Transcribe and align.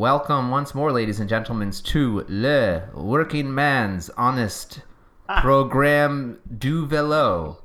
welcome 0.00 0.50
once 0.50 0.74
more, 0.74 0.90
ladies 0.92 1.20
and 1.20 1.28
gentlemen, 1.28 1.70
to 1.70 2.24
Le 2.26 2.88
Workingman's 2.94 4.08
Honest 4.16 4.80
ah. 5.28 5.42
Programme 5.42 6.38
du 6.58 6.86
Velo. 6.86 7.64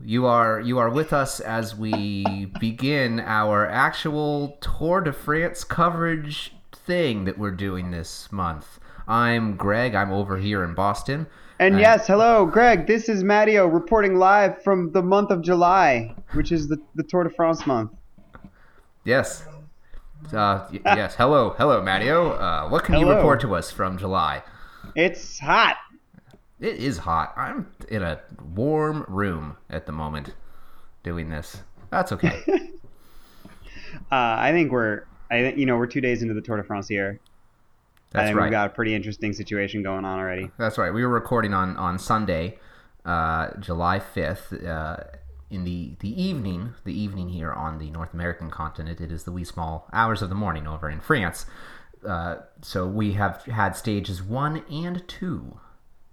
You 0.00 0.26
are 0.26 0.60
you 0.60 0.78
are 0.78 0.88
with 0.88 1.12
us 1.12 1.40
as 1.40 1.74
we 1.74 2.46
begin 2.60 3.18
our 3.18 3.66
actual 3.68 4.58
Tour 4.60 5.00
de 5.00 5.12
France 5.12 5.64
coverage 5.64 6.54
thing 6.70 7.24
that 7.24 7.36
we're 7.36 7.50
doing 7.50 7.90
this 7.90 8.30
month. 8.30 8.78
I'm 9.08 9.56
Greg. 9.56 9.96
I'm 9.96 10.12
over 10.12 10.38
here 10.38 10.62
in 10.62 10.74
Boston. 10.74 11.26
And 11.58 11.74
uh, 11.74 11.78
yes, 11.78 12.06
hello, 12.06 12.46
Greg. 12.46 12.86
This 12.86 13.08
is 13.08 13.24
Matteo 13.24 13.66
reporting 13.66 14.14
live 14.14 14.62
from 14.62 14.92
the 14.92 15.02
month 15.02 15.32
of 15.32 15.42
July, 15.42 16.14
which 16.32 16.52
is 16.52 16.68
the, 16.68 16.78
the 16.94 17.02
Tour 17.02 17.24
de 17.24 17.30
France 17.30 17.66
month. 17.66 17.90
Yes. 19.04 19.44
Uh, 20.32 20.66
y- 20.72 20.80
yes. 20.84 21.14
Hello, 21.14 21.50
hello, 21.58 21.82
Matteo. 21.82 22.32
Uh, 22.32 22.68
what 22.68 22.84
can 22.84 22.96
you 22.98 23.08
report 23.10 23.40
to 23.40 23.54
us 23.54 23.70
from 23.70 23.98
July? 23.98 24.42
It's 24.94 25.38
hot. 25.38 25.76
It 26.60 26.76
is 26.76 26.98
hot. 26.98 27.32
I'm 27.36 27.70
in 27.88 28.02
a 28.02 28.20
warm 28.54 29.04
room 29.08 29.56
at 29.70 29.86
the 29.86 29.92
moment 29.92 30.34
doing 31.02 31.30
this. 31.30 31.62
That's 31.90 32.12
okay. 32.12 32.42
Uh, 34.12 34.38
I 34.38 34.52
think 34.52 34.70
we're, 34.70 35.02
I 35.30 35.40
think 35.40 35.56
you 35.58 35.66
know, 35.66 35.76
we're 35.76 35.86
two 35.86 36.00
days 36.00 36.22
into 36.22 36.32
the 36.32 36.40
Tour 36.40 36.56
de 36.56 36.62
France 36.62 36.86
here. 36.88 37.18
I 37.20 38.18
That's 38.18 38.26
think 38.28 38.38
right. 38.38 38.44
we've 38.44 38.50
got 38.52 38.66
a 38.70 38.72
pretty 38.72 38.94
interesting 38.94 39.32
situation 39.32 39.82
going 39.82 40.04
on 40.04 40.18
already. 40.18 40.50
That's 40.58 40.78
right. 40.78 40.92
We 40.94 41.02
were 41.04 41.12
recording 41.12 41.54
on 41.54 41.76
on 41.76 41.98
Sunday, 41.98 42.58
uh, 43.04 43.48
July 43.58 43.98
fifth, 43.98 44.52
uh, 44.64 44.96
in 45.50 45.64
the 45.64 45.96
the 46.00 46.22
evening. 46.22 46.74
The 46.84 46.98
evening 46.98 47.28
here 47.30 47.52
on 47.52 47.78
the 47.78 47.90
North 47.90 48.14
American 48.14 48.50
continent. 48.50 49.00
It 49.00 49.10
is 49.12 49.24
the 49.24 49.32
wee 49.32 49.44
small 49.44 49.88
hours 49.92 50.22
of 50.22 50.28
the 50.28 50.34
morning 50.34 50.66
over 50.66 50.88
in 50.88 51.00
France. 51.00 51.46
Uh, 52.06 52.36
so 52.62 52.86
we 52.86 53.12
have 53.12 53.42
had 53.44 53.76
stages 53.76 54.22
one 54.22 54.64
and 54.70 55.06
two 55.06 55.58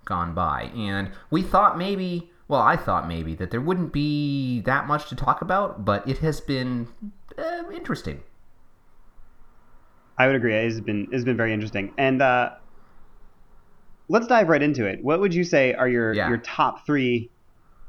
gone 0.05 0.33
by, 0.33 0.63
and 0.75 1.11
we 1.29 1.41
thought 1.43 1.77
maybe. 1.77 2.31
Well, 2.49 2.61
I 2.61 2.77
thought 2.77 3.09
maybe 3.09 3.35
that 3.35 3.51
there 3.51 3.59
wouldn't 3.59 3.91
be 3.91 4.61
that 4.61 4.87
much 4.87 5.09
to 5.09 5.15
talk 5.15 5.41
about, 5.41 5.83
but 5.83 6.07
it 6.07 6.19
has 6.19 6.39
been 6.39 6.87
uh, 7.37 7.69
interesting. 7.73 8.23
I 10.17 10.27
would 10.27 10.35
agree. 10.35 10.55
It's 10.55 10.79
been 10.79 11.07
it's 11.11 11.25
been 11.25 11.37
very 11.37 11.51
interesting. 11.53 11.93
And 11.97 12.21
uh, 12.21 12.51
let's 14.07 14.27
dive 14.27 14.47
right 14.47 14.63
into 14.63 14.85
it. 14.85 15.03
What 15.03 15.19
would 15.19 15.33
you 15.33 15.43
say 15.43 15.73
are 15.73 15.87
your 15.87 16.13
Yeah. 16.13 16.29
your 16.29 16.37
top 16.37 16.85
three 16.85 17.29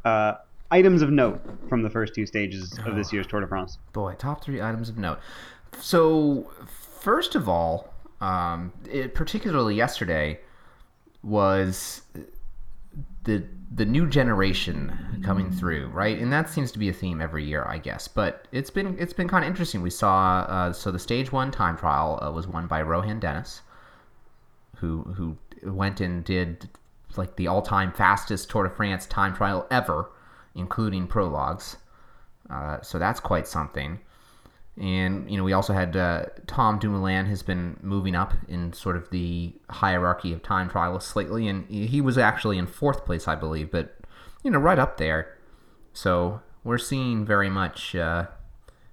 uh, 0.04 0.34
items 0.70 1.02
of 1.02 1.10
note 1.10 1.40
from 1.68 1.82
the 1.82 1.90
first 1.90 2.14
two 2.14 2.26
stages 2.26 2.78
of 2.84 2.96
this 2.96 3.12
year's 3.12 3.26
Tour 3.26 3.40
de 3.40 3.46
France? 3.46 3.78
Boy, 3.92 4.14
top 4.14 4.42
three 4.42 4.60
items 4.60 4.88
of 4.88 4.98
note. 4.98 5.18
So, 5.80 6.50
first 7.00 7.34
of 7.34 7.48
all, 7.48 7.92
um, 8.20 8.72
it, 8.90 9.14
particularly 9.14 9.74
yesterday, 9.74 10.40
was 11.22 12.02
the 13.24 13.44
the 13.74 13.84
new 13.84 14.08
generation 14.08 15.20
coming 15.22 15.50
through, 15.50 15.88
right? 15.88 16.18
And 16.18 16.32
that 16.32 16.48
seems 16.48 16.72
to 16.72 16.78
be 16.78 16.88
a 16.88 16.92
theme 16.92 17.20
every 17.20 17.44
year, 17.44 17.64
I 17.68 17.78
guess. 17.78 18.08
But 18.08 18.48
it's 18.52 18.70
been 18.70 18.96
it's 18.98 19.12
been 19.12 19.28
kind 19.28 19.44
of 19.44 19.48
interesting. 19.50 19.82
We 19.82 19.90
saw 19.90 20.46
uh, 20.48 20.72
so 20.72 20.90
the 20.90 20.98
stage 20.98 21.30
one 21.30 21.50
time 21.50 21.76
trial 21.76 22.18
uh, 22.22 22.30
was 22.32 22.46
won 22.46 22.66
by 22.66 22.82
Rohan 22.82 23.20
Dennis, 23.20 23.62
who 24.76 25.02
who 25.02 25.36
went 25.70 26.00
and 26.00 26.24
did 26.24 26.68
like 27.16 27.36
the 27.36 27.46
all 27.46 27.62
time 27.62 27.92
fastest 27.92 28.50
Tour 28.50 28.64
de 28.64 28.70
France 28.70 29.06
time 29.06 29.34
trial 29.34 29.66
ever, 29.70 30.10
including 30.58 31.06
prologues. 31.06 31.76
Uh, 32.50 32.80
so 32.82 32.98
that's 32.98 33.20
quite 33.20 33.46
something. 33.46 34.00
And 34.80 35.28
you 35.30 35.36
know, 35.36 35.44
we 35.44 35.52
also 35.52 35.72
had 35.72 35.96
uh, 35.96 36.26
Tom 36.46 36.78
Dumoulin 36.78 37.26
has 37.26 37.42
been 37.42 37.78
moving 37.82 38.14
up 38.14 38.32
in 38.46 38.72
sort 38.72 38.96
of 38.96 39.10
the 39.10 39.52
hierarchy 39.70 40.32
of 40.32 40.42
time 40.42 40.70
trialists 40.70 41.16
lately, 41.16 41.48
and 41.48 41.66
he 41.68 42.00
was 42.00 42.16
actually 42.16 42.58
in 42.58 42.66
fourth 42.66 43.04
place, 43.04 43.26
I 43.26 43.34
believe, 43.34 43.70
but 43.72 43.96
you 44.44 44.50
know, 44.50 44.58
right 44.58 44.78
up 44.78 44.96
there. 44.96 45.36
So 45.92 46.42
we're 46.62 46.78
seeing 46.78 47.24
very 47.24 47.50
much 47.50 47.96
uh, 47.96 48.26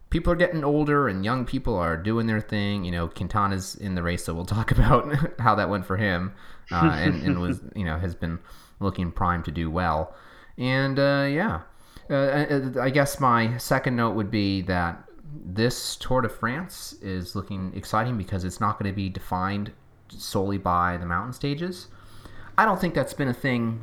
people 0.09 0.33
are 0.33 0.37
getting 0.37 0.63
older, 0.63 1.07
and 1.07 1.23
young 1.23 1.45
people 1.45 1.75
are 1.75 1.95
doing 1.95 2.25
their 2.25 2.41
thing. 2.41 2.83
You 2.83 2.91
know, 2.91 3.07
Quintana's 3.07 3.75
in 3.75 3.93
the 3.93 4.01
race, 4.01 4.25
so 4.25 4.33
we'll 4.33 4.45
talk 4.57 4.71
about 4.71 5.39
how 5.39 5.53
that 5.53 5.69
went 5.69 5.85
for 5.85 5.97
him, 5.97 6.33
uh, 6.71 6.89
and, 6.95 7.21
and 7.21 7.39
was 7.39 7.61
you 7.75 7.85
know 7.85 7.99
has 7.99 8.15
been 8.15 8.39
looking 8.79 9.11
primed 9.11 9.45
to 9.45 9.51
do 9.51 9.69
well. 9.69 10.15
And 10.57 10.97
uh, 10.99 11.27
yeah, 11.29 11.61
uh, 12.09 12.79
I 12.79 12.89
guess 12.89 13.19
my 13.19 13.57
second 13.57 13.95
note 13.95 14.15
would 14.15 14.31
be 14.31 14.61
that 14.63 15.03
this 15.45 15.95
Tour 15.97 16.21
de 16.21 16.29
France 16.29 16.93
is 17.01 17.35
looking 17.35 17.73
exciting 17.75 18.17
because 18.17 18.43
it's 18.43 18.59
not 18.59 18.79
going 18.79 18.91
to 18.91 18.95
be 18.95 19.09
defined 19.09 19.71
solely 20.07 20.57
by 20.57 20.97
the 20.97 21.05
mountain 21.05 21.33
stages. 21.33 21.87
I 22.57 22.65
don't 22.65 22.79
think 22.79 22.93
that's 22.93 23.13
been 23.13 23.27
a 23.27 23.33
thing. 23.33 23.81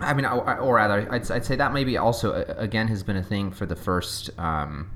I 0.00 0.14
mean, 0.14 0.24
or, 0.24 0.74
rather, 0.74 1.12
I'd, 1.12 1.28
I'd 1.30 1.44
say 1.44 1.56
that 1.56 1.72
maybe 1.72 1.96
also 1.96 2.32
uh, 2.32 2.54
again 2.56 2.86
has 2.88 3.02
been 3.02 3.16
a 3.16 3.22
thing 3.22 3.50
for 3.50 3.66
the 3.66 3.76
first. 3.76 4.30
Um, 4.38 4.90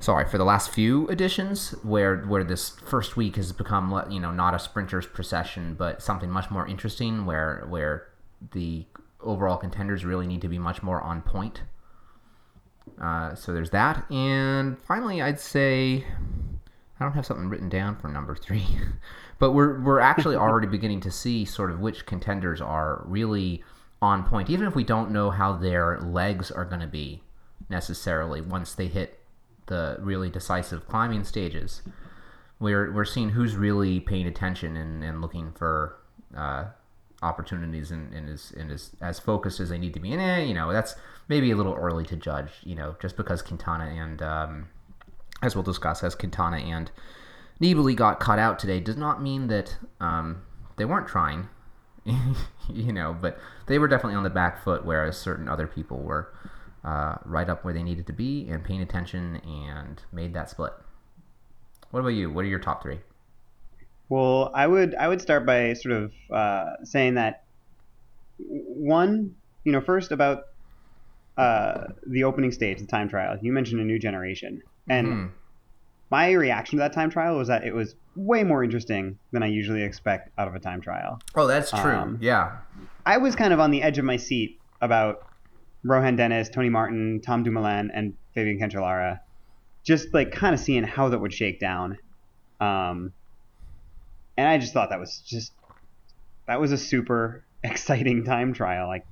sorry 0.00 0.24
for 0.28 0.38
the 0.38 0.44
last 0.44 0.70
few 0.70 1.08
editions 1.08 1.70
where 1.82 2.18
where 2.22 2.44
this 2.44 2.70
first 2.70 3.16
week 3.16 3.34
has 3.34 3.52
become 3.52 4.00
you 4.08 4.20
know 4.20 4.30
not 4.30 4.54
a 4.54 4.58
sprinter's 4.58 5.06
procession 5.06 5.74
but 5.74 6.00
something 6.00 6.30
much 6.30 6.52
more 6.52 6.64
interesting 6.68 7.26
where 7.26 7.66
where 7.68 8.06
the 8.52 8.86
overall 9.20 9.56
contenders 9.56 10.04
really 10.04 10.26
need 10.26 10.40
to 10.42 10.48
be 10.48 10.58
much 10.58 10.82
more 10.82 11.00
on 11.02 11.22
point 11.22 11.62
uh, 13.02 13.34
so 13.34 13.52
there's 13.52 13.70
that 13.70 14.10
and 14.10 14.78
finally 14.78 15.20
i'd 15.22 15.40
say 15.40 16.04
i 16.98 17.04
don't 17.04 17.12
have 17.12 17.26
something 17.26 17.48
written 17.48 17.68
down 17.68 17.96
for 17.96 18.08
number 18.08 18.34
three 18.34 18.66
but 19.38 19.52
we're 19.52 19.80
we're 19.82 20.00
actually 20.00 20.36
already 20.36 20.66
beginning 20.66 21.00
to 21.00 21.10
see 21.10 21.44
sort 21.44 21.70
of 21.70 21.80
which 21.80 22.06
contenders 22.06 22.60
are 22.60 23.02
really 23.06 23.62
on 24.00 24.24
point 24.24 24.48
even 24.48 24.66
if 24.66 24.74
we 24.74 24.84
don't 24.84 25.10
know 25.10 25.30
how 25.30 25.52
their 25.52 25.98
legs 26.00 26.50
are 26.50 26.64
going 26.64 26.80
to 26.80 26.86
be 26.86 27.22
necessarily 27.68 28.40
once 28.40 28.74
they 28.74 28.86
hit 28.86 29.18
the 29.68 29.96
really 30.00 30.28
decisive 30.28 30.86
climbing 30.88 31.24
stages. 31.24 31.82
We're 32.58 32.92
we're 32.92 33.04
seeing 33.04 33.30
who's 33.30 33.54
really 33.54 34.00
paying 34.00 34.26
attention 34.26 34.76
and, 34.76 35.04
and 35.04 35.22
looking 35.22 35.52
for 35.52 35.96
uh, 36.36 36.64
opportunities 37.22 37.90
and, 37.90 38.12
and 38.14 38.28
is 38.28 38.52
and 38.56 38.70
is 38.70 38.92
as 39.00 39.18
focused 39.18 39.60
as 39.60 39.68
they 39.68 39.78
need 39.78 39.94
to 39.94 40.00
be. 40.00 40.12
And 40.12 40.20
eh, 40.20 40.42
you 40.42 40.54
know 40.54 40.72
that's 40.72 40.94
maybe 41.28 41.50
a 41.50 41.56
little 41.56 41.74
early 41.74 42.04
to 42.06 42.16
judge. 42.16 42.50
You 42.64 42.74
know 42.74 42.96
just 43.00 43.16
because 43.16 43.42
Quintana 43.42 43.84
and 43.84 44.22
um, 44.22 44.68
as 45.42 45.54
we'll 45.54 45.64
discuss, 45.64 46.02
as 46.02 46.14
Quintana 46.14 46.58
and 46.58 46.90
Nibali 47.60 47.94
got 47.94 48.20
cut 48.20 48.38
out 48.38 48.58
today, 48.58 48.80
does 48.80 48.96
not 48.96 49.22
mean 49.22 49.48
that 49.48 49.76
um, 50.00 50.42
they 50.76 50.84
weren't 50.84 51.08
trying. 51.08 51.48
you 52.72 52.92
know, 52.92 53.14
but 53.20 53.38
they 53.66 53.78
were 53.78 53.88
definitely 53.88 54.16
on 54.16 54.22
the 54.22 54.30
back 54.30 54.62
foot, 54.62 54.84
whereas 54.84 55.18
certain 55.18 55.48
other 55.48 55.66
people 55.66 55.98
were 55.98 56.32
uh, 56.84 57.16
right 57.24 57.48
up 57.48 57.64
where 57.64 57.74
they 57.74 57.82
needed 57.82 58.06
to 58.06 58.12
be 58.12 58.48
and 58.48 58.64
paying 58.64 58.80
attention 58.80 59.36
and 59.44 60.02
made 60.12 60.32
that 60.34 60.48
split. 60.48 60.72
What 61.90 62.00
about 62.00 62.10
you? 62.10 62.30
What 62.30 62.44
are 62.44 62.48
your 62.48 62.58
top 62.58 62.82
three? 62.82 63.00
Well, 64.08 64.50
I 64.54 64.66
would 64.66 64.94
I 64.94 65.08
would 65.08 65.20
start 65.20 65.44
by 65.46 65.74
sort 65.74 65.94
of 65.94 66.12
uh, 66.32 66.84
saying 66.84 67.14
that 67.14 67.44
one, 68.38 69.34
you 69.64 69.72
know, 69.72 69.80
first 69.80 70.12
about 70.12 70.44
uh, 71.36 71.88
the 72.06 72.24
opening 72.24 72.50
stage, 72.52 72.78
the 72.80 72.86
time 72.86 73.08
trial. 73.08 73.36
You 73.40 73.52
mentioned 73.52 73.80
a 73.80 73.84
new 73.84 73.98
generation, 73.98 74.62
and 74.88 75.06
Mhm. 75.06 75.30
my 76.10 76.32
reaction 76.32 76.78
to 76.78 76.82
that 76.82 76.92
time 76.92 77.10
trial 77.10 77.36
was 77.36 77.48
that 77.48 77.64
it 77.64 77.74
was 77.74 77.94
way 78.16 78.42
more 78.42 78.64
interesting 78.64 79.18
than 79.30 79.42
I 79.42 79.46
usually 79.46 79.82
expect 79.82 80.30
out 80.38 80.48
of 80.48 80.54
a 80.54 80.58
time 80.58 80.80
trial. 80.80 81.20
Oh, 81.36 81.46
that's 81.46 81.70
true. 81.70 81.78
Um, 81.94 82.18
yeah. 82.20 82.56
I 83.06 83.18
was 83.18 83.36
kind 83.36 83.52
of 83.52 83.60
on 83.60 83.70
the 83.70 83.82
edge 83.82 83.98
of 83.98 84.04
my 84.04 84.16
seat 84.16 84.58
about 84.80 85.24
Rohan 85.84 86.16
Dennis, 86.16 86.48
Tony 86.48 86.68
Martin, 86.68 87.20
Tom 87.20 87.44
Dumoulin, 87.44 87.90
and 87.94 88.14
Fabian 88.34 88.58
Cancellara, 88.58 89.20
just 89.84 90.12
like 90.12 90.32
kind 90.32 90.54
of 90.54 90.60
seeing 90.60 90.82
how 90.82 91.08
that 91.10 91.20
would 91.20 91.32
shake 91.32 91.60
down. 91.60 91.98
Um, 92.60 93.12
and 94.38 94.46
I 94.46 94.56
just 94.56 94.72
thought 94.72 94.90
that 94.90 95.00
was 95.00 95.20
just 95.26 95.52
that 96.46 96.60
was 96.60 96.72
a 96.72 96.78
super 96.78 97.44
exciting 97.62 98.24
time 98.24 98.54
trial. 98.54 98.86
Like, 98.86 99.04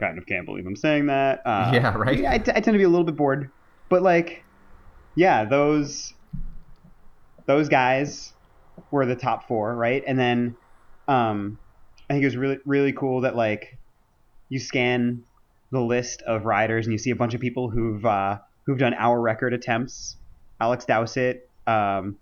kind 0.00 0.18
of 0.18 0.26
can't 0.26 0.44
believe 0.44 0.66
I'm 0.66 0.76
saying 0.76 1.06
that. 1.06 1.40
Uh, 1.46 1.70
Yeah, 1.72 1.96
right? 1.96 2.26
I, 2.26 2.38
t- 2.38 2.50
I 2.50 2.60
tend 2.60 2.74
to 2.74 2.78
be 2.78 2.82
a 2.82 2.88
little 2.88 3.06
bit 3.06 3.16
bored, 3.16 3.50
but 3.88 4.02
like, 4.02 4.44
yeah, 5.16 5.44
those 5.44 6.12
those 7.46 7.68
guys 7.68 8.34
were 8.90 9.06
the 9.06 9.16
top 9.16 9.46
four, 9.48 9.74
right? 9.74 10.02
And 10.06 10.18
then, 10.18 10.56
um, 11.06 11.58
I 12.10 12.14
think 12.14 12.24
it 12.24 12.26
was 12.26 12.36
really 12.36 12.58
really 12.66 12.92
cool 12.92 13.22
that 13.22 13.36
like 13.36 13.78
you 14.48 14.58
scan 14.58 15.22
the 15.70 15.80
list 15.80 16.22
of 16.22 16.46
riders 16.46 16.86
and 16.86 16.92
you 16.92 16.98
see 16.98 17.10
a 17.10 17.16
bunch 17.16 17.34
of 17.34 17.40
people 17.40 17.70
who've 17.70 18.04
uh, 18.04 18.38
who've 18.66 18.78
done 18.78 18.94
hour 18.94 19.20
record 19.20 19.54
attempts. 19.54 20.16
Alex 20.60 20.84
Dowsett, 20.84 21.42
um, 21.68 22.18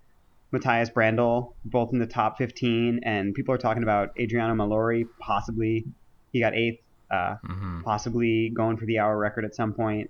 Matthias 0.51 0.89
Brändle, 0.89 1.53
both 1.65 1.91
in 1.91 1.99
the 1.99 2.07
top 2.07 2.37
15, 2.37 3.01
and 3.03 3.33
people 3.33 3.53
are 3.53 3.57
talking 3.57 3.83
about 3.83 4.11
Adriano 4.19 4.53
Malori, 4.53 5.05
possibly 5.19 5.85
he 6.31 6.39
got 6.39 6.55
eighth, 6.55 6.81
uh, 7.11 7.35
hmm 7.43 7.81
possibly 7.83 8.49
going 8.49 8.75
for 8.75 8.85
the 8.85 8.99
hour 8.99 9.17
record 9.17 9.45
at 9.45 9.55
some 9.55 9.73
point. 9.73 10.09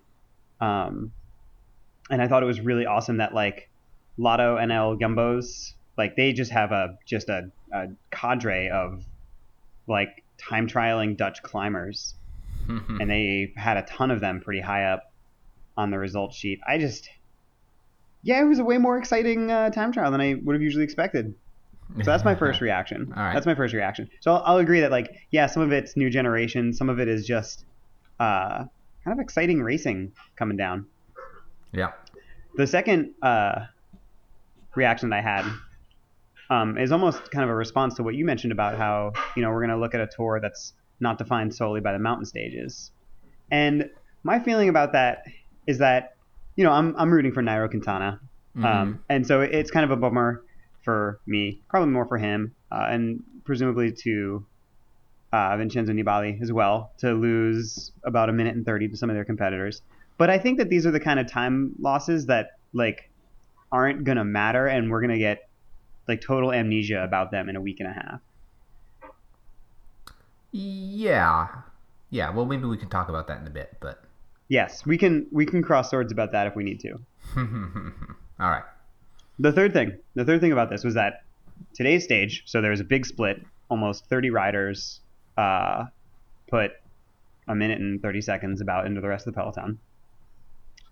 Um, 0.60 1.12
and 2.10 2.22
I 2.22 2.28
thought 2.28 2.42
it 2.42 2.48
was 2.48 2.60
really 2.60 2.88
awesome 2.88 3.18
that 3.18 3.34
like 3.34 3.70
LottoNL-Jumbos, 4.18 5.74
like 5.98 6.16
they 6.16 6.34
just 6.34 6.52
have 6.52 6.72
a 6.72 6.98
just 7.06 7.30
a, 7.30 7.52
a 7.72 7.88
cadre 8.12 8.70
of 8.70 9.04
like 9.88 10.24
time 10.38 10.68
trialing 10.68 11.18
Dutch 11.18 11.44
climbers, 11.44 12.16
and 12.68 13.10
they 13.10 13.54
had 13.56 13.78
a 13.78 13.84
ton 13.84 14.12
of 14.12 14.20
them 14.20 14.42
pretty 14.42 14.62
high 14.62 14.86
up 14.86 15.12
on 15.76 15.92
the 15.92 16.00
result 16.00 16.34
sheet. 16.34 16.60
I 16.68 16.80
just, 16.80 17.08
yeah, 18.24 18.42
it 18.42 18.46
was 18.46 18.60
a 18.60 18.64
way 18.64 18.78
more 18.78 18.98
exciting 18.98 19.52
uh, 19.52 19.70
time 19.70 19.92
trial 19.92 20.12
than 20.12 20.22
I 20.22 20.36
would 20.44 20.56
have 20.56 20.62
usually 20.62 20.84
expected. 20.84 21.34
So 21.98 22.04
that's 22.04 22.26
my 22.26 22.36
first 22.44 22.62
reaction. 22.62 23.14
All 23.16 23.24
right. 23.24 23.34
That's 23.34 23.46
my 23.46 23.56
first 23.56 23.74
reaction. 23.74 24.10
So 24.22 24.34
I'll, 24.34 24.44
I'll 24.46 24.58
agree 24.58 24.82
that 24.82 24.92
like 24.92 25.12
yeah, 25.32 25.48
some 25.48 25.64
of 25.64 25.72
it's 25.72 25.96
new 25.96 26.10
generation, 26.10 26.74
some 26.74 26.90
of 26.90 27.00
it 27.00 27.08
is 27.08 27.26
just 27.26 27.66
uh, 28.20 28.66
kind 29.04 29.18
of 29.18 29.20
exciting 29.20 29.62
racing 29.62 30.12
coming 30.36 30.58
down. 30.58 30.88
yeah. 31.72 31.92
The 32.56 32.66
second 32.66 33.14
uh, 33.22 33.66
reaction 34.76 35.10
that 35.10 35.18
I 35.18 35.22
had 35.22 35.46
um, 36.50 36.78
is 36.78 36.92
almost 36.92 37.30
kind 37.32 37.44
of 37.44 37.50
a 37.50 37.56
response 37.56 37.94
to 37.96 38.04
what 38.04 38.16
you 38.16 38.26
mentioned 38.26 38.52
about 38.52 38.78
how 38.78 39.14
you 39.36 39.44
know 39.44 39.50
we're 39.50 39.62
going 39.62 39.70
to 39.70 39.78
look 39.78 39.94
at 39.94 40.02
a 40.02 40.08
tour 40.08 40.40
that's 40.42 40.74
not 41.00 41.18
defined 41.20 41.54
solely 41.54 41.82
by 41.82 41.94
the 41.94 42.00
mountain 42.00 42.26
stages, 42.26 42.92
and 43.52 43.90
my 44.24 44.40
feeling 44.40 44.70
about 44.70 44.94
that 44.94 45.24
is 45.68 45.78
that 45.78 46.17
you 46.58 46.66
know 46.66 46.72
I'm 46.72 46.94
I'm 46.98 47.14
rooting 47.14 47.32
for 47.32 47.42
Nairo 47.42 47.70
Quintana, 47.70 48.20
um, 48.62 49.04
and 49.08 49.26
so 49.26 49.40
it's 49.42 49.72
kind 49.72 49.86
of 49.86 49.92
a 49.92 49.96
bummer 49.96 50.44
for 50.84 51.22
me, 51.26 51.62
probably 51.70 51.90
more 51.90 52.06
for 52.06 52.18
him, 52.18 52.54
uh, 52.72 52.88
and 52.90 53.24
presumably 53.46 53.92
to 53.92 54.46
uh, 55.32 55.56
Vincenzo 55.56 55.94
Nibali 55.94 56.42
as 56.42 56.52
well 56.52 56.92
to 56.98 57.14
lose 57.14 57.92
about 58.04 58.30
a 58.30 58.34
minute 58.34 58.56
and 58.56 58.66
30 58.66 58.90
to 58.90 58.98
some 58.98 59.10
of 59.10 59.16
their 59.16 59.26
competitors. 59.26 59.82
But 60.18 60.30
I 60.30 60.40
think 60.40 60.58
that 60.58 60.70
these 60.70 60.86
are 60.86 60.92
the 60.92 61.00
kind 61.00 61.20
of 61.20 61.32
time 61.32 61.76
losses 61.80 62.26
that 62.26 62.58
like 62.74 63.10
aren't 63.72 64.04
gonna 64.04 64.26
matter, 64.26 64.66
and 64.66 64.90
we're 64.90 65.02
gonna 65.02 65.20
get 65.20 65.48
like 66.08 66.22
total 66.22 66.52
amnesia 66.52 67.04
about 67.04 67.32
them 67.32 67.50
in 67.50 67.56
a 67.56 67.62
week 67.62 67.80
and 67.80 67.90
a 67.90 67.94
half. 67.94 68.20
Yeah. 70.52 71.48
Yeah. 72.10 72.32
Well, 72.32 72.46
maybe 72.46 72.66
we 72.66 72.78
can 72.78 72.90
talk 72.90 73.10
about 73.10 73.28
that 73.28 73.42
in 73.42 73.48
a 73.48 73.52
bit, 73.52 73.78
but. 73.80 74.04
Yes, 74.50 74.86
we 74.86 74.98
can 74.98 75.28
we 75.32 75.46
can 75.46 75.62
cross 75.62 75.90
swords 75.90 76.12
about 76.12 76.32
that 76.32 76.48
if 76.48 76.56
we 76.56 76.64
need 76.64 76.80
to. 76.82 76.94
All 77.38 78.50
right. 78.50 78.64
The 79.40 79.52
third 79.52 79.74
thing, 79.74 79.98
the 80.16 80.26
third 80.26 80.42
thing 80.42 80.52
about 80.52 80.70
this 80.70 80.84
was 80.84 80.94
that 80.96 81.24
today's 81.74 82.04
stage, 82.04 82.44
so 82.46 82.62
there 82.62 82.72
was 82.72 82.80
a 82.80 82.86
big 82.86 83.06
split, 83.06 83.44
almost 83.70 84.06
30 84.08 84.30
riders 84.30 85.02
uh, 85.38 85.86
put 86.50 86.72
a 87.48 87.56
minute 87.56 87.80
and 87.80 88.02
30 88.02 88.22
seconds 88.22 88.62
about 88.62 88.86
into 88.88 89.02
the 89.02 89.08
rest 89.08 89.28
of 89.28 89.34
the 89.34 89.38
peloton, 89.38 89.80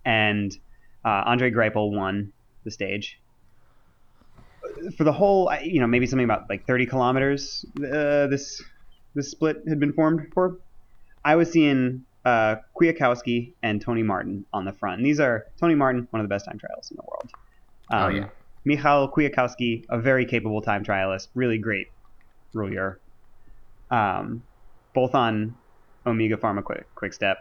and 0.04 0.56
uh, 1.04 1.24
Andre 1.26 1.52
Greipel 1.52 1.92
won 1.92 2.34
the 2.64 2.72
stage. 2.72 3.20
For 4.98 5.04
the 5.06 5.14
whole, 5.14 5.52
you 5.64 5.80
know, 5.80 5.88
maybe 5.88 6.06
something 6.06 6.26
about 6.26 6.50
like 6.50 6.68
30 6.68 6.88
kilometers. 6.88 7.66
Uh, 7.78 8.28
this 8.28 8.62
this 9.14 9.32
split 9.32 9.64
had 9.68 9.80
been 9.80 9.94
formed 9.94 10.28
for. 10.34 10.58
I 11.24 11.36
was 11.36 11.52
seeing 11.52 12.04
uh, 12.26 12.56
Kwiatkowski 12.80 13.54
and 13.62 13.82
Tony 13.82 14.04
Martin 14.04 14.46
on 14.52 14.66
the 14.66 14.74
front. 14.74 14.98
And 14.98 15.06
these 15.06 15.20
are 15.20 15.46
Tony 15.60 15.76
Martin, 15.76 16.08
one 16.10 16.20
of 16.22 16.26
the 16.26 16.34
best 16.34 16.46
time 16.46 16.58
trialists 16.58 16.92
in 16.92 16.98
the 16.98 17.04
world. 17.08 17.30
Oh, 17.92 17.98
Um, 17.98 18.16
yeah. 18.16 18.28
Michal 18.66 19.10
Kwiatkowski, 19.12 19.86
a 19.90 20.00
very 20.00 20.26
capable 20.26 20.62
time 20.62 20.84
trialist, 20.84 21.28
really 21.36 21.60
great 21.60 21.88
rouleur. 22.54 22.98
Um, 23.92 24.42
both 24.96 25.14
on 25.14 25.56
Omega 26.06 26.38
Pharma 26.38 26.64
Quick, 26.64 26.88
quick 26.96 27.14
Step. 27.14 27.38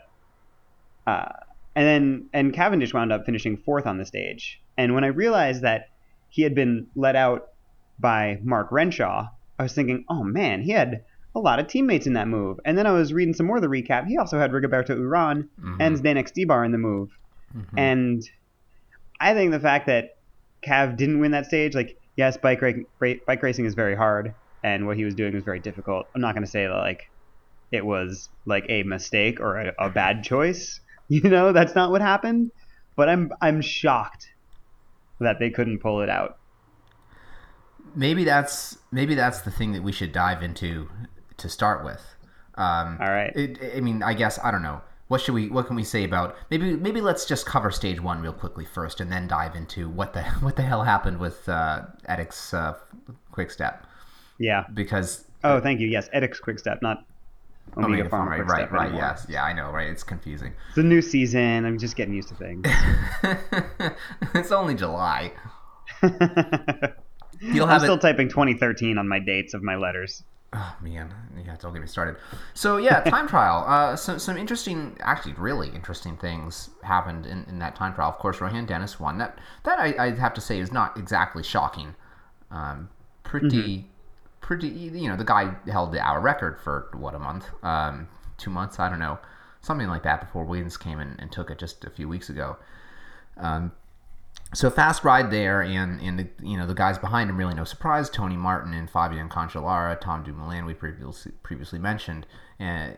Uh, 1.07 1.29
and 1.75 1.87
then 1.87 2.29
and 2.33 2.53
Cavendish 2.53 2.93
wound 2.93 3.11
up 3.11 3.25
finishing 3.25 3.57
fourth 3.57 3.87
on 3.87 3.97
the 3.99 4.05
stage. 4.05 4.61
And 4.77 4.95
when 4.95 5.05
I 5.05 5.09
realized 5.09 5.63
that 5.63 5.89
he 6.29 6.43
had 6.43 6.55
been 6.55 6.89
let 6.95 7.17
out 7.17 7.49
by 7.99 8.39
Mark 8.43 8.71
Renshaw, 8.71 9.29
I 9.59 9.63
was 9.63 9.73
thinking, 9.73 10.05
oh 10.11 10.25
man, 10.25 10.63
he 10.63 10.73
had 10.73 11.05
a 11.35 11.41
lot 11.41 11.59
of 11.59 11.67
teammates 11.67 12.07
in 12.07 12.13
that 12.15 12.29
move. 12.29 12.61
And 12.65 12.79
then 12.79 12.87
I 12.87 12.93
was 12.93 13.13
reading 13.13 13.35
some 13.35 13.47
more 13.47 13.57
of 13.57 13.63
the 13.63 13.69
recap. 13.69 14.07
He 14.07 14.17
also 14.19 14.39
had 14.39 14.53
Rigoberto 14.53 14.91
Uran 14.97 15.49
Mhm. 15.61 15.77
and 15.81 15.97
Zdenek 15.97 16.31
Stybar 16.33 16.65
in 16.65 16.71
the 16.73 16.79
move. 16.79 17.11
Mhm. 17.57 17.65
And 17.79 18.31
I 19.21 19.35
think 19.35 19.51
the 19.51 19.61
fact 19.61 19.87
that 19.87 20.17
Cav 20.65 20.97
didn't 20.97 21.19
win 21.21 21.33
that 21.33 21.47
stage, 21.47 21.75
like, 21.75 21.99
yes, 22.17 22.37
bike, 22.37 22.63
ra- 22.63 22.73
ra- 23.01 23.15
bike 23.27 23.43
racing 23.43 23.65
is 23.65 23.75
very 23.75 23.97
hard, 23.97 24.35
and 24.63 24.87
what 24.87 24.97
he 24.97 25.05
was 25.05 25.15
doing 25.15 25.35
was 25.35 25.43
very 25.45 25.61
difficult. 25.61 26.07
I'm 26.15 26.21
not 26.21 26.35
going 26.35 26.45
to 26.45 26.51
say 26.51 26.67
that, 26.67 26.73
like, 26.75 27.11
it 27.73 27.85
was, 27.85 28.29
like, 28.47 28.65
a 28.69 28.83
mistake 28.85 29.41
or 29.41 29.59
a, 29.61 29.73
a 29.79 29.91
bad 29.91 30.23
choice. 30.25 30.81
You 31.09 31.29
know, 31.29 31.53
that's 31.53 31.75
not 31.75 31.91
what 31.91 32.01
happened. 32.01 32.51
But 32.97 33.11
I'm, 33.11 33.31
I'm 33.43 33.61
shocked 33.61 34.29
that 35.21 35.39
they 35.39 35.51
couldn't 35.51 35.81
pull 35.81 36.01
it 36.01 36.09
out. 36.09 36.39
maybe 37.95 38.25
that's 38.25 38.79
maybe 38.91 39.15
that's 39.15 39.43
the 39.43 39.51
thing 39.51 39.73
that 39.73 39.83
we 39.83 39.93
should 39.93 40.13
dive 40.13 40.43
into 40.43 40.89
to 41.39 41.49
start 41.49 41.85
with. 41.85 42.03
Um, 42.57 42.99
All 43.01 43.11
right. 43.11 43.33
It, 43.35 43.59
I 43.77 43.81
mean, 43.81 44.03
I 44.03 44.15
guess 44.15 44.39
I 44.43 44.51
don't 44.51 44.63
know. 44.63 44.81
What 45.09 45.21
should 45.21 45.35
we? 45.35 45.49
What 45.51 45.67
can 45.67 45.77
we 45.77 45.85
say 45.85 46.05
about? 46.05 46.35
Maybe 46.51 46.75
maybe 46.77 47.01
let's 47.01 47.27
just 47.27 47.45
cover 47.47 47.71
stage 47.71 48.01
one 48.01 48.21
real 48.23 48.33
quickly 48.33 48.65
first, 48.65 49.01
and 49.01 49.13
then 49.13 49.29
dive 49.29 49.55
into 49.55 49.89
what 49.89 50.13
the 50.15 50.23
what 50.41 50.57
the 50.57 50.63
hell 50.63 50.83
happened 50.83 51.19
with 51.19 51.49
uh, 51.49 51.83
Etixx 52.09 52.55
uh, 52.55 52.75
Quick 53.31 53.51
Step 53.51 53.85
Yeah. 54.39 54.65
because 54.73 55.25
Oh, 55.43 55.61
thank 55.61 55.79
you. 55.81 55.89
Yes, 55.89 56.09
Etixx 56.15 56.41
Quickstep, 56.41 56.81
not 56.81 57.05
Omega, 57.77 58.05
Omega 58.05 58.09
Pharma 58.09 58.37
Quickstep 58.37 58.49
right, 58.49 58.73
right, 58.73 58.83
anymore. 58.87 59.03
yes, 59.03 59.27
yeah, 59.29 59.45
I 59.45 59.53
know, 59.53 59.71
right? 59.71 59.89
It's 59.91 60.03
confusing. 60.03 60.55
It's 60.71 60.79
a 60.79 60.83
new 60.83 61.03
season. 61.03 61.67
I'm 61.67 61.79
just 61.79 61.97
getting 61.97 62.15
used 62.15 62.29
to 62.29 62.35
things. 62.35 62.65
it's 64.35 64.53
only 64.53 64.75
July. 64.75 65.33
You'll 67.41 67.65
I'm 67.65 67.69
have 67.71 67.83
still 67.83 67.99
typing 67.99 68.29
2013 68.29 68.97
on 68.97 69.07
my 69.09 69.19
dates 69.19 69.53
of 69.55 69.63
my 69.63 69.77
letters. 69.77 70.23
Oh 70.57 70.77
man, 70.81 71.13
yeah, 71.45 71.57
don't 71.59 71.73
get 71.73 71.83
me 71.83 71.89
started. 71.89 72.17
So 72.55 72.77
yeah, 72.77 73.01
time 73.01 73.27
trial. 73.27 73.65
Uh, 73.67 73.97
some 73.97 74.21
some 74.21 74.37
interesting, 74.37 74.97
actually, 75.01 75.33
really 75.33 75.69
interesting 75.71 76.17
things 76.17 76.71
happened 76.85 77.27
in, 77.27 77.45
in 77.49 77.59
that 77.59 77.75
time 77.75 77.93
trial. 77.93 78.09
Of 78.09 78.19
course, 78.19 78.41
Rohan 78.41 78.65
Dennis 78.65 79.01
won. 79.01 79.19
That 79.19 79.39
that 79.65 79.81
I, 79.81 79.95
I 79.99 80.11
have 80.13 80.33
to 80.35 80.41
say 80.41 80.61
is 80.61 80.71
not 80.71 80.97
exactly 80.97 81.43
shocking. 81.43 81.97
Um, 82.53 82.89
pretty, 83.25 83.87
pretty. 84.41 84.69
You 84.69 85.09
know, 85.09 85.17
the 85.17 85.25
guy 85.25 85.57
held 85.67 85.91
the 85.91 86.01
hour 86.01 86.21
record 86.21 86.61
for 86.61 86.89
what 86.93 87.17
a 87.17 87.19
month, 87.19 87.47
um, 87.65 88.07
two 88.39 88.51
months, 88.51 88.79
I 88.79 88.89
don't 88.89 89.01
know, 89.01 89.19
something 89.61 89.89
like 89.89 90.05
that. 90.05 90.21
Before 90.21 90.45
Williams 90.45 90.77
came 90.77 91.01
in 91.01 91.17
and 91.19 91.33
took 91.33 91.51
it 91.51 91.59
just 91.59 91.85
a 91.85 91.91
few 91.91 92.09
weeks 92.09 92.29
ago. 92.29 92.59
Um, 93.39 93.73
so 94.55 94.71
fast 94.71 95.05
ride 95.05 95.31
there, 95.31 95.63
and 95.63 96.01
and 96.01 96.19
the, 96.19 96.29
you 96.43 96.57
know 96.57 96.67
the 96.67 96.75
guys 96.75 96.99
behind 96.99 97.31
him 97.31 97.37
really 97.37 97.55
no 97.55 97.65
surprise. 97.65 98.09
Tony 98.09 98.37
Martin 98.37 98.73
and 98.75 98.89
Fabian 98.89 99.29
Cancellara, 99.29 100.01
Tom 100.01 100.23
Dumoulin 100.23 100.65
we 100.65 100.75
previously 100.75 101.33
previously 101.43 101.79
mentioned, 101.79 102.27
and 102.59 102.97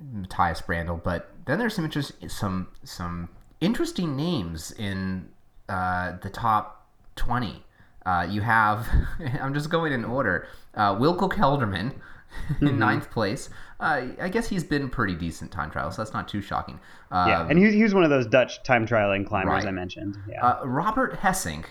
Matthias 0.00 0.60
Brändle. 0.60 1.02
But 1.02 1.32
then 1.46 1.58
there's 1.58 1.74
some 1.74 1.84
interest, 1.84 2.12
some 2.28 2.68
some 2.84 3.28
interesting 3.60 4.16
names 4.16 4.72
in 4.72 5.28
uh, 5.68 6.16
the 6.22 6.30
top 6.30 6.88
twenty. 7.16 7.64
Uh, 8.06 8.26
you 8.28 8.40
have, 8.40 8.88
I'm 9.40 9.52
just 9.52 9.68
going 9.68 9.92
in 9.92 10.04
order. 10.04 10.48
Uh, 10.74 10.94
Wilco 10.94 11.30
Kelderman 11.30 11.92
in 12.60 12.78
ninth 12.78 13.10
place. 13.10 13.50
Uh, 13.80 14.06
I 14.20 14.28
guess 14.28 14.48
he's 14.48 14.64
been 14.64 14.90
pretty 14.90 15.14
decent 15.14 15.52
time 15.52 15.70
trial, 15.70 15.90
so 15.92 16.02
that's 16.02 16.12
not 16.12 16.26
too 16.28 16.40
shocking. 16.40 16.80
Uh, 17.12 17.26
Yeah, 17.28 17.46
and 17.48 17.58
he 17.58 17.66
was, 17.66 17.74
he 17.74 17.82
was 17.82 17.94
one 17.94 18.02
of 18.02 18.10
those 18.10 18.26
Dutch 18.26 18.62
time 18.64 18.86
trialing 18.86 19.26
climbers 19.26 19.64
Right. 19.64 19.66
I 19.66 19.70
mentioned. 19.70 20.16
Yeah. 20.28 20.44
uh, 20.44 20.66
Robert 20.66 21.20
Gesink, 21.20 21.66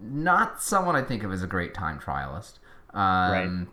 not 0.00 0.62
someone 0.62 0.96
I 0.96 1.02
think 1.02 1.22
of 1.24 1.32
as 1.32 1.42
a 1.42 1.46
great 1.46 1.74
time 1.74 1.98
trialist. 2.00 2.58
Um, 2.94 3.68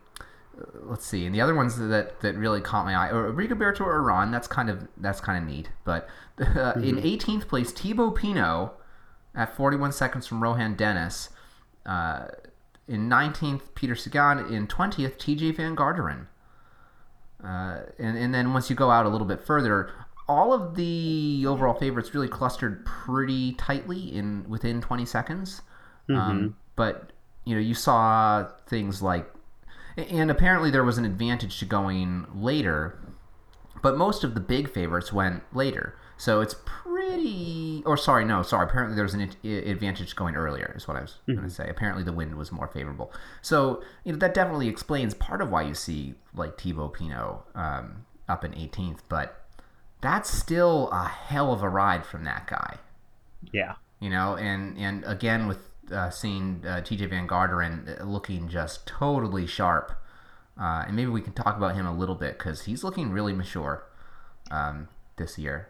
Let's 0.84 1.06
see, 1.06 1.26
and 1.26 1.36
the 1.36 1.42
other 1.42 1.54
ones 1.54 1.78
that 1.78 2.22
that 2.22 2.36
really 2.36 2.62
caught 2.62 2.86
my 2.86 2.96
eye, 2.96 3.10
or 3.10 3.32
Rigoberto 3.34 3.80
Uran. 3.80 4.32
That's 4.32 4.48
kind 4.48 4.70
of 4.70 4.88
that's 4.98 5.20
kind 5.20 5.38
of 5.38 5.50
neat. 5.50 5.70
But 5.84 6.08
uh, 6.40 6.74
in 6.78 6.96
18th 6.98 7.48
place, 7.50 7.72
Thibaut 7.72 8.16
Pinot 8.16 8.72
at 9.34 9.54
41 9.56 9.92
seconds 9.92 10.26
from 10.28 10.42
Rohan 10.42 10.76
Dennis. 10.76 11.30
Uh, 11.86 12.28
in 12.88 13.10
19th, 13.10 13.76
Peter 13.76 13.96
Sagan. 13.96 14.40
In 14.54 14.68
20th, 14.68 15.18
Tejay 15.18 15.56
Van 15.56 15.76
Garderen. 15.76 16.28
Uh, 17.44 17.82
and, 18.00 18.18
and 18.18 18.34
then 18.34 18.54
once 18.54 18.70
you 18.70 18.76
go 18.76 18.90
out 18.90 19.06
a 19.06 19.10
little 19.10 19.28
bit 19.28 19.42
further, 19.42 19.92
all 20.28 20.54
of 20.54 20.76
the 20.76 21.46
overall 21.48 21.76
favorites 21.76 22.14
really 22.14 22.28
clustered 22.28 22.86
pretty 22.86 23.54
tightly 23.54 24.16
in 24.16 24.48
within 24.50 24.82
20 24.82 25.06
seconds. 25.06 25.62
Um, 26.10 26.56
but 26.76 27.12
you 27.46 27.56
know, 27.56 27.62
you 27.62 27.74
saw 27.76 28.48
things 28.68 29.02
like, 29.02 29.32
and 29.98 30.30
apparently 30.32 30.72
there 30.72 30.84
was 30.84 30.98
an 30.98 31.06
advantage 31.06 31.60
to 31.60 31.66
going 31.66 32.26
later, 32.34 33.00
but 33.82 33.98
most 33.98 34.24
of 34.24 34.34
the 34.34 34.40
big 34.40 34.70
favorites 34.70 35.14
went 35.14 35.44
later. 35.54 35.98
So 36.18 36.42
it's 36.42 36.56
pretty, 37.08 37.84
or 37.86 37.98
sorry, 37.98 38.26
no, 38.26 38.42
sorry. 38.42 38.68
Apparently 38.68 38.96
there 38.96 39.04
was 39.04 39.14
an 39.14 39.22
ad- 39.22 39.46
advantage 39.46 40.16
going 40.16 40.36
earlier, 40.36 40.74
is 40.76 40.88
what 40.88 40.98
I 40.98 41.02
was 41.02 41.18
going 41.28 41.42
to 41.42 41.50
say. 41.50 41.70
Apparently 41.70 42.04
the 42.04 42.14
wind 42.14 42.36
was 42.36 42.52
more 42.52 42.68
favorable. 42.68 43.12
So 43.42 43.84
you 44.04 44.12
know 44.14 44.20
that 44.20 44.34
definitely 44.34 44.68
explains 44.68 45.14
part 45.14 45.42
of 45.42 45.50
why 45.50 45.64
you 45.64 45.74
see 45.74 46.16
like 46.34 46.60
Thibaut 46.60 46.94
Pinot 46.94 47.42
um, 47.56 48.06
up 48.28 48.44
in 48.44 48.52
18th, 48.52 49.00
but 49.10 49.42
that's 50.02 50.30
still 50.30 50.90
a 50.92 51.08
hell 51.08 51.52
of 51.52 51.64
a 51.64 51.70
ride 51.70 52.06
from 52.06 52.26
that 52.26 52.48
guy 52.48 52.78
yeah. 53.52 53.74
you 54.00 54.10
know 54.10 54.36
and 54.36 54.78
and 54.78 55.04
again 55.06 55.48
with 55.48 55.70
uh, 55.92 56.10
seeing 56.10 56.64
uh, 56.66 56.82
Tejay 56.84 57.10
Van 57.10 57.28
Garderen 57.28 58.04
looking 58.04 58.50
just 58.50 58.88
totally 58.88 59.46
sharp. 59.46 59.92
Uh, 60.60 60.86
and 60.88 60.96
maybe 60.96 61.12
we 61.12 61.22
can 61.22 61.34
talk 61.34 61.58
about 61.58 61.76
him 61.76 61.86
a 61.86 61.96
little 61.96 62.16
bit 62.16 62.40
because 62.40 62.64
he's 62.64 62.84
looking 62.84 63.12
really 63.12 63.34
mature 63.34 63.84
um, 64.50 64.88
this 65.18 65.38
year. 65.38 65.68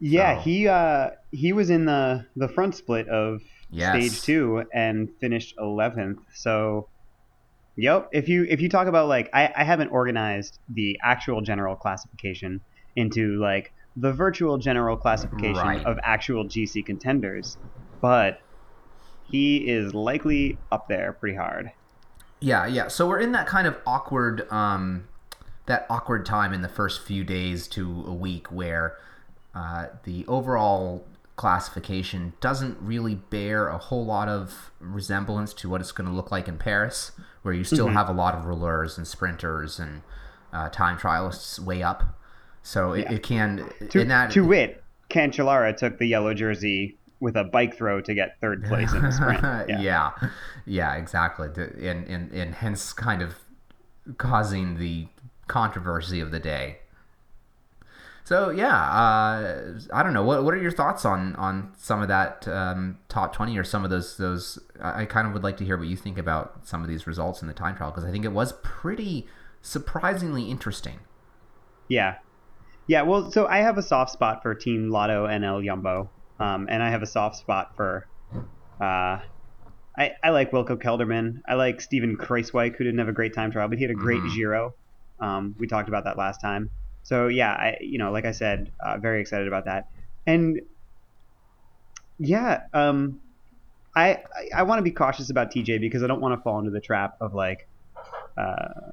Yeah, 0.00 0.36
So- 0.36 0.42
he 0.42 0.68
uh, 0.68 1.10
he 1.30 1.52
was 1.52 1.70
in 1.70 1.84
the 1.86 2.26
the 2.36 2.48
front 2.48 2.74
split 2.74 3.08
of 3.08 3.40
Yes. 3.70 3.90
stage 3.96 4.22
two 4.22 4.64
and 4.72 5.08
finished 5.20 5.54
eleventh. 5.58 6.20
So, 6.32 6.88
yep. 7.76 8.08
If 8.12 8.28
you 8.28 8.46
if 8.48 8.60
you 8.60 8.68
talk 8.68 8.86
about 8.86 9.08
like 9.08 9.30
I, 9.32 9.52
I 9.56 9.64
haven't 9.64 9.88
organized 9.88 10.58
the 10.68 10.98
actual 11.02 11.40
general 11.40 11.74
classification 11.74 12.60
into 12.96 13.36
like 13.40 13.72
the 13.96 14.12
virtual 14.12 14.58
general 14.58 14.96
classification 14.96 15.56
Right. 15.56 15.84
of 15.84 15.98
actual 16.02 16.44
GC 16.44 16.84
contenders, 16.84 17.56
but 18.00 18.40
he 19.24 19.68
is 19.68 19.94
likely 19.94 20.58
up 20.70 20.88
there 20.88 21.12
pretty 21.12 21.36
hard. 21.36 21.70
Yeah, 22.40 22.66
yeah. 22.66 22.88
So 22.88 23.08
we're 23.08 23.20
in 23.20 23.32
that 23.32 23.46
kind 23.46 23.66
of 23.66 23.76
awkward, 23.86 24.46
um, 24.52 25.08
that 25.66 25.86
awkward 25.88 26.26
time 26.26 26.52
in 26.52 26.60
the 26.62 26.68
first 26.68 27.02
few 27.02 27.24
days 27.24 27.66
to 27.68 28.04
a 28.06 28.12
week 28.12 28.48
where 28.52 28.96
uh, 29.54 29.86
the 30.04 30.24
overall 30.26 31.06
classification 31.36 32.32
doesn't 32.40 32.78
really 32.80 33.16
bear 33.16 33.68
a 33.68 33.78
whole 33.78 34.04
lot 34.04 34.28
of 34.28 34.70
resemblance 34.78 35.52
to 35.52 35.68
what 35.68 35.80
it's 35.80 35.92
going 35.92 36.08
to 36.08 36.14
look 36.14 36.30
like 36.30 36.46
in 36.48 36.58
Paris, 36.58 37.12
where 37.42 37.54
you 37.54 37.64
still 37.64 37.88
have 37.88 38.08
a 38.08 38.12
lot 38.12 38.34
of 38.34 38.46
rollers 38.46 38.96
and 38.96 39.06
sprinters 39.06 39.78
and 39.78 40.02
uh, 40.52 40.68
time 40.68 40.96
trialists 40.96 41.58
way 41.58 41.82
up. 41.82 42.18
So 42.62 42.92
it, 42.92 43.10
it 43.10 43.22
can 43.22 43.68
To, 43.90 44.00
in 44.00 44.08
that 44.08 44.30
to 44.32 44.44
wit, 44.44 44.82
Cancellara 45.10 45.76
took 45.76 45.98
the 45.98 46.06
yellow 46.06 46.34
jersey 46.34 46.96
with 47.20 47.36
a 47.36 47.44
bike 47.44 47.76
throw 47.76 48.00
to 48.00 48.14
get 48.14 48.40
third 48.40 48.64
place 48.64 48.92
in 48.92 49.02
the 49.02 49.10
sprint. 49.10 49.42
Yeah. 49.68 49.80
yeah. 49.80 50.10
yeah, 50.66 50.94
exactly. 50.94 51.48
And, 51.56 52.06
and 52.06 52.32
and 52.32 52.54
hence 52.54 52.92
kind 52.92 53.22
of 53.22 53.34
causing 54.18 54.78
the 54.78 55.08
controversy 55.46 56.20
of 56.20 56.30
the 56.30 56.40
day. 56.40 56.78
So 58.24 58.48
yeah, 58.48 58.74
uh, 58.74 59.78
I 59.92 60.02
don't 60.02 60.14
know. 60.14 60.24
What 60.24 60.44
what 60.44 60.54
are 60.54 60.58
your 60.62 60.70
thoughts 60.72 61.04
on 61.04 61.36
on 61.36 61.72
some 61.76 62.00
of 62.00 62.08
that 62.08 62.48
um, 62.48 62.98
top 63.08 63.34
twenty 63.34 63.58
or 63.58 63.64
some 63.64 63.84
of 63.84 63.90
those 63.90 64.16
those? 64.16 64.58
I 64.80 65.04
kind 65.04 65.26
of 65.26 65.34
would 65.34 65.42
like 65.42 65.58
to 65.58 65.64
hear 65.64 65.76
what 65.76 65.88
you 65.88 65.96
think 65.96 66.16
about 66.16 66.66
some 66.66 66.82
of 66.82 66.88
these 66.88 67.06
results 67.06 67.42
in 67.42 67.48
the 67.48 67.54
time 67.54 67.76
trial 67.76 67.90
because 67.90 68.04
I 68.04 68.10
think 68.10 68.24
it 68.24 68.32
was 68.32 68.54
pretty 68.62 69.26
surprisingly 69.60 70.44
interesting. 70.50 71.00
Yeah. 71.88 72.16
Yeah, 72.86 73.02
well, 73.02 73.30
so 73.30 73.46
I 73.46 73.58
have 73.58 73.78
a 73.78 73.82
soft 73.82 74.10
spot 74.12 74.42
for 74.42 74.54
Team 74.54 74.90
LottoNL-Jumbo. 74.90 76.10
Um, 76.38 76.66
and 76.70 76.82
I 76.82 76.90
have 76.90 77.02
a 77.02 77.06
soft 77.06 77.36
spot 77.36 77.74
for. 77.76 78.06
Uh, 78.80 79.20
I, 79.96 80.10
I 80.22 80.30
like 80.30 80.50
Wilco 80.50 80.76
Kelderman. 80.82 81.40
I 81.48 81.54
like 81.54 81.80
Steven 81.80 82.16
Kruijswijk, 82.16 82.76
who 82.76 82.84
didn't 82.84 82.98
have 82.98 83.08
a 83.08 83.12
great 83.12 83.32
time 83.32 83.50
trial, 83.52 83.68
but 83.68 83.78
he 83.78 83.84
had 83.84 83.90
a 83.90 83.94
great 83.94 84.20
Mhm. 84.20 84.34
Giro. 84.34 84.74
Um, 85.20 85.54
we 85.58 85.66
talked 85.66 85.88
about 85.88 86.04
that 86.04 86.18
last 86.18 86.40
time. 86.40 86.70
So, 87.04 87.28
yeah, 87.28 87.52
I, 87.52 87.76
you 87.80 87.98
know, 87.98 88.10
like 88.10 88.24
I 88.24 88.32
said, 88.32 88.72
uh, 88.84 88.98
very 88.98 89.20
excited 89.20 89.46
about 89.46 89.66
that. 89.66 89.88
And 90.26 90.60
yeah, 92.18 92.62
um, 92.72 93.20
I, 93.94 94.14
I, 94.14 94.20
I 94.56 94.62
want 94.64 94.78
to 94.78 94.82
be 94.82 94.90
cautious 94.90 95.30
about 95.30 95.52
Tejay 95.52 95.80
because 95.80 96.02
I 96.02 96.06
don't 96.06 96.20
want 96.20 96.38
to 96.38 96.42
fall 96.42 96.58
into 96.58 96.70
the 96.70 96.80
trap 96.80 97.16
of 97.20 97.34
like, 97.34 97.68
uh, 98.36 98.90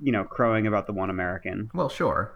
you 0.00 0.12
know, 0.12 0.24
crowing 0.24 0.66
about 0.66 0.86
the 0.86 0.92
one 0.92 1.10
American 1.10 1.68
Well, 1.74 1.88
sure. 1.88 2.32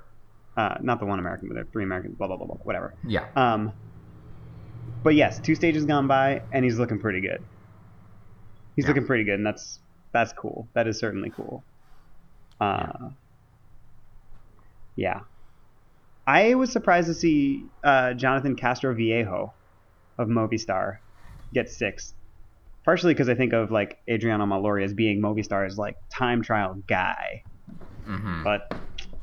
uh, 0.57 0.75
not 0.81 0.99
the 0.99 1.07
one 1.07 1.19
American, 1.19 1.49
but 1.49 1.55
the 1.57 1.65
three 1.71 1.85
Americans, 1.85 2.17
blah 2.17 2.27
blah 2.27 2.37
blah 2.37 2.47
blah, 2.47 2.57
whatever. 2.57 2.95
Yeah. 3.07 3.27
Um, 3.37 3.73
but 5.05 5.15
yes, 5.15 5.39
two 5.41 5.55
stages 5.55 5.85
gone 5.85 6.07
by, 6.09 6.43
and 6.53 6.65
he's 6.65 6.79
looking 6.79 6.99
pretty 6.99 7.21
good. 7.21 7.45
He's 8.77 8.85
Yeah. 8.85 8.91
looking 8.91 9.07
pretty 9.07 9.25
good, 9.25 9.35
and 9.35 9.47
that's 9.47 9.79
that's 10.13 10.33
cool. 10.33 10.69
That 10.75 10.89
is 10.89 10.99
certainly 10.99 11.31
cool. 11.31 11.63
Uh, 12.61 12.87
yeah. 13.01 13.09
I 16.27 16.55
was 16.55 16.73
surprised 16.73 17.09
to 17.09 17.15
see 17.15 17.71
uh, 17.83 18.15
Jonathan 18.15 18.57
Castroviejo 18.57 19.53
of 20.19 20.29
Movistar 20.29 20.99
get 21.53 21.69
sixth. 21.69 22.15
Partially 22.85 23.13
because 23.13 23.29
I 23.29 23.35
think 23.35 23.53
of 23.53 23.71
like 23.71 23.99
Adriano 24.09 24.47
Malori 24.47 24.85
as 24.85 24.95
being 24.95 25.21
Movistar's 25.21 25.77
like 25.77 25.97
time 26.17 26.43
trial 26.43 26.77
guy. 26.89 27.43
hmm 28.05 28.43
But 28.43 28.63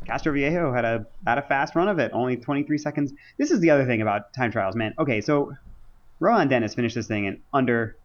Castroviejo 0.09 0.75
had 0.75 0.85
a 0.85 1.05
had 1.25 1.37
a 1.37 1.41
fast 1.41 1.75
run 1.75 1.87
of 1.87 1.99
it, 1.99 2.11
only 2.13 2.37
23 2.37 2.77
seconds. 2.77 3.13
This 3.37 3.51
is 3.51 3.59
the 3.59 3.71
other 3.71 3.85
thing 3.85 4.01
about 4.01 4.33
time 4.35 4.51
trials, 4.51 4.75
man. 4.75 4.93
Okay, 4.99 5.21
so 5.21 5.53
Rohan 6.19 6.47
Dennis 6.47 6.75
finished 6.75 6.95
this 6.95 7.07
thing 7.07 7.25
in 7.25 7.41
under 7.53 7.95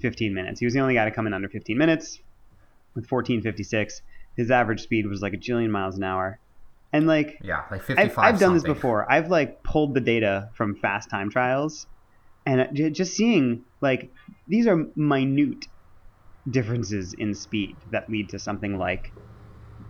15 0.00 0.34
minutes. 0.34 0.60
He 0.60 0.66
was 0.66 0.74
the 0.74 0.80
only 0.80 0.94
guy 0.94 1.04
to 1.04 1.10
come 1.10 1.26
in 1.26 1.34
under 1.34 1.48
15 1.48 1.76
minutes 1.76 2.18
with 2.94 3.08
14:56. 3.08 4.00
His 4.36 4.50
average 4.50 4.80
speed 4.80 5.06
was 5.06 5.20
like 5.22 5.34
a 5.34 5.36
jillion 5.36 5.70
miles 5.70 5.96
an 5.96 6.04
hour, 6.04 6.40
and 6.92 7.06
like 7.06 7.38
Yeah, 7.42 7.62
like 7.70 7.80
I've, 7.80 7.86
fifty-five. 7.86 8.34
I've 8.34 8.40
done 8.40 8.54
this 8.54 8.62
before. 8.62 9.10
I've 9.10 9.28
like 9.30 9.62
pulled 9.62 9.94
the 9.94 10.00
data 10.00 10.50
from 10.54 10.76
fast 10.76 11.10
time 11.10 11.30
trials, 11.30 11.86
and 12.46 12.60
uh, 12.60 12.90
just 12.90 13.14
seeing 13.14 13.64
like 13.80 14.10
these 14.48 14.66
are 14.66 14.86
minute 14.96 15.66
differences 16.48 17.14
in 17.14 17.34
speed 17.34 17.76
that 17.90 18.08
lead 18.08 18.30
to 18.30 18.38
something 18.38 18.78
like 18.78 19.12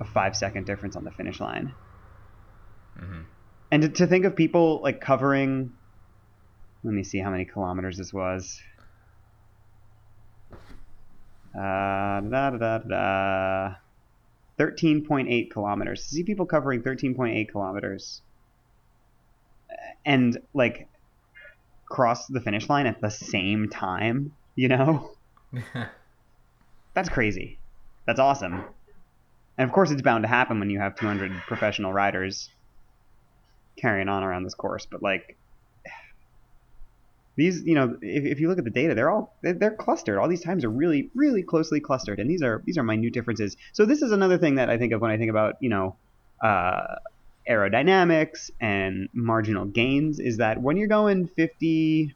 a 0.01 0.05
five 0.05 0.37
second 0.37 0.67
difference 0.67 0.97
on 0.97 1.05
the 1.05 1.11
finish 1.11 1.41
line. 1.41 1.73
Mhm. 2.99 3.25
And 3.73 3.83
to, 3.83 3.89
to 3.89 4.07
think 4.07 4.25
of 4.25 4.35
people 4.35 4.81
like 4.83 5.01
covering, 5.01 5.73
let 6.83 6.93
me 6.93 7.05
see 7.05 7.19
how 7.19 7.31
many 7.31 7.45
kilometers 7.45 7.97
this 7.97 8.13
was. 8.13 8.61
Uh, 11.55 12.21
da, 12.21 12.51
da, 12.51 12.59
da, 12.59 12.79
da, 12.79 12.89
da. 12.89 13.75
13.8 14.61 15.51
kilometers. 15.51 16.03
To 16.03 16.09
see 16.09 16.25
people 16.25 16.47
covering 16.47 16.83
13.8 16.83 17.51
kilometers 17.51 18.21
and 20.05 20.39
like 20.53 20.89
cross 21.89 22.27
the 22.27 22.41
finish 22.41 22.69
line 22.69 22.87
at 22.87 23.01
the 23.01 23.11
same 23.11 23.69
time, 23.71 24.33
you 24.55 24.69
know? 24.69 25.13
That's 26.95 27.09
crazy. 27.09 27.59
That's 28.07 28.21
awesome. 28.21 28.65
And 29.57 29.69
of 29.69 29.73
course, 29.73 29.91
it's 29.91 30.03
bound 30.03 30.25
to 30.25 30.29
happen 30.29 30.59
when 30.59 30.71
you 30.71 30.79
have 30.79 30.97
200 30.97 31.33
professional 31.47 31.93
riders 31.93 32.51
carrying 33.79 34.09
on 34.09 34.23
around 34.23 34.45
this 34.45 34.55
course. 34.55 34.87
But 34.91 35.03
like 35.03 35.39
these, 37.41 37.63
you 37.65 37.75
know, 37.75 37.97
if, 38.03 38.25
if 38.25 38.41
you 38.41 38.49
look 38.49 38.59
at 38.59 38.65
the 38.65 38.71
data, 38.71 38.95
they're 38.95 39.11
all 39.11 39.35
they're, 39.43 39.71
clustered. 39.71 40.19
All 40.19 40.29
these 40.29 40.43
times 40.43 40.65
are 40.65 40.71
really, 40.71 41.11
really 41.15 41.43
closely 41.43 41.81
clustered, 41.81 42.19
and 42.19 42.29
these 42.29 42.43
are 42.43 42.63
these 42.67 42.77
are 42.77 42.83
minute 42.83 43.13
differences. 43.13 43.57
So 43.73 43.87
this 43.87 44.03
is 44.03 44.13
another 44.13 44.39
thing 44.39 44.57
that 44.57 44.69
I 44.69 44.79
think 44.79 44.93
of 44.93 45.01
when 45.01 45.11
I 45.11 45.17
think 45.17 45.31
about 45.31 45.57
you 45.61 45.71
know 45.71 45.97
uh, 46.43 46.97
aerodynamics 47.49 48.51
and 48.61 49.09
marginal 49.13 49.65
gains. 49.65 50.21
Is 50.21 50.37
that 50.39 50.61
when 50.61 50.77
you're 50.77 50.89
going 50.89 51.29
50 51.29 52.15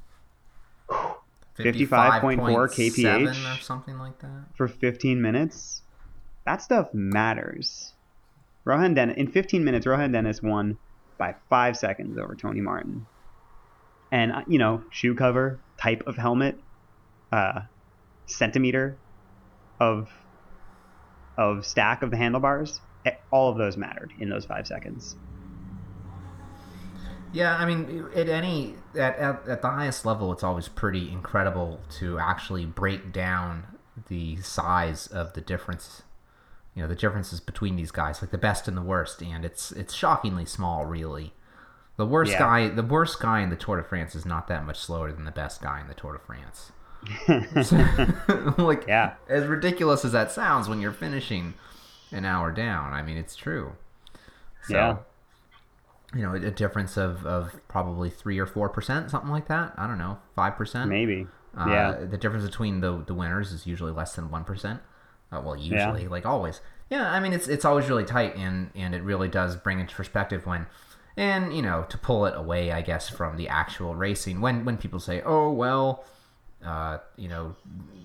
55.4 1.58 2.38
kph. 2.38 3.58
or 3.58 3.62
something 3.62 3.98
like 3.98 4.18
that. 4.18 4.44
for 4.56 4.66
15 4.66 5.22
minutes, 5.22 5.82
that 6.44 6.60
stuff 6.60 6.92
matters. 6.92 7.94
Rohan 8.64 8.94
Dennis 8.94 9.16
in 9.16 9.30
15 9.30 9.64
minutes, 9.64 9.86
Rohan 9.86 10.12
Dennis 10.12 10.42
won 10.42 10.78
by 11.18 11.34
five 11.48 11.76
seconds 11.76 12.18
over 12.18 12.34
Tony 12.34 12.60
Martin. 12.60 13.06
And 14.14 14.30
uh, 14.30 14.42
you 14.46 14.58
know, 14.58 14.84
shoe 14.90 15.16
cover, 15.16 15.58
type 15.76 16.04
of 16.06 16.16
helmet, 16.16 16.56
uh, 17.32 17.62
centimeter 18.26 18.96
of 19.80 20.08
of 21.36 21.66
stack 21.66 22.00
of 22.02 22.12
the 22.12 22.16
handlebars, 22.16 22.80
eh, 23.04 23.16
all 23.32 23.50
of 23.50 23.58
those 23.58 23.76
mattered 23.76 24.12
in 24.20 24.28
those 24.28 24.44
five 24.44 24.68
seconds. 24.68 25.16
Yeah, 27.32 27.56
I 27.56 27.66
mean, 27.66 28.06
at 28.14 28.28
any 28.28 28.76
at, 28.94 29.18
at, 29.18 29.48
at 29.48 29.62
the 29.62 29.68
highest 29.68 30.06
level, 30.06 30.32
it's 30.32 30.44
always 30.44 30.68
pretty 30.68 31.10
incredible 31.10 31.80
to 31.98 32.20
actually 32.20 32.66
break 32.66 33.12
down 33.12 33.64
the 34.06 34.36
size 34.36 35.08
of 35.08 35.32
the 35.32 35.40
difference. 35.40 36.04
You 36.76 36.82
know, 36.82 36.88
the 36.88 36.94
differences 36.94 37.40
between 37.40 37.74
these 37.74 37.90
guys, 37.90 38.22
like 38.22 38.30
the 38.30 38.38
best 38.38 38.68
and 38.68 38.76
the 38.76 38.82
worst, 38.82 39.22
and 39.22 39.44
it's 39.44 39.72
it's 39.72 39.92
shockingly 39.92 40.44
small, 40.44 40.86
really. 40.86 41.32
The 41.96 42.06
worst 42.06 42.32
Yeah. 42.32 42.38
guy, 42.38 42.68
the 42.68 42.82
worst 42.82 43.20
guy 43.20 43.40
in 43.40 43.50
the 43.50 43.56
Tour 43.56 43.76
de 43.76 43.84
France 43.84 44.14
is 44.14 44.26
not 44.26 44.48
that 44.48 44.64
much 44.66 44.78
slower 44.78 45.12
than 45.12 45.24
the 45.24 45.30
best 45.30 45.62
guy 45.62 45.80
in 45.80 45.86
the 45.88 45.94
Tour 45.94 46.12
de 46.14 46.18
France. 46.18 46.72
like, 48.58 48.86
Yeah. 48.86 49.14
as 49.28 49.46
ridiculous 49.46 50.04
as 50.04 50.12
that 50.12 50.30
sounds, 50.32 50.68
when 50.68 50.80
you're 50.80 50.92
finishing 50.92 51.54
an 52.10 52.24
hour 52.24 52.50
down, 52.50 52.92
I 52.92 53.02
mean, 53.02 53.16
it's 53.16 53.36
true. 53.36 53.72
So, 54.62 54.74
Yeah. 54.76 54.96
you 56.14 56.22
know, 56.22 56.34
a 56.34 56.50
difference 56.50 56.96
of, 56.96 57.24
of 57.26 57.60
probably 57.68 58.10
three 58.10 58.38
or 58.38 58.46
four 58.46 58.68
percent, 58.68 59.10
something 59.10 59.30
like 59.30 59.48
that. 59.48 59.74
I 59.76 59.86
don't 59.86 59.98
know, 59.98 60.18
five 60.34 60.56
percent. 60.56 60.88
Maybe. 60.88 61.26
Uh, 61.56 61.66
yeah. 61.68 61.92
The 61.92 62.16
difference 62.16 62.44
between 62.44 62.80
the 62.80 63.04
the 63.06 63.14
winners 63.14 63.52
is 63.52 63.66
usually 63.66 63.92
less 63.92 64.16
than 64.16 64.30
one 64.30 64.42
percent. 64.44 64.80
Uh, 65.30 65.40
well, 65.44 65.56
usually, 65.56 66.08
like 66.08 66.26
always. 66.26 66.60
Yeah, 66.90 67.10
I 67.10 67.20
mean, 67.20 67.32
it's 67.32 67.46
it's 67.48 67.64
always 67.64 67.88
really 67.88 68.04
tight, 68.04 68.36
and 68.36 68.70
and 68.74 68.94
it 68.94 69.02
really 69.02 69.28
does 69.28 69.54
bring 69.56 69.78
into 69.80 69.94
perspective 69.94 70.46
when, 70.46 70.66
and 71.16 71.54
you 71.54 71.62
know, 71.62 71.84
to 71.88 71.98
pull 71.98 72.26
it 72.26 72.34
away, 72.36 72.72
I 72.72 72.82
guess, 72.82 73.08
from 73.08 73.36
the 73.36 73.48
actual 73.48 73.94
racing. 73.94 74.40
When 74.40 74.64
when 74.64 74.76
people 74.78 75.00
say, 75.00 75.22
oh 75.24 75.52
well. 75.52 76.04
uh, 76.64 76.98
you 77.16 77.28
know, 77.28 77.54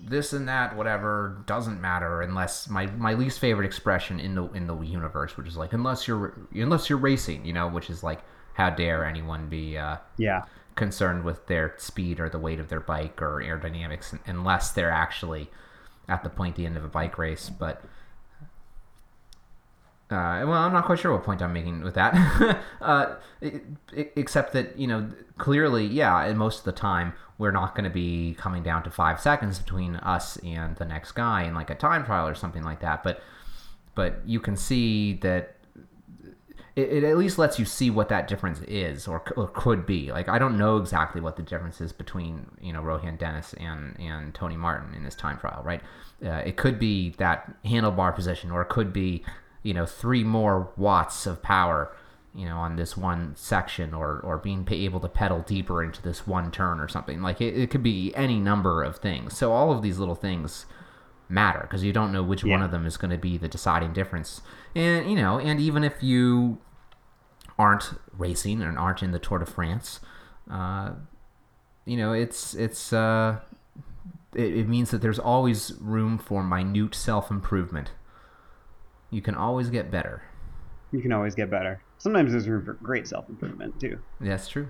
this 0.04 0.32
and 0.34 0.46
that, 0.48 0.76
whatever, 0.76 1.42
doesn't 1.46 1.80
matter 1.80 2.20
unless 2.22 2.68
my, 2.68 2.86
my 2.86 3.14
least 3.14 3.38
favorite 3.38 3.64
expression 3.64 4.20
in 4.20 4.34
the 4.34 4.44
in 4.52 4.66
the 4.66 4.76
universe, 4.80 5.36
which 5.36 5.48
is 5.48 5.56
like 5.56 5.72
unless 5.72 6.06
you're 6.06 6.34
unless 6.54 6.90
you're 6.90 6.98
racing, 6.98 7.44
you 7.46 7.52
know, 7.54 7.68
which 7.68 7.88
is 7.88 8.02
like 8.02 8.20
how 8.54 8.68
dare 8.70 9.04
anyone 9.04 9.48
be 9.48 9.78
uh, 9.78 9.96
Yeah. 10.16 10.42
concerned 10.76 11.24
with 11.24 11.46
their 11.46 11.74
speed 11.78 12.20
or 12.20 12.28
the 12.28 12.38
weight 12.38 12.60
of 12.60 12.68
their 12.68 12.80
bike 12.80 13.20
or 13.22 13.40
aerodynamics 13.42 14.18
unless 14.26 14.72
they're 14.72 14.90
actually 14.90 15.50
at 16.08 16.22
the 16.22 16.30
point 16.30 16.56
the 16.56 16.66
end 16.66 16.76
of 16.76 16.84
a 16.84 16.88
bike 16.88 17.18
race. 17.18 17.50
But 17.50 17.82
uh, 20.10 20.42
well, 20.44 20.54
I'm 20.54 20.72
not 20.72 20.86
quite 20.86 20.98
sure 20.98 21.12
what 21.12 21.22
point 21.22 21.40
I'm 21.40 21.52
making 21.52 21.82
with 21.82 21.94
that. 21.94 22.60
uh, 22.80 23.14
e- 23.40 23.60
e- 23.96 24.06
except 24.16 24.52
that 24.54 24.78
you 24.78 24.86
know 24.86 25.08
clearly, 25.38 25.86
yeah, 25.86 26.24
and 26.24 26.38
most 26.38 26.58
of 26.60 26.64
the 26.64 26.72
time 26.72 27.12
we're 27.38 27.52
not 27.52 27.74
going 27.74 27.84
to 27.84 27.90
be 27.90 28.34
coming 28.38 28.62
down 28.62 28.82
to 28.82 28.90
five 28.90 29.20
seconds 29.20 29.58
between 29.58 29.96
us 29.96 30.36
and 30.38 30.76
the 30.76 30.84
next 30.84 31.12
guy 31.12 31.44
in 31.44 31.54
like 31.54 31.70
a 31.70 31.74
time 31.74 32.04
trial 32.04 32.26
or 32.26 32.34
something 32.34 32.62
like 32.62 32.80
that. 32.80 33.02
But 33.02 33.22
but 33.94 34.20
you 34.26 34.40
can 34.40 34.56
see 34.56 35.14
that 35.14 35.56
it, 36.76 36.92
it 36.92 37.04
at 37.04 37.16
least 37.16 37.38
lets 37.38 37.58
you 37.58 37.64
see 37.64 37.90
what 37.90 38.08
that 38.08 38.28
difference 38.28 38.60
is 38.62 39.06
or, 39.06 39.22
or 39.36 39.48
could 39.48 39.86
be. 39.86 40.10
Like 40.10 40.28
I 40.28 40.38
don't 40.38 40.58
know 40.58 40.76
exactly 40.76 41.20
what 41.20 41.36
the 41.36 41.42
difference 41.42 41.80
is 41.80 41.92
between 41.92 42.46
you 42.60 42.72
know 42.72 42.82
Rohan 42.82 43.16
Dennis 43.16 43.54
and 43.54 43.98
and 44.00 44.34
Tony 44.34 44.56
Martin 44.56 44.94
in 44.94 45.04
this 45.04 45.14
time 45.14 45.38
trial, 45.38 45.62
right? 45.64 45.82
Uh, 46.24 46.42
it 46.44 46.56
could 46.56 46.78
be 46.78 47.10
that 47.18 47.54
handlebar 47.64 48.14
position, 48.14 48.50
or 48.50 48.62
it 48.62 48.68
could 48.68 48.92
be 48.92 49.24
you 49.62 49.74
know 49.74 49.86
three 49.86 50.24
more 50.24 50.72
watts 50.76 51.26
of 51.26 51.42
power 51.42 51.94
you 52.34 52.44
know 52.44 52.56
on 52.56 52.76
this 52.76 52.96
one 52.96 53.34
section 53.36 53.92
or 53.92 54.20
or 54.20 54.38
being 54.38 54.66
able 54.70 55.00
to 55.00 55.08
pedal 55.08 55.40
deeper 55.40 55.82
into 55.82 56.00
this 56.02 56.26
one 56.26 56.50
turn 56.50 56.80
or 56.80 56.88
something. 56.88 57.22
Like 57.22 57.40
it, 57.40 57.56
it 57.56 57.70
could 57.70 57.82
be 57.82 58.12
any 58.14 58.38
number 58.38 58.82
of 58.82 58.96
things. 58.98 59.36
So 59.36 59.52
all 59.52 59.72
of 59.72 59.82
these 59.82 59.98
little 59.98 60.14
things 60.14 60.66
matter 61.28 61.60
because 61.62 61.84
you 61.84 61.92
don't 61.92 62.12
know 62.12 62.22
which 62.22 62.44
one 62.44 62.62
of 62.62 62.70
them 62.72 62.86
is 62.86 62.96
going 62.96 63.10
to 63.10 63.18
be 63.18 63.38
the 63.38 63.48
deciding 63.48 63.92
difference. 63.92 64.40
And 64.74 65.10
you 65.10 65.16
know 65.16 65.38
and 65.38 65.60
even 65.60 65.84
if 65.84 66.02
you 66.02 66.58
aren't 67.58 67.92
racing 68.16 68.62
and 68.62 68.78
aren't 68.78 69.02
in 69.02 69.10
the 69.10 69.18
Tour 69.18 69.38
de 69.38 69.46
France 69.46 70.00
uh, 70.50 70.92
you 71.84 71.96
know 71.96 72.12
it's 72.12 72.54
it's 72.54 72.92
uh, 72.92 73.38
it, 74.34 74.56
it 74.56 74.68
means 74.68 74.90
that 74.90 75.02
there's 75.02 75.18
always 75.18 75.72
room 75.80 76.18
for 76.18 76.42
minute 76.42 76.94
self-improvement 76.94 77.90
you 79.10 79.20
can 79.22 79.34
always 79.34 79.68
get 79.70 79.90
better 79.90 80.22
You 80.92 81.00
can 81.00 81.12
always 81.12 81.34
get 81.34 81.50
better. 81.50 81.80
Sometimes 81.98 82.32
there's 82.32 82.48
room 82.48 82.64
for 82.64 82.74
great 82.74 83.06
self 83.06 83.28
improvement 83.28 83.78
too. 83.80 83.98
that's 84.20 84.48
true 84.48 84.68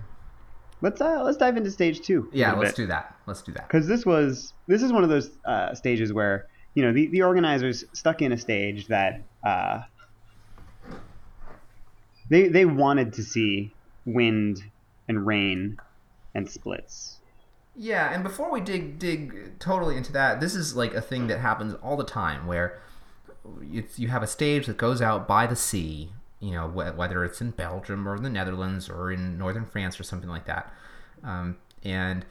Let's 0.83 1.01
uh, 1.01 1.23
let's 1.23 1.37
dive 1.37 1.57
into 1.59 1.71
stage 1.71 2.01
two. 2.01 2.29
yeah 2.33 2.53
let's 2.55 2.73
do 2.75 2.87
that 2.87 3.15
let's 3.27 3.43
do 3.43 3.53
that 3.53 3.69
because 3.69 3.87
this 3.87 4.07
was 4.07 4.55
this 4.67 4.83
is 4.83 4.93
one 4.93 5.03
of 5.05 5.11
those 5.11 5.31
uh, 5.45 5.75
stages 5.75 6.13
where 6.13 6.47
you 6.75 6.83
know 6.83 6.93
the, 6.93 7.07
the 7.09 7.23
organizers 7.23 7.85
stuck 7.93 8.23
in 8.23 8.33
a 8.33 8.39
stage 8.39 8.87
that 8.89 9.23
uh, 9.45 9.83
they 12.29 12.49
they 12.49 12.65
wanted 12.65 13.13
to 13.15 13.23
see 13.23 13.73
wind 14.05 14.63
and 15.09 15.27
rain 15.27 15.77
and 16.35 16.49
splits. 16.49 17.19
Yeah, 17.77 18.13
and 18.13 18.23
before 18.23 18.51
we 18.53 18.61
dig 18.61 18.99
dig 18.99 19.59
totally 19.59 19.97
into 19.97 20.13
that, 20.13 20.41
this 20.41 20.55
is 20.55 20.77
like 20.77 20.95
a 20.95 21.01
thing 21.01 21.27
that 21.29 21.41
happens 21.41 21.75
all 21.83 21.97
the 21.97 22.05
time 22.05 22.47
where 22.47 22.81
it's, 23.63 23.99
you 23.99 24.09
have 24.09 24.23
a 24.23 24.27
stage 24.27 24.67
that 24.67 24.77
goes 24.77 25.01
out 25.01 25.27
by 25.27 25.47
the 25.47 25.57
sea, 25.57 26.13
you 26.41 26.53
know, 26.53 26.69
wh- 26.69 26.97
whether 26.97 27.25
it's 27.25 27.41
in 27.41 27.51
Belgium 27.51 28.09
or 28.09 28.19
the 28.19 28.31
Netherlands 28.31 28.89
or 28.89 29.11
in 29.11 29.39
northern 29.39 29.67
France 29.67 29.99
or 29.99 30.05
something 30.05 30.31
like 30.31 30.47
that. 30.47 30.73
Um, 31.23 31.59
and 31.85 32.25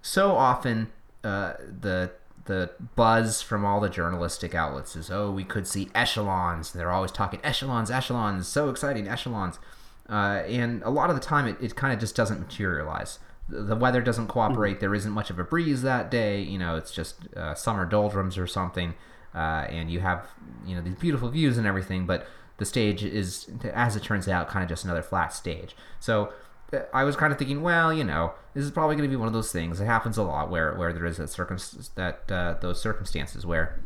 so 0.00 0.32
often 0.32 0.92
uh, 1.24 1.54
the 1.58 2.12
the 2.44 2.72
buzz 2.96 3.40
from 3.40 3.64
all 3.64 3.78
the 3.78 3.88
journalistic 3.88 4.52
outlets 4.52 4.96
is, 4.96 5.10
oh, 5.10 5.30
we 5.30 5.44
could 5.44 5.66
see 5.66 5.88
echelons. 5.94 6.72
They're 6.72 6.90
always 6.90 7.12
talking 7.12 7.38
echelons, 7.44 7.88
echelons, 7.88 8.48
so 8.48 8.68
exciting, 8.68 9.06
echelons. 9.06 9.60
Uh, 10.08 10.42
and 10.48 10.82
a 10.82 10.90
lot 10.90 11.08
of 11.08 11.14
the 11.14 11.22
time, 11.22 11.46
it, 11.46 11.56
it 11.60 11.76
kind 11.76 11.94
of 11.94 12.00
just 12.00 12.16
doesn't 12.16 12.40
materialize. 12.40 13.20
The, 13.48 13.62
the 13.62 13.76
weather 13.76 14.02
doesn't 14.02 14.26
cooperate. 14.26 14.80
There 14.80 14.92
isn't 14.92 15.12
much 15.12 15.30
of 15.30 15.38
a 15.38 15.44
breeze 15.44 15.82
that 15.82 16.10
day. 16.10 16.40
You 16.42 16.58
know, 16.58 16.74
it's 16.74 16.90
just 16.90 17.32
uh, 17.36 17.54
summer 17.54 17.86
doldrums 17.86 18.36
or 18.36 18.48
something. 18.48 18.94
Uh, 19.34 19.66
and 19.68 19.90
you 19.90 20.00
have, 20.00 20.26
you 20.66 20.74
know, 20.74 20.82
these 20.82 20.94
beautiful 20.94 21.28
views 21.28 21.58
and 21.58 21.66
everything, 21.66 22.06
but 22.06 22.26
the 22.58 22.64
stage 22.64 23.02
is, 23.02 23.48
as 23.72 23.96
it 23.96 24.02
turns 24.02 24.28
out, 24.28 24.48
kind 24.48 24.62
of 24.62 24.68
just 24.68 24.84
another 24.84 25.02
flat 25.02 25.32
stage. 25.32 25.74
So 26.00 26.32
uh, 26.72 26.80
I 26.92 27.04
was 27.04 27.16
kind 27.16 27.32
of 27.32 27.38
thinking, 27.38 27.62
well, 27.62 27.92
you 27.92 28.04
know, 28.04 28.34
this 28.54 28.64
is 28.64 28.70
probably 28.70 28.96
going 28.96 29.08
to 29.08 29.12
be 29.12 29.16
one 29.16 29.26
of 29.28 29.34
those 29.34 29.50
things. 29.50 29.80
It 29.80 29.86
happens 29.86 30.18
a 30.18 30.22
lot 30.22 30.50
where 30.50 30.74
where 30.74 30.92
there 30.92 31.06
is 31.06 31.16
that 31.16 31.28
circum 31.28 31.58
that 31.94 32.30
uh, 32.30 32.56
those 32.60 32.80
circumstances 32.80 33.46
where 33.46 33.80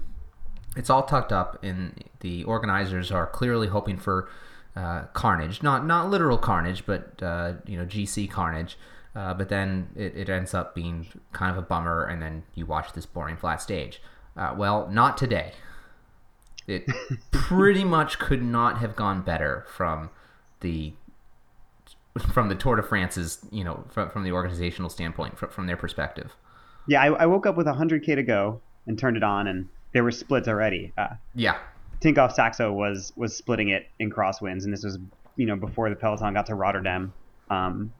it's 0.76 0.90
all 0.90 1.04
tucked 1.04 1.32
up, 1.32 1.62
and 1.62 2.04
the 2.20 2.44
organizers 2.44 3.10
are 3.10 3.26
clearly 3.26 3.68
hoping 3.68 3.96
for 3.96 4.28
uh, 4.76 5.04
carnage, 5.14 5.62
not 5.62 5.86
not 5.86 6.10
literal 6.10 6.38
carnage, 6.38 6.84
but 6.84 7.22
uh, 7.22 7.54
you 7.66 7.78
know, 7.78 7.86
GC 7.86 8.30
carnage. 8.30 8.76
Uh, 9.14 9.32
but 9.32 9.48
then 9.48 9.88
it, 9.96 10.14
it 10.14 10.28
ends 10.28 10.52
up 10.52 10.74
being 10.74 11.06
kind 11.32 11.50
of 11.50 11.56
a 11.56 11.66
bummer, 11.66 12.04
and 12.04 12.20
then 12.20 12.42
you 12.54 12.66
watch 12.66 12.92
this 12.92 13.06
boring 13.06 13.36
flat 13.36 13.62
stage. 13.62 14.02
Uh, 14.36 14.54
well, 14.56 14.88
not 14.90 15.16
today. 15.16 15.52
It 16.66 16.86
pretty 17.30 17.84
much 17.96 18.18
could 18.18 18.42
not 18.42 18.78
have 18.78 18.96
gone 18.96 19.22
better 19.22 19.64
from 19.68 20.10
the 20.60 20.92
from 22.32 22.48
the 22.48 22.54
Tour 22.54 22.76
de 22.76 22.82
France's, 22.82 23.44
you 23.50 23.62
know, 23.62 23.84
from, 23.90 24.08
from 24.08 24.24
the 24.24 24.32
organizational 24.32 24.88
standpoint, 24.88 25.36
from, 25.38 25.50
from 25.50 25.66
their 25.66 25.76
perspective. 25.76 26.34
Yeah, 26.86 27.02
I, 27.02 27.08
I 27.08 27.26
woke 27.26 27.44
up 27.46 27.56
with 27.56 27.66
100k 27.66 28.14
to 28.14 28.22
go 28.22 28.60
and 28.86 28.98
turned 28.98 29.18
it 29.18 29.22
on, 29.22 29.46
and 29.46 29.68
there 29.92 30.02
were 30.02 30.10
splits 30.10 30.48
already. 30.48 30.92
Uh, 30.96 31.14
Yeah, 31.34 31.58
Tinkoff 32.00 32.32
Saxo 32.32 32.72
was 32.72 33.12
was 33.16 33.36
splitting 33.36 33.68
it 33.70 33.88
in 33.98 34.10
crosswinds, 34.10 34.64
and 34.64 34.72
this 34.72 34.84
was 34.84 34.98
you 35.36 35.46
know 35.46 35.56
before 35.56 35.90
the 35.90 35.96
peloton 35.96 36.34
got 36.34 36.46
to 36.46 36.54
Rotterdam, 36.54 37.12
um, 37.50 37.92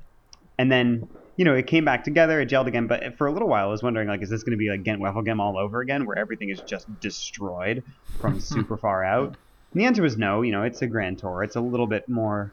and 0.59 0.71
then 0.71 1.09
you 1.37 1.45
know 1.45 1.55
it 1.55 1.67
came 1.67 1.85
back 1.85 2.05
together, 2.05 2.41
it 2.41 2.49
gelled 2.49 2.67
again. 2.67 2.87
But 2.87 3.17
for 3.17 3.27
a 3.27 3.33
little 3.33 3.49
while, 3.49 3.69
I 3.69 3.71
was 3.71 3.83
wondering 3.83 4.09
like, 4.09 4.23
is 4.23 4.31
this 4.31 4.43
going 4.43 4.53
to 4.53 4.59
be 4.59 4.71
like 4.71 4.83
Gent 4.83 5.01
Wevelgem 5.01 5.39
all 5.39 5.59
over 5.59 5.81
again, 5.81 6.07
where 6.07 6.19
everything 6.19 6.51
is 6.51 6.61
just 6.63 6.87
destroyed 7.01 7.83
from 8.21 8.41
super 8.41 8.77
far 8.77 9.05
out? 9.05 9.37
And 9.73 9.81
the 9.81 9.85
answer 9.85 10.03
was 10.03 10.17
no. 10.17 10.43
You 10.43 10.53
know, 10.53 10.63
it's 10.63 10.83
a 10.83 10.87
Grand 10.87 11.19
Tour. 11.19 11.43
It's 11.43 11.57
a 11.57 11.61
little 11.61 11.87
bit 11.87 12.09
more 12.09 12.53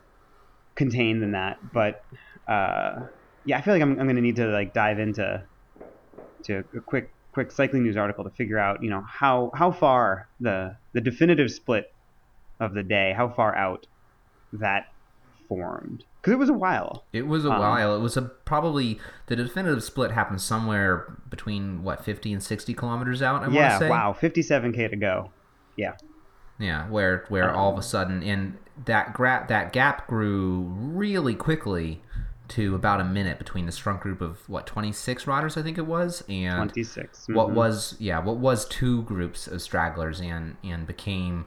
contained 0.76 1.22
than 1.22 1.32
that, 1.32 1.58
but 1.72 2.04
uh, 2.48 3.08
yeah, 3.46 3.58
I 3.58 3.62
feel 3.62 3.74
like 3.74 3.82
I'm, 3.82 3.92
I'm 4.00 4.06
going 4.06 4.16
to 4.16 4.22
need 4.22 4.38
to 4.38 4.48
like 4.48 4.74
dive 4.74 5.00
into 5.00 5.44
to 6.46 6.64
a 6.76 6.82
quick 6.82 7.10
quick 7.34 7.52
cycling 7.52 7.84
news 7.84 7.98
article 7.98 8.24
to 8.24 8.30
figure 8.32 8.60
out 8.60 8.84
you 8.84 8.90
know 8.90 9.04
how 9.08 9.52
how 9.56 9.72
far 9.72 10.28
the 10.40 10.76
the 10.94 11.02
definitive 11.02 11.50
split 11.52 11.86
of 12.60 12.74
the 12.74 12.84
day 12.84 13.14
how 13.16 13.28
far 13.28 13.56
out 13.56 13.88
that 14.54 14.86
formed 15.48 16.04
because 16.24 16.34
it 16.34 16.40
was 16.40 16.50
a 16.50 16.54
while 16.54 17.04
it 17.14 17.28
was 17.28 17.44
a 17.46 17.52
Um, 17.52 17.60
while. 17.60 17.96
It 17.96 18.00
was 18.00 18.16
a 18.18 18.22
probably 18.24 19.00
the 19.28 19.36
definitive 19.36 19.84
split 19.84 20.12
happened 20.12 20.42
somewhere 20.42 21.18
between 21.30 21.84
what 21.84 22.04
fifty 22.04 22.32
and 22.34 22.42
sixty 22.42 22.74
kilometers 22.74 23.22
out. 23.22 23.38
I 23.44 23.48
want 23.48 23.54
yeah 23.54 23.74
to 23.74 23.78
say. 23.80 23.86
Yeah, 23.88 23.92
wow 23.92 24.16
57k 24.20 24.90
to 24.90 24.96
go 24.96 25.32
yeah 25.76 25.94
Yeah, 26.60 26.88
where 26.90 27.26
where 27.30 27.52
all 27.54 27.72
of 27.74 27.78
a 27.78 27.84
sudden 27.84 28.24
and 28.24 28.58
that 28.86 29.14
gra- 29.14 29.46
that 29.50 29.74
gap 29.74 30.08
grew 30.08 30.62
really 30.62 31.36
quickly 31.36 32.02
to 32.50 32.76
about 32.76 33.00
a 33.00 33.04
minute 33.06 33.38
between 33.38 33.66
this 33.66 33.78
front 33.78 34.02
group 34.02 34.20
of 34.22 34.48
what 34.50 34.68
26 34.68 35.26
riders 35.28 35.58
I 35.58 35.62
think 35.64 35.78
it 35.78 35.86
was 35.88 36.24
and 36.30 36.56
26 36.70 37.28
what 37.30 37.50
Mhm. 37.50 37.54
was 37.54 37.96
yeah 38.00 38.20
what 38.20 38.38
was 38.38 38.66
two 38.68 39.04
groups 39.04 39.48
of 39.48 39.62
stragglers 39.62 40.20
and 40.22 40.58
and 40.64 40.86
became 40.86 41.46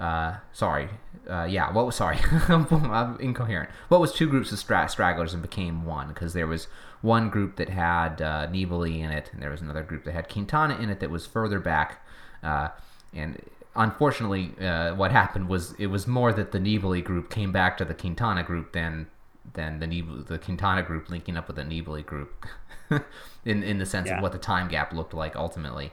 uh 0.00 0.36
sorry. 0.52 0.88
Uh 1.28 1.44
yeah 1.48 1.70
what 1.72 1.86
was 1.86 1.94
sorry. 1.96 2.18
I'm 2.48 3.16
incoherent. 3.20 3.70
What 3.88 4.00
was 4.00 4.12
two 4.12 4.28
groups 4.28 4.50
of 4.52 4.58
stra- 4.58 4.88
stragglers 4.88 5.32
and 5.34 5.42
became 5.42 5.84
one? 5.84 6.08
Because 6.08 6.32
there 6.32 6.46
was 6.46 6.66
one 7.02 7.30
group 7.30 7.56
that 7.56 7.68
had 7.68 8.20
uh, 8.20 8.46
Nibali 8.48 8.98
in 9.00 9.10
it 9.10 9.30
and 9.32 9.40
there 9.42 9.50
was 9.50 9.60
another 9.60 9.82
group 9.82 10.04
that 10.04 10.12
had 10.12 10.28
Quintana 10.28 10.76
in 10.78 10.90
it 10.90 11.00
that 11.00 11.10
was 11.10 11.26
further 11.26 11.60
back. 11.60 12.04
Uh 12.42 12.68
and 13.14 13.40
unfortunately 13.76 14.52
uh, 14.60 14.94
what 14.94 15.12
happened 15.12 15.48
was 15.48 15.72
it 15.78 15.86
was 15.86 16.06
more 16.06 16.32
that 16.32 16.50
the 16.52 16.58
Nibali 16.58 17.02
group 17.04 17.30
came 17.30 17.52
back 17.52 17.76
to 17.78 17.84
the 17.84 17.94
Quintana 17.94 18.42
group 18.42 18.72
than 18.72 19.06
than 19.54 19.80
the 19.80 19.86
Nibali, 19.86 20.26
the 20.26 20.38
Quintana 20.38 20.82
group 20.82 21.08
linking 21.10 21.36
up 21.36 21.46
with 21.46 21.56
the 21.56 21.62
Nibali 21.64 22.04
group. 22.04 22.46
In 23.44 23.62
in 23.62 23.78
the 23.78 23.86
sense 23.86 24.08
Yeah. 24.08 24.16
of 24.16 24.22
what 24.22 24.32
the 24.32 24.38
time 24.38 24.68
gap 24.68 24.92
looked 24.92 25.14
like 25.14 25.34
ultimately. 25.36 25.92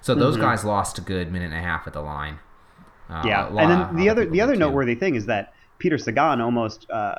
So 0.00 0.14
those 0.14 0.36
guys 0.36 0.64
lost 0.64 0.98
a 0.98 1.00
good 1.02 1.30
minute 1.32 1.46
and 1.46 1.54
a 1.54 1.60
half 1.60 1.86
at 1.86 1.92
the 1.92 2.00
line. 2.00 2.38
Uh, 3.08 3.22
yeah 3.24 3.46
and 3.48 3.70
then 3.70 3.96
the 3.96 4.08
other 4.08 4.26
the 4.26 4.40
other 4.40 4.52
too. 4.54 4.58
noteworthy 4.60 4.94
thing 4.94 5.14
is 5.14 5.26
that 5.26 5.54
peter 5.78 5.96
sagan 5.96 6.40
almost 6.40 6.88
uh, 6.90 7.14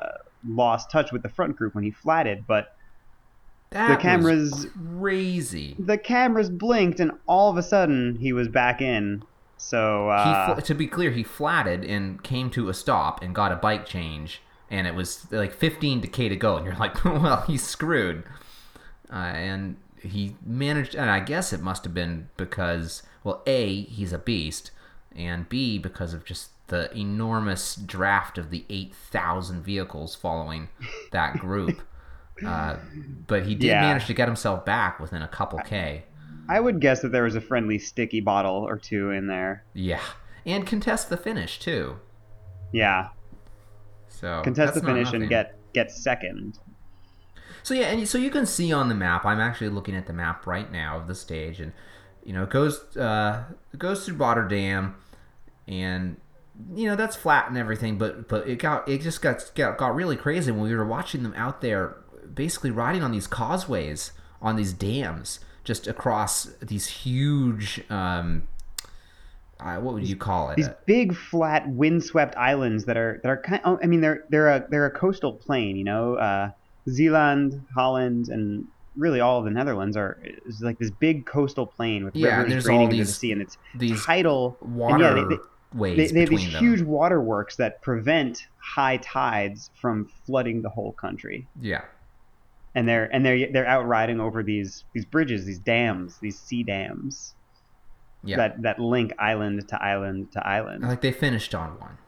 lost 0.46 0.90
touch 0.90 1.10
with 1.12 1.22
the 1.22 1.28
front 1.28 1.56
group 1.56 1.74
when 1.74 1.82
he 1.84 1.90
flatted 1.90 2.44
but 2.46 2.76
That 3.70 3.88
the 3.88 3.94
was 3.94 4.02
cameras- 4.02 4.66
crazy. 4.98 5.76
the 5.78 5.98
cameras 5.98 6.48
blinked 6.50 7.00
and 7.00 7.12
all 7.26 7.50
of 7.50 7.56
a 7.56 7.62
sudden 7.62 8.16
he 8.20 8.32
was 8.32 8.48
back 8.48 8.80
in 8.80 9.22
so 9.56 10.08
uh, 10.08 10.54
fl- 10.54 10.60
to 10.62 10.74
be 10.74 10.86
clear, 10.86 11.10
he 11.10 11.22
flatted 11.22 11.84
and 11.84 12.22
came 12.22 12.48
to 12.52 12.70
a 12.70 12.74
stop 12.74 13.22
and 13.22 13.34
got 13.34 13.52
a 13.52 13.56
bike 13.56 13.84
change, 13.84 14.40
and 14.70 14.86
it 14.86 14.94
was 14.94 15.30
like 15.30 15.52
15 15.52 16.00
to 16.00 16.08
k 16.08 16.30
to 16.30 16.36
go, 16.36 16.56
and 16.56 16.64
you're 16.64 16.74
like, 16.76 17.04
well, 17.04 17.42
he's 17.46 17.62
screwed. 17.62 18.24
Uh, 19.12 19.16
and 19.16 19.76
he 20.02 20.34
managed, 20.46 20.94
and 20.94 21.10
I 21.10 21.20
guess 21.20 21.52
it 21.52 21.60
must 21.60 21.84
have 21.84 21.92
been 21.92 22.30
because, 22.38 23.02
well, 23.22 23.42
A, 23.46 23.82
he's 23.82 24.14
a 24.14 24.18
beast, 24.18 24.70
and 25.14 25.48
B, 25.48 25.78
because 25.78 26.14
of 26.14 26.24
just 26.24 26.50
the 26.68 26.94
enormous 26.96 27.74
draft 27.74 28.38
of 28.38 28.50
the 28.50 28.64
8,000 28.70 29.62
vehicles 29.62 30.14
following 30.14 30.68
that 31.12 31.38
group. 31.38 31.80
uh, 32.46 32.76
but 33.26 33.44
he 33.44 33.54
did 33.54 33.66
Yeah. 33.68 33.80
manage 33.80 34.06
to 34.06 34.14
get 34.14 34.28
himself 34.28 34.64
back 34.64 35.00
within 35.00 35.22
a 35.22 35.28
couple 35.28 35.58
K. 35.60 36.04
I 36.48 36.58
would 36.60 36.80
guess 36.80 37.02
that 37.02 37.10
there 37.12 37.24
was 37.24 37.34
a 37.34 37.40
friendly 37.40 37.78
sticky 37.78 38.20
bottle 38.20 38.66
or 38.66 38.76
two 38.78 39.10
in 39.10 39.26
there. 39.26 39.64
Yeah. 39.74 40.00
And 40.46 40.66
contest 40.66 41.08
the 41.10 41.16
finish, 41.16 41.58
too. 41.58 41.96
Yeah, 42.72 43.08
So 44.08 44.42
contest 44.42 44.74
the 44.74 44.80
finish 44.80 45.12
and 45.12 45.28
get 45.28 45.56
get 45.72 45.90
second. 45.90 46.58
So 47.62 47.74
yeah, 47.74 47.86
and 47.88 48.08
so 48.08 48.16
you 48.16 48.30
can 48.30 48.46
see 48.46 48.72
on 48.72 48.88
the 48.88 48.94
map. 48.94 49.24
I'm 49.26 49.40
actually 49.40 49.68
looking 49.70 49.94
at 49.96 50.06
the 50.06 50.12
map 50.12 50.46
right 50.46 50.70
now 50.70 50.96
of 50.98 51.08
the 51.08 51.14
stage, 51.14 51.60
and 51.60 51.72
you 52.24 52.32
know 52.32 52.44
it 52.44 52.50
goes 52.50 52.96
uh, 52.96 53.44
goes 53.76 54.04
through 54.04 54.16
Rotterdam, 54.16 54.96
and 55.66 56.16
you 56.74 56.86
know 56.88 56.96
that's 56.96 57.16
flat 57.16 57.48
and 57.48 57.56
everything. 57.56 57.98
But 57.98 58.28
but 58.28 58.46
it 58.48 58.58
got 58.58 58.88
it 58.88 59.00
just 59.00 59.22
got 59.22 59.50
got, 59.54 59.78
got 59.78 59.94
really 59.94 60.16
crazy 60.16 60.50
when 60.52 60.62
we 60.62 60.74
were 60.74 60.86
watching 60.86 61.22
them 61.22 61.34
out 61.36 61.60
there, 61.60 61.96
basically 62.32 62.70
riding 62.70 63.02
on 63.02 63.12
these 63.12 63.26
causeways 63.26 64.12
on 64.42 64.56
these 64.56 64.72
dams, 64.72 65.40
just 65.64 65.86
across 65.86 66.44
these 66.60 66.86
huge. 66.86 67.82
Um, 67.90 68.48
uh, 69.58 69.76
what 69.76 69.92
would 69.92 70.08
you 70.08 70.16
call 70.16 70.50
it? 70.50 70.56
These 70.56 70.70
big 70.86 71.14
flat 71.14 71.68
windswept 71.68 72.34
islands 72.36 72.86
that 72.86 72.96
are 72.96 73.20
that 73.22 73.28
are 73.28 73.36
kind. 73.36 73.60
oh, 73.64 73.78
I 73.82 73.86
mean, 73.86 74.00
they're 74.00 74.24
they're 74.30 74.48
a 74.48 74.66
they're 74.70 74.86
a 74.86 74.90
coastal 74.90 75.34
plain. 75.34 75.76
You 75.76 75.84
know, 75.84 76.14
uh, 76.14 76.50
Zeeland, 76.88 77.66
Holland, 77.74 78.28
and 78.28 78.66
really 78.96 79.20
all 79.20 79.38
of 79.38 79.44
the 79.44 79.50
Netherlands 79.50 79.96
are 79.96 80.18
is 80.46 80.60
like 80.62 80.78
this 80.78 80.90
big 80.90 81.26
coastal 81.26 81.66
plain 81.66 82.04
with 82.04 82.14
Yeah, 82.16 82.42
rivers 82.42 82.64
draining 82.64 82.90
into 82.90 83.04
the 83.04 83.10
sea, 83.10 83.32
and 83.32 83.40
it's 83.42 83.56
these 83.74 84.04
tidal. 84.04 84.56
and 84.60 84.74
water 84.76 85.04
yeah, 85.04 85.14
they- 85.14 85.36
they- 85.36 85.42
ways 85.72 85.96
They, 85.96 86.06
they 86.08 86.20
have 86.22 86.30
these 86.30 86.52
them. 86.52 86.64
huge 86.64 86.82
waterworks 86.82 87.54
that 87.56 87.80
prevent 87.80 88.48
high 88.58 88.96
tides 88.96 89.70
from 89.80 90.06
flooding 90.26 90.62
the 90.62 90.68
whole 90.68 90.92
country. 90.92 91.46
Yeah. 91.60 91.82
and 92.74 92.88
they're 92.88 93.12
and 93.12 93.24
they're 93.26 93.50
they're 93.52 93.66
out 93.66 93.86
riding 93.86 94.20
over 94.20 94.42
these 94.42 94.84
these 94.92 95.04
bridges, 95.04 95.44
these 95.44 95.58
dams, 95.58 96.18
these 96.18 96.38
sea 96.38 96.62
dams 96.64 97.34
Yeah. 98.24 98.36
that 98.36 98.62
that 98.62 98.78
link 98.80 99.12
island 99.18 99.66
to 99.68 99.82
island 99.82 100.30
to 100.32 100.46
island. 100.46 100.82
like 100.84 101.00
they 101.00 101.10
finished 101.12 101.54
on 101.54 101.70
one 101.80 101.98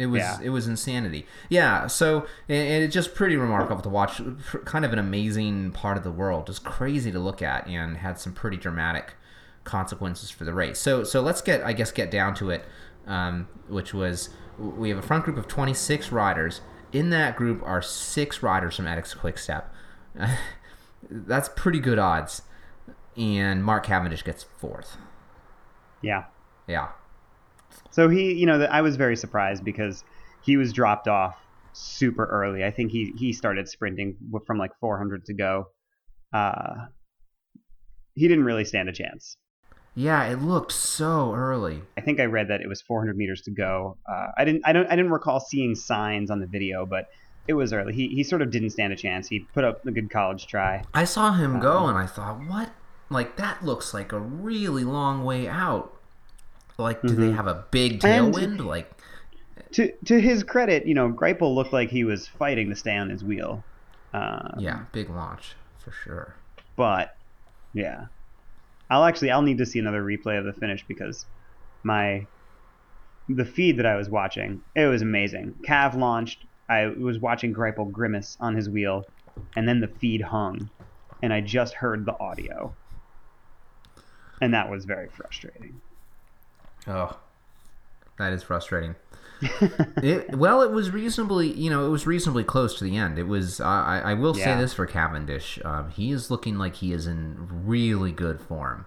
it 0.00 0.06
was 0.06 0.20
Yeah. 0.20 0.38
it 0.42 0.50
was 0.50 0.66
insanity. 0.66 1.26
Yeah 1.48 1.86
so 1.86 2.26
and, 2.48 2.84
it's 2.84 2.94
just 2.94 3.14
pretty 3.14 3.36
remarkable 3.36 3.82
to 3.82 3.88
watch 3.88 4.20
kind 4.64 4.84
of 4.84 4.92
an 4.92 4.98
amazing 4.98 5.72
part 5.72 5.96
of 5.96 6.04
the 6.04 6.10
world. 6.12 6.46
Just 6.46 6.64
crazy 6.64 7.12
to 7.12 7.18
look 7.18 7.42
at 7.42 7.66
and 7.66 7.98
had 7.98 8.18
some 8.18 8.32
pretty 8.32 8.56
dramatic 8.56 9.14
consequences 9.64 10.30
for 10.30 10.44
the 10.44 10.54
race. 10.54 10.78
So 10.78 11.04
so 11.04 11.20
let's 11.20 11.42
get 11.42 11.62
i 11.62 11.72
guess 11.72 11.92
get 11.92 12.10
down 12.10 12.34
to 12.36 12.50
it 12.50 12.64
um, 13.06 13.48
which 13.68 13.92
was 13.94 14.30
we 14.58 14.88
have 14.90 14.98
a 14.98 15.02
front 15.02 15.24
group 15.24 15.36
of 15.36 15.48
26 15.48 16.12
riders. 16.12 16.60
In 16.92 17.10
that 17.10 17.36
group 17.36 17.62
are 17.64 17.80
six 17.80 18.42
riders 18.42 18.76
from 18.76 18.84
Etixx 18.86 19.16
quickstep. 19.16 19.72
That's 21.10 21.48
pretty 21.48 21.80
good 21.80 21.98
odds. 21.98 22.42
And 23.16 23.64
mark 23.64 23.86
cavendish 23.86 24.22
gets 24.24 24.42
fourth. 24.58 24.96
Yeah. 26.02 26.24
yeah 26.66 26.88
So 27.90 28.08
he, 28.08 28.32
you 28.34 28.46
know, 28.46 28.58
the, 28.58 28.72
I 28.72 28.80
was 28.82 28.96
very 28.96 29.16
surprised 29.16 29.64
because 29.64 30.04
he 30.42 30.56
was 30.56 30.72
dropped 30.72 31.08
off 31.08 31.36
super 31.72 32.24
early. 32.26 32.64
I 32.64 32.70
think 32.70 32.90
he 32.90 33.12
he 33.16 33.32
started 33.32 33.68
sprinting 33.68 34.16
from 34.46 34.58
like 34.58 34.72
400 34.80 35.24
to 35.26 35.34
go. 35.34 35.66
Uh, 36.32 36.86
he 38.14 38.28
didn't 38.28 38.44
really 38.44 38.64
stand 38.64 38.88
a 38.88 38.92
chance. 38.92 39.36
yeah 39.94 40.24
it 40.26 40.40
looked 40.40 40.72
so 40.72 41.34
early 41.34 41.82
I 41.96 42.00
think 42.00 42.20
I 42.20 42.26
read 42.26 42.48
that 42.48 42.60
it 42.60 42.68
was 42.68 42.80
400 42.82 43.16
meters 43.16 43.42
to 43.42 43.50
go. 43.50 43.98
Uh, 44.10 44.28
I 44.36 44.44
didn't 44.44 44.62
I 44.64 44.72
don't 44.72 44.86
I 44.86 44.96
didn't 44.96 45.10
recall 45.10 45.40
seeing 45.40 45.74
signs 45.74 46.30
on 46.30 46.40
the 46.40 46.46
video, 46.46 46.86
but 46.86 47.06
it 47.48 47.54
was 47.54 47.72
early. 47.72 47.92
He 47.92 48.08
he 48.08 48.22
sort 48.22 48.42
of 48.42 48.50
didn't 48.50 48.70
stand 48.70 48.92
a 48.92 48.96
chance. 48.96 49.28
He 49.28 49.40
put 49.54 49.64
up 49.64 49.84
a 49.86 49.90
good 49.90 50.10
college 50.10 50.46
try. 50.46 50.84
I 50.94 51.04
saw 51.04 51.32
him 51.32 51.58
go 51.58 51.86
and 51.86 51.98
I 51.98 52.06
thought, 52.06 52.40
what? 52.46 52.70
Like, 53.12 53.36
that 53.38 53.64
looks 53.64 53.92
like 53.92 54.12
a 54.12 54.20
really 54.20 54.84
long 54.84 55.24
way 55.24 55.48
out. 55.48 55.99
Like, 56.80 57.02
do 57.02 57.08
they 57.14 57.30
have 57.32 57.46
a 57.46 57.64
big 57.70 58.04
And- 58.04 58.34
tailwind? 58.34 58.64
Like, 58.64 58.90
To 59.72 59.92
to 60.06 60.20
his 60.20 60.42
credit, 60.42 60.86
you 60.86 60.94
know, 60.94 61.10
Greipel 61.12 61.54
looked 61.54 61.72
like 61.72 61.90
he 61.90 62.04
was 62.04 62.26
fighting 62.26 62.70
to 62.70 62.76
stay 62.76 62.96
on 62.96 63.08
his 63.10 63.22
wheel. 63.22 63.62
Uh, 64.12 64.50
yeah, 64.58 64.80
big 64.92 65.08
launch 65.10 65.54
for 65.78 65.92
sure. 65.92 66.34
but 66.76 67.16
yeah, 67.72 68.06
I'll 68.90 69.04
actually 69.04 69.30
I'll 69.30 69.42
need 69.42 69.58
to 69.58 69.66
see 69.66 69.78
another 69.78 70.02
replay 70.02 70.36
of 70.38 70.44
the 70.44 70.52
finish 70.52 70.84
because 70.88 71.24
my 71.84 72.26
the 73.28 73.44
feed 73.44 73.76
that 73.76 73.86
I 73.86 73.94
was 73.94 74.08
watching 74.08 74.62
it 74.74 74.86
was 74.86 75.02
amazing. 75.02 75.54
Cav 75.62 75.94
launched. 75.96 76.44
I 76.68 76.86
was 76.86 77.18
watching 77.20 77.54
Greipel 77.54 77.92
grimace 77.92 78.36
on 78.40 78.56
his 78.56 78.68
wheel, 78.68 79.04
and 79.54 79.68
then 79.68 79.78
the 79.80 79.88
feed 79.88 80.20
hung, 80.22 80.68
and 81.22 81.32
I 81.32 81.40
just 81.40 81.74
heard 81.74 82.04
the 82.04 82.18
audio, 82.18 82.74
and 84.40 84.52
that 84.54 84.68
was 84.70 84.84
very 84.84 85.08
frustrating. 85.08 85.80
Oh, 86.86 87.18
that 88.18 88.32
is 88.32 88.42
frustrating. 88.42 88.96
it, 90.02 90.34
well, 90.36 90.60
it 90.60 90.70
was 90.70 90.90
reasonably, 90.90 91.50
you 91.52 91.70
know, 91.70 91.86
it 91.86 91.88
was 91.88 92.06
reasonably 92.06 92.44
close 92.44 92.76
to 92.78 92.84
the 92.84 92.96
end. 92.96 93.18
It 93.18 93.22
was. 93.26 93.60
I, 93.60 94.00
I 94.04 94.14
will 94.14 94.34
say 94.34 94.56
this 94.58 94.74
for 94.74 94.84
Cavendish, 94.86 95.58
um, 95.64 95.90
he 95.90 96.10
is 96.12 96.30
looking 96.30 96.58
like 96.58 96.76
he 96.76 96.92
is 96.92 97.06
in 97.06 97.48
really 97.64 98.12
good 98.12 98.40
form. 98.40 98.84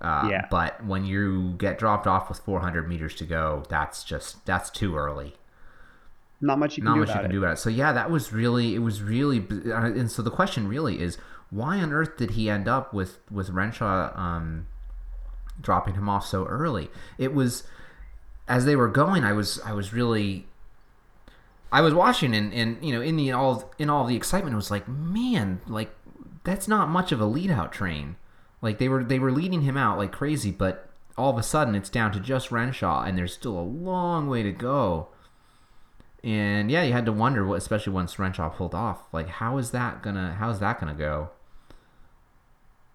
Uh, 0.00 0.28
Yeah. 0.30 0.46
But 0.50 0.84
when 0.84 1.04
you 1.04 1.54
get 1.58 1.78
dropped 1.78 2.06
off 2.08 2.28
with 2.28 2.40
400 2.40 2.88
meters 2.88 3.14
to 3.16 3.24
go, 3.24 3.62
that's 3.68 4.02
just 4.04 4.44
that's 4.46 4.68
too 4.68 4.96
early. 4.96 5.36
Not 6.40 6.58
much 6.58 6.76
you 6.76 6.82
can 6.82 6.90
not 6.90 6.94
do 6.94 7.00
much 7.00 7.08
you 7.08 7.12
about 7.12 7.22
can 7.22 7.30
it. 7.30 7.34
do 7.34 7.38
about 7.38 7.52
it. 7.54 7.58
So 7.58 7.70
yeah, 7.70 7.92
that 7.92 8.10
was 8.10 8.32
really 8.32 8.74
it 8.74 8.80
was 8.80 9.00
really 9.00 9.46
uh, 9.70 9.84
and 9.86 10.10
so 10.10 10.22
the 10.22 10.30
question 10.30 10.66
really 10.68 11.00
is 11.00 11.18
why 11.50 11.78
on 11.78 11.92
earth 11.92 12.16
did 12.16 12.32
he 12.32 12.50
end 12.50 12.66
up 12.68 12.92
with 12.92 13.20
with 13.30 13.50
Renshaw 13.50 14.10
um, 14.18 14.66
dropping 15.60 15.94
him 15.94 16.08
off 16.08 16.26
so 16.26 16.44
early? 16.46 16.90
It 17.18 17.34
was 17.34 17.64
as 18.48 18.64
they 18.64 18.76
were 18.76 18.88
going, 18.88 19.24
I 19.24 19.32
was 19.32 19.60
I 19.64 19.72
was 19.72 19.92
really 19.92 20.46
I 21.72 21.80
was 21.80 21.94
watching 21.94 22.34
and 22.34 22.52
and 22.52 22.82
you 22.84 22.92
know 22.92 23.00
in 23.00 23.16
the 23.16 23.32
all 23.32 23.72
in 23.78 23.90
all 23.90 24.04
the 24.06 24.16
excitement, 24.16 24.54
it 24.54 24.56
was 24.56 24.70
like 24.70 24.88
man, 24.88 25.60
like 25.66 25.90
that's 26.44 26.68
not 26.68 26.88
much 26.88 27.12
of 27.12 27.20
a 27.20 27.26
lead 27.26 27.50
out 27.50 27.72
train. 27.72 28.16
Like 28.62 28.78
they 28.78 28.88
were 28.88 29.04
they 29.04 29.18
were 29.18 29.32
leading 29.32 29.62
him 29.62 29.76
out 29.76 29.98
like 29.98 30.12
crazy, 30.12 30.50
but 30.50 30.88
all 31.18 31.30
of 31.30 31.38
a 31.38 31.42
sudden 31.42 31.74
it's 31.74 31.90
down 31.90 32.12
to 32.12 32.20
just 32.20 32.50
Renshaw, 32.52 33.02
and 33.02 33.16
there's 33.18 33.32
still 33.32 33.58
a 33.58 33.60
long 33.60 34.28
way 34.28 34.42
to 34.42 34.52
go. 34.52 35.08
And 36.22 36.70
yeah, 36.70 36.82
you 36.82 36.92
had 36.92 37.06
to 37.06 37.12
wonder, 37.12 37.46
what, 37.46 37.56
especially 37.56 37.92
once 37.92 38.18
Renshaw 38.18 38.48
pulled 38.48 38.74
off, 38.74 39.02
like 39.12 39.28
how 39.28 39.58
is 39.58 39.70
that 39.72 40.02
gonna 40.02 40.36
how 40.38 40.50
is 40.50 40.58
that 40.60 40.80
gonna 40.80 40.94
go? 40.94 41.30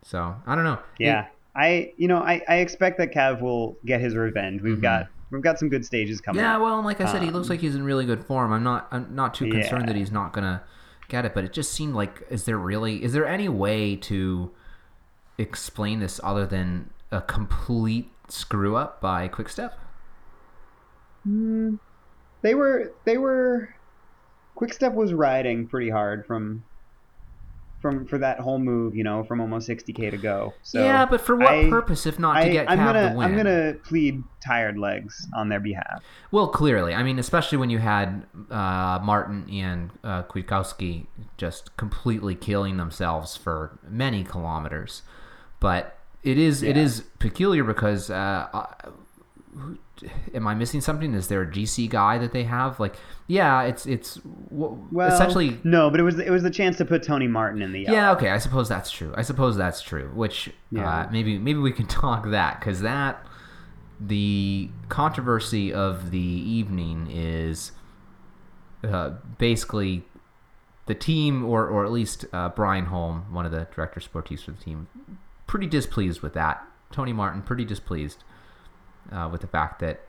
So 0.03 0.35
I 0.45 0.55
don't 0.55 0.63
know. 0.63 0.79
Yeah, 0.97 1.27
I 1.55 1.93
you 1.97 2.07
know 2.07 2.17
I, 2.19 2.41
I 2.47 2.55
expect 2.57 2.97
that 2.99 3.11
Cav 3.13 3.41
will 3.41 3.77
get 3.85 3.99
his 4.01 4.15
revenge. 4.15 4.61
We've 4.61 4.77
Mhm. 4.77 4.81
got 4.81 5.07
we've 5.31 5.41
got 5.41 5.59
some 5.59 5.69
good 5.69 5.85
stages 5.85 6.21
coming. 6.21 6.41
Yeah, 6.41 6.55
up. 6.55 6.61
well, 6.61 6.77
and 6.77 6.85
like 6.85 7.01
I 7.01 7.05
said, 7.11 7.21
he 7.23 7.29
looks 7.31 7.47
Um, 7.47 7.51
like 7.51 7.59
he's 7.59 7.75
in 7.75 7.83
really 7.83 8.05
good 8.05 8.23
form. 8.23 8.51
I'm 8.53 8.63
not 8.63 8.87
I'm 8.91 9.13
not 9.15 9.33
too 9.33 9.49
concerned 9.49 9.83
Yeah. 9.83 9.87
that 9.87 9.95
he's 9.95 10.11
not 10.11 10.33
gonna 10.33 10.63
get 11.09 11.25
it, 11.25 11.33
but 11.33 11.43
it 11.43 11.51
just 11.53 11.73
seemed 11.73 11.93
like 11.93 12.25
is 12.29 12.45
there 12.45 12.57
really 12.57 13.03
is 13.03 13.13
there 13.13 13.25
any 13.27 13.49
way 13.49 13.95
to 13.97 14.51
explain 15.37 15.99
this 15.99 16.19
other 16.23 16.45
than 16.45 16.89
a 17.11 17.21
complete 17.21 18.09
screw 18.29 18.75
up 18.77 19.01
by 19.01 19.27
Quickstep? 19.27 19.73
Mm, 21.27 21.79
they 22.41 22.55
were 22.55 22.91
they 23.05 23.17
were 23.17 23.69
Quickstep 24.55 24.93
was 24.93 25.13
riding 25.13 25.67
pretty 25.67 25.89
hard 25.89 26.25
from 26.25 26.63
from 27.81 28.05
for 28.05 28.17
that 28.19 28.39
whole 28.39 28.59
move, 28.59 28.95
you 28.95 29.03
know, 29.03 29.23
from 29.23 29.41
almost 29.41 29.67
60k 29.67 30.11
to 30.11 30.17
go. 30.17 30.53
So 30.63 30.83
yeah, 30.83 31.05
but 31.05 31.19
for 31.21 31.35
what 31.35 31.47
I- 31.53 31.69
purpose 31.69 32.05
if 32.05 32.19
not 32.19 32.33
to 32.35 32.39
I, 32.41 32.49
get 32.49 32.69
I'm 32.69 32.79
Cav 32.79 32.85
gonna 32.85 33.09
the 33.11 33.17
win? 33.17 33.27
I'm 33.31 33.35
gonna 33.37 33.73
plead 33.83 34.23
tired 34.45 34.77
legs 34.77 35.27
on 35.35 35.49
their 35.49 35.59
behalf. 35.59 36.03
Well, 36.31 36.47
clearly, 36.47 36.93
I 36.93 37.03
mean, 37.03 37.19
especially 37.19 37.57
when 37.57 37.69
you 37.69 37.79
had 37.79 38.23
uh, 38.49 38.99
Martin 39.03 39.49
and 39.51 39.89
uh, 40.03 40.23
Kwiatkowski 40.23 41.07
just 41.37 41.75
completely 41.77 42.35
killing 42.35 42.77
themselves 42.77 43.35
for 43.35 43.79
many 43.87 44.23
kilometers. 44.23 45.01
But 45.59 45.97
it 46.23 46.37
is 46.37 46.61
it 46.63 46.75
Yeah. 46.75 46.83
is 46.83 47.01
peculiar 47.19 47.63
because 47.63 48.09
uh, 48.09 48.75
am 50.33 50.47
I 50.47 50.55
missing 50.55 50.81
something? 50.81 51.13
Is 51.13 51.27
there 51.27 51.41
a 51.41 51.47
GC 51.47 51.89
guy 51.89 52.17
that 52.17 52.31
they 52.31 52.43
have? 52.43 52.79
Like, 52.79 52.95
yeah, 53.27 53.63
it's 53.63 53.85
it's 53.85 54.15
w- 54.15 54.87
Well, 54.91 55.13
essentially 55.13 55.59
no, 55.63 55.89
but 55.89 55.99
it 55.99 56.03
was 56.03 56.19
it 56.19 56.29
was 56.29 56.43
the 56.43 56.49
chance 56.49 56.77
to 56.77 56.85
put 56.85 57.03
Tony 57.03 57.27
Martin 57.27 57.61
in 57.61 57.71
the 57.71 57.81
yeah, 57.81 58.11
okay. 58.13 58.29
I 58.29 58.37
suppose 58.37 58.69
that's 58.69 58.91
true. 58.91 59.13
I 59.15 59.21
suppose 59.21 59.57
that's 59.57 59.81
true. 59.81 60.09
Which 60.13 60.51
Yeah. 60.71 60.89
uh, 60.89 61.09
maybe 61.11 61.37
maybe 61.37 61.59
we 61.59 61.71
can 61.71 61.87
talk 62.03 62.29
that 62.29 62.59
because 62.59 62.81
that 62.81 63.25
the 63.99 64.69
controversy 64.89 65.71
of 65.73 66.11
the 66.11 66.17
evening 66.19 67.07
is 67.11 67.71
uh, 68.83 69.11
basically 69.37 70.03
the 70.87 70.95
team, 70.95 71.45
or 71.45 71.67
or 71.67 71.85
at 71.85 71.91
least 71.91 72.25
uh, 72.33 72.49
Brian 72.49 72.85
Holm, 72.85 73.25
one 73.31 73.45
of 73.45 73.51
the 73.51 73.67
director 73.75 73.99
sportifs 73.99 74.43
for 74.45 74.51
the 74.51 74.61
team, 74.63 74.87
pretty 75.47 75.67
displeased 75.67 76.21
with 76.21 76.33
that. 76.33 76.65
Tony 76.91 77.13
Martin 77.13 77.41
pretty 77.41 77.63
displeased 77.63 78.23
uh, 79.11 79.29
with 79.31 79.41
the 79.41 79.47
fact 79.47 79.79
that 79.79 80.01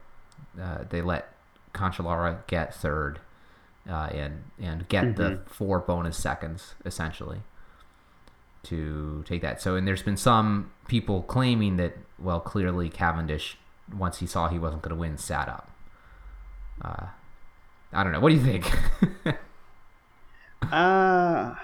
uh, 0.60 0.84
they 0.88 1.02
let 1.02 1.32
Cancellara 1.74 2.46
get 2.46 2.74
third 2.74 3.20
uh, 3.88 4.08
and 4.12 4.44
and 4.60 4.88
get 4.88 5.16
the 5.16 5.40
four 5.46 5.80
bonus 5.80 6.16
seconds 6.16 6.74
essentially 6.84 7.40
to 8.64 9.24
take 9.26 9.42
that. 9.42 9.60
So 9.60 9.76
and 9.76 9.86
there's 9.86 10.02
been 10.02 10.16
some 10.16 10.70
people 10.88 11.22
claiming 11.22 11.76
that 11.76 11.96
well 12.18 12.40
clearly 12.40 12.88
Cavendish 12.88 13.56
once 13.96 14.18
he 14.18 14.26
saw 14.26 14.48
he 14.48 14.58
wasn't 14.58 14.82
going 14.82 14.94
to 14.94 15.00
win 15.00 15.18
sat 15.18 15.48
up. 15.48 15.70
Uh, 16.80 17.06
I 17.92 18.04
don't 18.04 18.12
know. 18.12 18.20
What 18.20 18.30
do 18.30 18.36
you 18.36 18.42
think? 18.42 18.70
Uh 20.70 21.56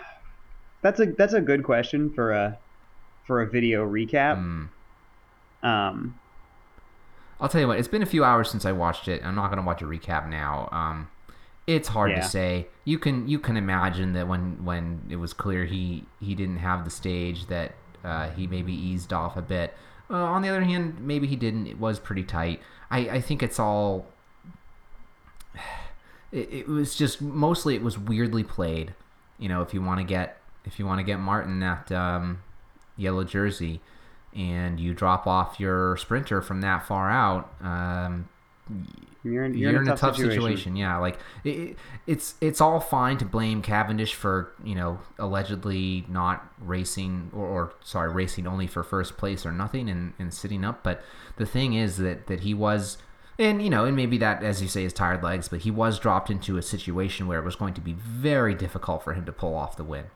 that's 0.83 1.01
a 1.01 1.07
that's 1.07 1.33
a 1.33 1.41
good 1.41 1.65
question 1.65 2.11
for 2.11 2.33
a 2.33 2.59
for 3.25 3.43
a 3.43 3.47
video 3.47 3.87
recap. 3.87 4.39
Mm. 4.39 4.69
Um, 5.67 6.18
I'll 7.41 7.49
tell 7.49 7.61
you 7.61 7.69
what. 7.69 7.79
It's 7.79 7.89
been 7.89 8.03
a 8.03 8.07
few 8.07 8.25
hours 8.25 8.51
since 8.51 8.65
I 8.65 8.73
watched 8.73 9.07
it. 9.09 9.25
I'm 9.25 9.35
not 9.35 9.49
going 9.51 9.61
to 9.63 9.67
watch 9.67 9.81
a 9.83 9.85
recap 9.85 10.29
now. 10.29 10.69
Um, 10.73 11.09
it's 11.67 11.89
hard 11.89 12.11
Yeah. 12.11 12.21
to 12.21 12.29
say. 12.29 12.67
You 12.85 12.99
can 12.99 13.29
you 13.29 13.39
can 13.39 13.57
imagine 13.57 14.13
that 14.15 14.27
when 14.27 14.65
when 14.65 15.03
it 15.11 15.17
was 15.17 15.33
clear 15.33 15.65
he 15.67 16.05
he 16.21 16.35
didn't 16.35 16.59
have 16.59 16.85
the 16.85 16.91
stage 16.91 17.47
that 17.47 17.75
uh, 18.05 18.31
he 18.31 18.47
maybe 18.47 18.73
eased 18.73 19.13
off 19.13 19.37
a 19.37 19.43
bit. 19.43 19.75
Uh, 20.11 20.15
on 20.17 20.41
the 20.43 20.49
other 20.49 20.63
hand, 20.63 20.99
maybe 21.01 21.27
he 21.27 21.37
didn't. 21.37 21.67
It 21.67 21.79
was 21.79 21.99
pretty 21.99 22.25
tight. 22.25 22.61
I 22.91 22.99
I 23.09 23.21
think 23.21 23.43
it's 23.43 23.59
all. 23.59 24.07
It, 26.31 26.53
it 26.53 26.69
was 26.69 26.95
just 26.95 27.23
mostly 27.23 27.75
it 27.75 27.83
was 27.83 27.99
weirdly 27.99 28.45
played. 28.45 28.93
You 29.39 29.49
know, 29.49 29.63
if 29.63 29.73
you 29.73 29.81
want 29.81 29.99
to 30.01 30.05
get 30.05 30.39
if 30.67 30.79
you 30.79 30.85
want 30.85 30.99
to 30.99 31.03
get 31.03 31.19
Martin 31.19 31.61
that 31.61 31.91
um, 31.91 32.43
yellow 32.99 33.25
jersey, 33.25 33.81
and 34.39 34.79
you 34.79 34.95
drop 34.95 35.27
off 35.27 35.59
your 35.59 35.97
sprinter 35.97 36.41
from 36.41 36.61
that 36.61 36.87
far 36.87 37.11
out, 37.11 37.53
um, 37.61 38.29
you're 39.25 39.45
in, 39.45 39.55
you're, 39.55 39.73
you're, 39.73 39.83
in 39.83 39.89
a 39.89 39.97
tough 39.97 40.17
situation. 40.17 40.77
Yeah, 40.77 40.97
like 40.99 41.19
it- 41.45 41.77
it's 42.07 42.37
it's 42.41 42.61
all 42.61 42.81
fine 42.81 43.19
to 43.19 43.25
blame 43.25 43.61
Cavendish 43.63 44.15
for 44.15 44.53
you 44.63 44.75
know 44.75 45.01
allegedly 45.19 46.07
not 46.09 46.47
racing 46.61 47.31
or, 47.35 47.45
or 47.45 47.73
sorry 47.83 48.11
racing 48.11 48.47
only 48.47 48.67
for 48.67 48.83
first 48.83 49.17
place 49.19 49.45
or 49.45 49.53
nothing 49.53 49.91
and, 49.91 50.15
and 50.19 50.33
sitting 50.33 50.65
up. 50.65 50.83
But 50.83 51.03
the 51.37 51.45
thing 51.47 51.75
is 51.75 51.97
that 51.99 52.29
that 52.29 52.41
he 52.41 52.55
was. 52.55 52.99
And 53.41 53.63
you 53.63 53.71
know, 53.71 53.85
and 53.85 53.95
maybe 53.95 54.19
that, 54.19 54.43
as 54.43 54.61
you 54.61 54.67
say, 54.67 54.83
is 54.85 54.93
tired 54.93 55.23
legs. 55.23 55.49
But 55.49 55.61
he 55.61 55.71
was 55.71 56.01
dropped 56.01 56.29
into 56.29 56.57
a 56.57 56.63
situation 56.63 57.27
where 57.29 57.39
it 57.39 57.45
was 57.45 57.55
going 57.55 57.75
to 57.75 57.81
be 57.81 57.93
very 57.93 58.53
difficult 58.55 59.05
for 59.05 59.15
him 59.15 59.25
to 59.27 59.33
pull 59.33 59.55
off 59.55 59.77
the 59.77 59.85
win. 59.85 60.07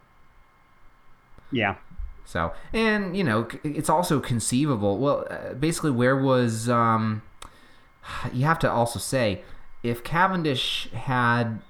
Yeah, 1.53 1.77
So, 2.25 2.53
and 2.73 3.17
you 3.17 3.25
know, 3.25 3.49
it's 3.65 3.91
also 3.91 4.21
conceivable. 4.21 4.99
Well, 4.99 5.27
uh, 5.31 5.55
basically, 5.55 5.91
where 5.91 6.17
was 6.17 6.69
um, 6.69 7.23
you 8.33 8.45
have 8.45 8.59
to 8.61 8.71
also 8.71 8.99
say 8.99 9.43
if 9.83 10.05
Cavendish 10.05 10.89
had 10.93 11.61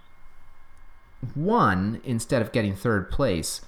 won 1.34 2.00
instead 2.04 2.42
of 2.42 2.52
getting 2.52 2.74
third 2.74 3.10
place, 3.10 3.60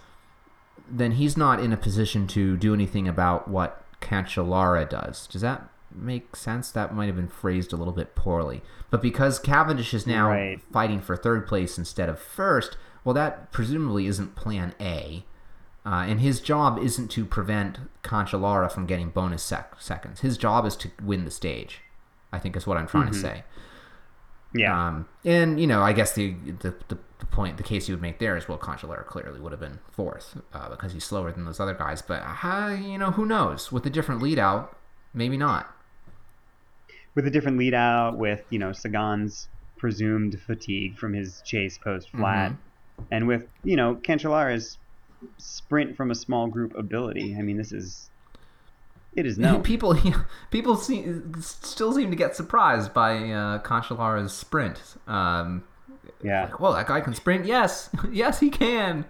then 0.88 1.12
he's 1.12 1.36
not 1.36 1.60
in 1.60 1.72
a 1.72 1.76
position 1.76 2.26
to 2.28 2.56
do 2.56 2.74
anything 2.74 3.08
about 3.08 3.48
what 3.48 3.84
Cancellara 4.00 4.88
does. 4.88 5.26
Does 5.26 5.40
that 5.42 5.68
make 5.94 6.36
sense? 6.36 6.70
That 6.70 6.94
might 6.94 7.06
have 7.06 7.16
been 7.16 7.28
phrased 7.28 7.72
a 7.72 7.76
little 7.76 7.92
bit 7.94 8.14
poorly. 8.14 8.60
But 8.90 9.00
because 9.00 9.38
Cavendish 9.38 9.94
is 9.94 10.06
now 10.06 10.28
Right. 10.28 10.60
fighting 10.72 11.00
for 11.00 11.16
third 11.16 11.46
place 11.46 11.78
instead 11.78 12.08
of 12.08 12.18
first, 12.18 12.76
well, 13.04 13.14
that 13.14 13.52
presumably 13.52 14.06
isn't 14.06 14.34
plan 14.34 14.74
A. 14.80 15.24
Uh, 15.86 16.04
and 16.08 16.20
his 16.20 16.40
job 16.40 16.78
isn't 16.78 17.08
to 17.08 17.24
prevent 17.26 17.78
Cancellara 18.02 18.70
from 18.72 18.86
getting 18.86 19.10
bonus 19.10 19.42
sec- 19.42 19.74
seconds. 19.80 20.20
His 20.20 20.38
job 20.38 20.64
is 20.64 20.76
to 20.76 20.90
win 21.02 21.24
the 21.26 21.30
stage. 21.30 21.80
I 22.32 22.38
think 22.38 22.56
is 22.56 22.66
what 22.66 22.76
I'm 22.78 22.86
trying 22.88 23.08
to 23.12 23.14
say. 23.18 23.44
yeah, 24.54 24.86
Um, 24.88 25.06
and 25.24 25.60
you 25.60 25.66
know, 25.66 25.82
I 25.82 25.92
guess 25.92 26.14
the, 26.14 26.32
the 26.60 26.74
the 26.88 27.26
point, 27.26 27.56
the 27.58 27.62
case 27.62 27.88
you 27.88 27.94
would 27.94 28.02
make 28.02 28.18
there 28.18 28.36
is, 28.36 28.48
well, 28.48 28.58
Cancellara 28.58 29.04
clearly 29.06 29.40
would 29.40 29.52
have 29.52 29.60
been 29.60 29.78
fourth 29.92 30.36
uh, 30.52 30.68
because 30.70 30.92
he's 30.92 31.04
slower 31.04 31.30
than 31.32 31.44
those 31.44 31.60
other 31.60 31.74
guys. 31.74 32.02
But 32.02 32.22
how, 32.22 32.68
you 32.68 32.98
know, 32.98 33.10
who 33.12 33.24
knows? 33.26 33.70
With 33.72 33.84
a 33.86 33.90
different 33.90 34.20
lead 34.22 34.38
out, 34.38 34.76
maybe 35.12 35.36
not. 35.36 35.72
with 37.14 37.26
a 37.26 37.30
different 37.30 37.58
lead 37.58 37.74
out, 37.74 38.16
with 38.18 38.42
you 38.50 38.58
know 38.58 38.72
Sagan's 38.72 39.48
presumed 39.76 40.40
fatigue 40.46 40.96
from 40.96 41.12
his 41.12 41.42
chase 41.44 41.78
post 41.78 42.10
flat, 42.10 42.52
and 43.10 43.28
with 43.28 43.46
you 43.62 43.76
know 43.76 43.96
Cancellara's 43.96 44.78
sprint 45.38 45.96
from 45.96 46.10
a 46.10 46.14
small 46.14 46.46
group 46.46 46.74
ability. 46.76 47.36
I 47.38 47.42
mean, 47.42 47.56
this 47.56 47.72
is 47.72 48.10
it 49.14 49.26
is 49.26 49.38
known. 49.38 49.62
People, 49.62 49.96
people 50.50 50.76
still 50.76 51.92
seem 51.92 52.10
to 52.10 52.16
get 52.16 52.34
surprised 52.36 52.92
by 52.94 53.30
uh, 53.30 53.58
Cancellara's 53.60 54.32
sprint. 54.32 54.80
Um, 55.06 55.64
yeah, 56.22 56.50
well, 56.58 56.72
that 56.72 56.86
guy 56.86 57.00
can 57.00 57.14
sprint. 57.14 57.44
Yes, 57.46 57.90
yes, 58.12 58.40
he 58.40 58.50
can. 58.50 59.04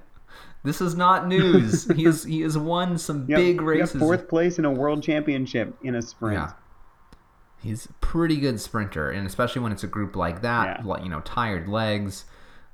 This 0.62 0.80
is 0.80 0.96
not 0.96 1.28
news. 1.28 1.84
he 1.94 2.04
has 2.04 2.24
he 2.24 2.40
has 2.40 2.56
won 2.56 2.96
some 2.96 3.26
Yep, 3.28 3.36
big 3.38 3.60
races. 3.60 4.00
fourth 4.00 4.28
place 4.28 4.58
in 4.58 4.64
a 4.64 4.70
world 4.70 5.02
championship 5.02 5.76
in 5.82 5.94
a 5.94 6.00
sprint. 6.02 6.38
Yeah. 6.38 6.52
He's 7.62 7.86
a 7.86 7.92
pretty 7.94 8.36
good 8.38 8.60
sprinter, 8.60 9.10
and 9.10 9.26
especially 9.26 9.62
when 9.62 9.72
it's 9.72 9.84
a 9.84 9.86
group 9.86 10.16
like 10.16 10.42
that, 10.42 10.80
Yeah. 10.80 10.86
like 10.86 11.02
you 11.02 11.08
know, 11.08 11.20
tired 11.20 11.68
legs, 11.68 12.24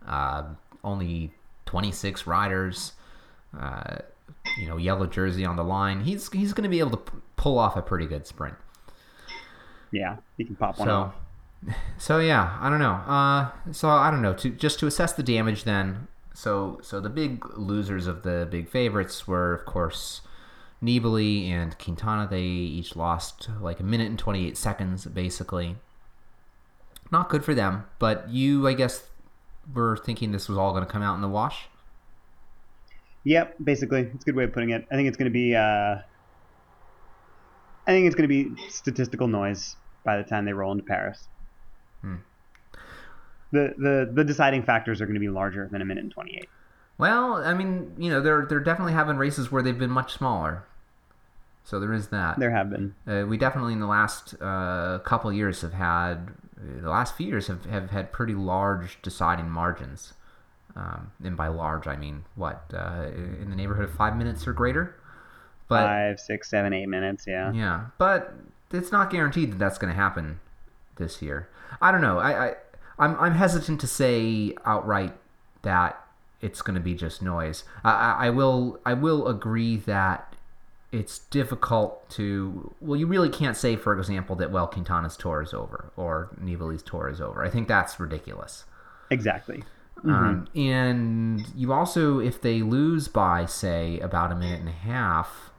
uh, 0.07 0.45
only 0.85 1.33
twenty 1.67 1.91
six 1.93 2.27
riders, 2.27 2.93
uh, 3.59 3.97
you 4.59 4.69
know, 4.69 4.77
yellow 4.77 5.07
jersey 5.07 5.45
on 5.45 5.57
the 5.57 5.65
line. 5.65 6.03
He's 6.03 6.31
he's 6.33 6.53
going 6.53 6.65
to 6.65 6.69
be 6.71 6.79
able 6.81 6.91
to 6.93 6.97
p- 6.99 7.19
pull 7.37 7.59
off 7.59 7.77
a 7.77 7.83
pretty 7.83 8.07
good 8.07 8.27
sprint. 8.27 8.55
Yeah, 9.93 10.17
he 10.37 10.45
can 10.45 10.57
pop 10.57 10.79
one 10.79 10.89
So, 10.89 10.95
off. 10.95 11.15
so 11.99 12.19
yeah, 12.19 12.57
I 12.61 12.71
don't 12.71 12.79
know. 12.79 12.93
Uh, 12.93 13.51
so 13.73 13.89
I 13.89 14.11
don't 14.11 14.23
know. 14.23 14.35
To 14.35 14.51
just 14.51 14.79
to 14.81 14.87
assess 14.87 15.13
the 15.13 15.23
damage, 15.23 15.65
then. 15.65 16.09
So 16.33 16.79
so 16.83 17.01
the 17.01 17.11
big 17.11 17.45
losers 17.57 18.07
of 18.07 18.23
the 18.23 18.47
big 18.51 18.69
favorites 18.69 19.27
were, 19.27 19.53
of 19.53 19.67
course, 19.67 20.21
Nibali 20.83 21.49
and 21.51 21.77
Quintana. 21.79 22.29
They 22.31 22.43
each 22.43 22.95
lost 22.97 23.49
like 23.61 23.81
a 23.81 23.85
minute 23.85 24.09
and 24.09 24.19
twenty 24.19 24.47
eight 24.47 24.57
seconds, 24.57 25.05
basically. 25.07 25.77
Not 27.11 27.29
good 27.29 27.45
for 27.45 27.55
them. 27.55 27.87
But 27.99 28.29
you, 28.31 28.69
I 28.69 28.73
guess, 28.75 29.09
were 29.75 29.97
thinking 29.97 30.31
this 30.31 30.49
was 30.49 30.57
all 30.57 30.71
going 30.73 30.85
to 30.87 30.91
come 30.91 31.03
out 31.03 31.17
in 31.17 31.21
the 31.21 31.29
wash. 31.29 31.69
Yep, 33.25 33.57
basically, 33.63 34.11
it's 34.15 34.25
a 34.25 34.27
good 34.27 34.37
way 34.37 34.45
of 34.45 34.53
putting 34.53 34.71
it. 34.71 34.87
I 34.91 34.95
think 34.95 35.09
it's 35.09 35.17
going 35.17 35.31
to 35.31 35.33
be. 35.33 35.55
Uh, 35.55 35.97
I 37.87 37.93
think 37.93 38.07
it's 38.07 38.15
going 38.15 38.29
to 38.29 38.55
be 38.55 38.69
statistical 38.71 39.27
noise 39.29 39.77
by 40.05 40.17
the 40.17 40.25
time 40.25 40.45
they 40.45 40.53
roll 40.53 40.73
into 40.73 40.85
Paris. 40.85 41.29
Hmm. 42.03 42.17
The, 43.53 43.75
the 43.77 44.11
the 44.13 44.25
deciding 44.25 44.63
factors 44.63 45.01
are 45.01 45.07
going 45.07 45.15
to 45.15 45.21
be 45.21 45.29
larger 45.29 45.69
than 45.71 45.83
a 45.83 45.85
minute 45.85 46.05
and 46.05 46.13
twenty 46.13 46.37
eight. 46.37 46.49
Well, 46.99 47.35
I 47.35 47.55
mean, 47.55 47.95
you 47.99 48.11
know, 48.11 48.21
they're 48.21 48.47
they're 48.49 48.61
definitely 48.61 48.93
having 48.93 49.17
races 49.17 49.51
where 49.51 49.63
they've 49.63 49.79
been 49.79 49.91
much 49.91 50.13
smaller. 50.13 50.65
So 51.65 51.79
there 51.79 51.93
is 51.93 52.09
that. 52.09 52.39
There 52.39 52.51
have 52.53 52.71
been. 52.71 52.95
Uh, 53.07 53.27
we 53.27 53.37
definitely 53.37 53.75
in 53.75 53.81
the 53.81 53.87
last 53.87 54.35
uh, 54.41 54.99
couple 55.01 55.33
years 55.33 55.61
have 55.61 55.75
had 55.75 56.31
the 56.57 56.91
last 56.91 57.17
few 57.17 57.27
years 57.27 57.47
have, 57.47 57.65
have 57.67 57.91
had 57.91 58.13
pretty 58.13 58.35
large 58.35 59.01
deciding 59.03 59.51
margins. 59.51 60.15
Um, 60.77 61.13
and 61.25 61.37
by 61.37 61.49
large, 61.49 61.87
I 61.87 61.97
mean 61.97 62.25
what 62.37 62.65
uh, 62.73 63.07
in 63.41 63.51
the 63.51 63.57
neighborhood 63.57 63.85
of 63.85 63.95
five 63.95 64.17
minutes 64.17 64.47
or 64.47 64.53
greater. 64.53 64.97
But 65.69 65.87
Five, 65.87 66.21
six, 66.21 66.51
seven, 66.51 66.73
eight 66.73 66.87
minutes. 66.87 67.25
Yeah. 67.27 67.53
yeah, 67.53 67.87
but 67.99 68.35
it's 68.73 68.91
not 68.91 69.11
guaranteed 69.11 69.53
that 69.53 69.59
that's 69.59 69.79
going 69.79 69.93
to 69.93 69.97
happen 69.97 70.41
this 70.97 71.23
year. 71.23 71.49
I 71.81 71.93
don't 71.93 72.01
know. 72.01 72.19
I, 72.19 72.47
I 72.47 72.55
I'm 72.99 73.17
I'm 73.19 73.35
hesitant 73.35 73.81
to 73.81 73.87
say 73.87 74.55
outright 74.65 75.15
that 75.63 76.03
it's 76.41 76.63
going 76.63 76.75
to 76.75 76.81
be 76.81 76.95
just 76.95 77.23
noise. 77.23 77.65
I, 77.85 77.91
I, 77.91 78.27
I 78.27 78.31
will 78.31 78.81
I 78.85 78.95
will 78.95 79.29
agree 79.29 79.77
that 79.77 80.35
it's 80.93 81.21
difficult 81.21 82.09
to 82.11 82.75
well 82.81 82.99
you 82.99 83.07
really 83.07 83.29
can't 83.29 83.57
say 83.57 83.77
for 83.77 83.97
example 83.97 84.35
that 84.37 84.51
well 84.51 84.67
Quintana's 84.67 85.17
tour 85.17 85.41
is 85.41 85.55
over 85.55 85.93
or 85.97 86.31
Nibali's 86.41 86.83
tour 86.83 87.09
is 87.09 87.21
over. 87.21 87.45
I 87.45 87.51
think 87.51 87.69
that's 87.69 88.01
ridiculous. 88.01 88.65
Exactly. 89.11 89.65
Um, 90.05 90.49
and 90.55 91.47
you 91.55 91.73
also, 91.73 92.21
if 92.21 92.41
they 92.41 92.63
lose 92.63 93.09
by, 93.09 93.45
say, 93.45 93.99
about 94.01 94.33
a 94.33 94.35
minute 94.35 94.61
and 94.61 94.69
a 94.69 94.73
half, 94.73 95.51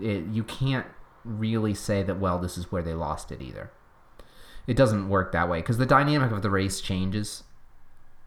it, 0.00 0.24
you 0.26 0.42
can't 0.42 0.86
really 1.24 1.74
say 1.74 2.02
that, 2.02 2.18
well, 2.18 2.38
this 2.38 2.58
is 2.58 2.72
where 2.72 2.82
they 2.82 2.94
lost 2.94 3.30
it 3.30 3.40
either. 3.40 3.70
It 4.66 4.76
doesn't 4.76 5.08
work 5.08 5.32
that 5.32 5.48
way 5.48 5.60
because 5.60 5.78
the 5.78 5.86
dynamic 5.86 6.32
of 6.32 6.42
the 6.42 6.50
race 6.50 6.80
changes 6.80 7.44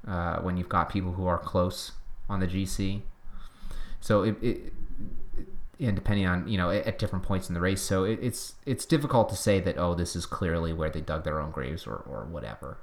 uh, 0.08 0.38
when 0.38 0.58
you've 0.58 0.70
got 0.70 0.89
people 0.89 1.13
who 1.13 1.26
are 1.26 1.38
close 1.38 1.94
on 2.30 2.39
the 2.39 2.48
GC. 2.48 3.02
So 4.00 4.24
it, 4.24 4.38
it 4.42 4.74
and 5.80 5.96
depending 5.96 6.28
on 6.28 6.48
you 6.48 6.58
know 6.58 6.70
at, 6.70 6.86
at 6.86 7.00
different 7.00 7.24
points 7.24 7.48
in 7.48 7.54
the 7.54 7.62
race, 7.62 7.82
so 7.82 8.04
it, 8.04 8.20
it's 8.22 8.56
it's 8.66 8.86
difficult 8.86 9.30
to 9.30 9.36
say 9.36 9.60
that 9.60 9.78
oh 9.78 9.96
this 9.96 10.16
is 10.16 10.26
clearly 10.26 10.74
where 10.74 10.89
they 10.89 11.02
dug 11.02 11.24
their 11.24 11.39
own 11.39 11.52
graves 11.52 11.88
or, 11.88 11.96
or 11.96 12.26
whatever. 12.26 12.78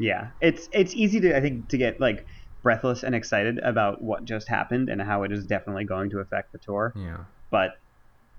Yeah, 0.00 0.28
it's 0.40 0.68
it's 0.72 0.94
easy 0.94 1.20
to 1.20 1.36
I 1.36 1.40
think 1.40 1.68
to 1.68 1.76
get 1.76 2.00
like 2.00 2.26
breathless 2.62 3.02
and 3.02 3.14
excited 3.14 3.58
about 3.58 4.02
what 4.02 4.24
just 4.24 4.48
happened 4.48 4.88
and 4.88 5.00
how 5.00 5.22
it 5.22 5.32
is 5.32 5.46
definitely 5.46 5.84
going 5.84 6.10
to 6.10 6.18
affect 6.20 6.52
the 6.52 6.58
tour. 6.58 6.92
Yeah. 6.96 7.18
But 7.50 7.78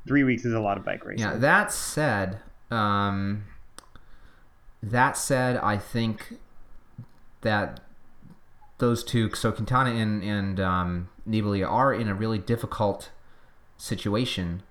three 0.08 0.24
weeks 0.24 0.44
is 0.44 0.54
a 0.54 0.60
lot 0.60 0.78
of 0.78 0.86
bike 0.86 1.06
racing. 1.06 1.28
Yeah. 1.28 1.38
That 1.38 1.72
said, 1.72 2.40
um, 2.70 3.46
that 4.82 5.18
said, 5.18 5.58
I 5.58 5.78
think 5.78 6.40
that 7.42 7.80
those 8.80 9.04
two, 9.04 9.34
so 9.36 9.52
Quintana 9.52 9.92
and 9.92 10.24
and 10.24 10.60
um, 10.60 11.10
Nibali, 11.30 11.68
are 11.68 11.94
in 11.94 12.08
a 12.08 12.16
really 12.16 12.40
difficult 12.40 13.12
situation 13.78 14.64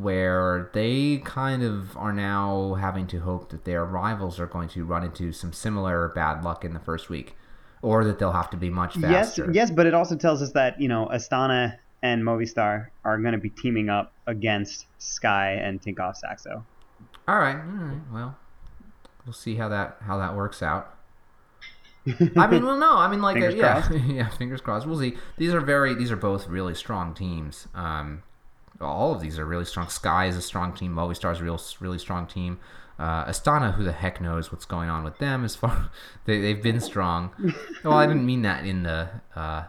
where 0.00 0.70
they 0.72 1.18
kind 1.24 1.62
of 1.62 1.96
are 1.96 2.12
now 2.12 2.74
having 2.74 3.06
to 3.08 3.20
hope 3.20 3.50
that 3.50 3.64
their 3.64 3.84
rivals 3.84 4.40
are 4.40 4.46
going 4.46 4.68
to 4.70 4.84
run 4.84 5.04
into 5.04 5.32
some 5.32 5.52
similar 5.52 6.08
bad 6.14 6.42
luck 6.44 6.64
in 6.64 6.72
the 6.72 6.80
first 6.80 7.08
week, 7.08 7.36
or 7.82 8.04
that 8.04 8.18
they'll 8.18 8.32
have 8.32 8.50
to 8.50 8.56
be 8.56 8.70
much 8.70 8.94
faster. 8.94 9.44
yes, 9.46 9.54
yes, 9.54 9.70
but 9.70 9.86
it 9.86 9.94
also 9.94 10.16
tells 10.16 10.42
us 10.42 10.52
that 10.52 10.80
you 10.80 10.88
know 10.88 11.08
Astana 11.12 11.76
and 12.02 12.22
Movistar 12.22 12.88
are 13.04 13.18
going 13.18 13.32
to 13.32 13.38
be 13.38 13.50
teaming 13.50 13.88
up 13.88 14.12
against 14.26 14.86
Sky 14.98 15.52
and 15.52 15.80
Tinkoff 15.80 16.16
Saxo. 16.16 16.64
All 17.28 17.38
right, 17.38 17.56
all 17.56 17.84
right. 17.84 18.00
Well, 18.12 18.36
we'll 19.26 19.32
see 19.32 19.56
how 19.56 19.68
that 19.68 19.98
how 20.00 20.18
that 20.18 20.34
works 20.34 20.62
out. 20.62 20.96
I 22.36 22.46
mean, 22.46 22.64
well, 22.64 22.78
no, 22.78 22.96
I 22.96 23.10
mean, 23.10 23.20
like, 23.20 23.36
uh, 23.36 23.48
yeah, 23.48 23.92
yeah, 24.06 24.28
fingers 24.30 24.60
crossed. 24.60 24.86
We'll 24.86 24.98
see. 24.98 25.16
These 25.36 25.52
are 25.52 25.60
very, 25.60 25.94
these 25.94 26.10
are 26.10 26.16
both 26.16 26.48
really 26.48 26.74
strong 26.74 27.14
teams. 27.14 27.68
Um, 27.74 28.22
all 28.80 29.14
of 29.14 29.20
these 29.20 29.38
are 29.38 29.44
really 29.44 29.64
strong. 29.64 29.88
Sky 29.88 30.26
is 30.26 30.36
a 30.36 30.42
strong 30.42 30.72
team. 30.72 30.94
Movistar 30.94 31.32
is 31.32 31.40
a 31.40 31.44
real, 31.44 31.60
really 31.80 31.98
strong 31.98 32.26
team. 32.26 32.58
Uh, 32.98 33.24
Astana, 33.24 33.74
who 33.74 33.84
the 33.84 33.92
heck 33.92 34.20
knows 34.20 34.52
what's 34.52 34.66
going 34.66 34.90
on 34.90 35.04
with 35.04 35.18
them? 35.18 35.44
As 35.44 35.56
far 35.56 35.90
they 36.24 36.40
they've 36.40 36.62
been 36.62 36.80
strong. 36.80 37.30
well, 37.84 37.94
I 37.94 38.06
didn't 38.06 38.26
mean 38.26 38.42
that 38.42 38.64
in 38.64 38.82
the 38.82 39.08
uh, 39.34 39.64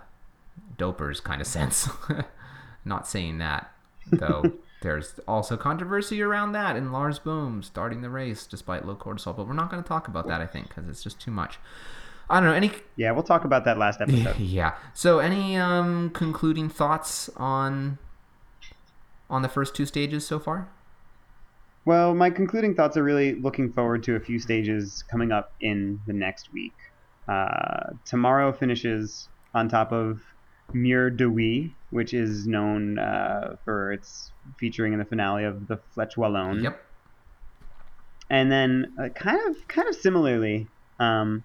dopers 0.77 1.23
kind 1.23 1.41
of 1.41 1.47
sense. 1.47 1.89
Not 2.85 3.07
saying 3.07 3.37
that 3.37 3.71
though. 4.11 4.53
There's 4.81 5.19
also 5.27 5.57
controversy 5.57 6.23
around 6.23 6.53
that 6.53 6.75
and 6.75 6.91
Lars 6.91 7.19
Boom 7.19 7.61
starting 7.61 8.01
the 8.01 8.09
race 8.09 8.47
despite 8.47 8.83
low 8.85 8.95
cortisol, 8.95 9.37
but 9.37 9.47
we're 9.47 9.53
not 9.53 9.69
going 9.69 9.83
to 9.83 9.87
talk 9.87 10.07
about 10.07 10.27
that, 10.27 10.41
I 10.41 10.47
think, 10.47 10.69
because 10.69 10.89
it's 10.89 11.03
just 11.03 11.21
too 11.21 11.29
much. 11.29 11.59
I 12.31 12.39
don't 12.39 12.49
know. 12.49 12.55
Any 12.55 12.71
Yeah, 12.95 13.11
we'll 13.11 13.21
talk 13.21 13.43
about 13.45 13.63
that 13.65 13.77
last 13.77 14.01
episode. 14.01 14.39
yeah. 14.39 14.73
So, 14.95 15.19
any 15.19 15.55
um, 15.55 16.09
concluding 16.09 16.67
thoughts 16.67 17.29
on 17.37 17.99
on 19.31 19.41
the 19.41 19.49
first 19.49 19.73
two 19.73 19.85
stages 19.85 20.27
so 20.27 20.37
far? 20.37 20.67
Well, 21.85 22.13
my 22.13 22.29
concluding 22.29 22.75
thoughts 22.75 22.95
are 22.97 23.03
really 23.03 23.33
looking 23.33 23.71
forward 23.71 24.03
to 24.03 24.15
a 24.15 24.19
few 24.19 24.37
stages 24.37 25.03
coming 25.09 25.31
up 25.31 25.53
in 25.61 25.99
the 26.05 26.13
next 26.13 26.53
week. 26.53 26.75
Uh, 27.27 27.93
tomorrow 28.05 28.51
finishes 28.51 29.29
on 29.55 29.67
top 29.69 29.91
of 29.91 30.21
Mur 30.73 31.09
de 31.09 31.25
Huy, 31.25 31.73
which 31.89 32.13
is 32.13 32.45
known 32.45 32.99
uh, 32.99 33.55
for 33.65 33.91
its 33.91 34.31
featuring 34.57 34.93
in 34.93 34.99
the 34.99 35.05
finale 35.05 35.43
of 35.43 35.67
the 35.67 35.77
Flèche 35.95 36.17
Wallonne. 36.17 36.63
Yep. 36.63 36.85
And 38.29 38.51
then, 38.51 38.93
uh, 38.99 39.09
kind 39.09 39.39
of, 39.49 39.67
kind 39.67 39.89
of 39.89 39.95
similarly, 39.95 40.67
um, 40.99 41.43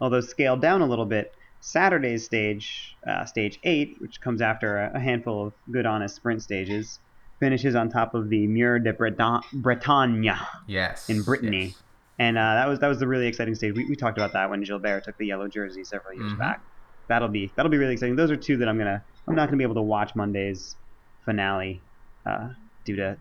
although 0.00 0.20
scaled 0.20 0.60
down 0.60 0.80
a 0.80 0.86
little 0.86 1.04
bit, 1.06 1.34
Saturday's 1.60 2.24
stage, 2.24 2.96
uh, 3.06 3.24
stage 3.24 3.58
eight, 3.64 3.96
which 4.00 4.20
comes 4.20 4.40
after 4.40 4.78
a, 4.78 4.92
a 4.94 5.00
handful 5.00 5.46
of 5.48 5.52
good, 5.70 5.84
honest 5.84 6.14
sprint 6.16 6.42
stages, 6.42 7.00
finishes 7.40 7.74
on 7.74 7.88
top 7.90 8.14
of 8.14 8.28
the 8.30 8.46
Mur 8.46 8.78
de 8.78 8.92
Bretagne 8.92 10.32
Yes. 10.66 11.08
in 11.08 11.22
Brittany, 11.22 11.66
yes. 11.66 11.82
and 12.18 12.38
uh, 12.38 12.54
that 12.54 12.66
was 12.68 12.78
that 12.80 12.88
was 12.88 12.98
the 12.98 13.06
really 13.08 13.26
exciting 13.26 13.54
stage. 13.54 13.74
We, 13.76 13.84
we 13.86 13.96
talked 13.96 14.18
about 14.18 14.32
that 14.32 14.48
when 14.50 14.62
Gilbert 14.62 15.04
took 15.04 15.16
the 15.18 15.26
yellow 15.26 15.48
jersey 15.48 15.84
several 15.84 16.14
years 16.14 16.32
Mhm. 16.32 16.38
back. 16.38 16.60
That'll 17.08 17.28
be 17.28 17.52
that'll 17.54 17.70
be 17.70 17.78
really 17.78 17.92
exciting. 17.92 18.16
Those 18.16 18.30
are 18.30 18.36
two 18.36 18.56
that 18.58 18.68
I'm 18.68 18.78
gonna 18.78 19.02
I'm 19.28 19.34
not 19.34 19.46
gonna 19.46 19.58
be 19.58 19.64
able 19.64 19.74
to 19.76 19.82
watch 19.82 20.14
Monday's 20.14 20.76
finale 21.24 21.80
uh, 22.24 22.48
due 22.84 22.96
to 22.96 23.16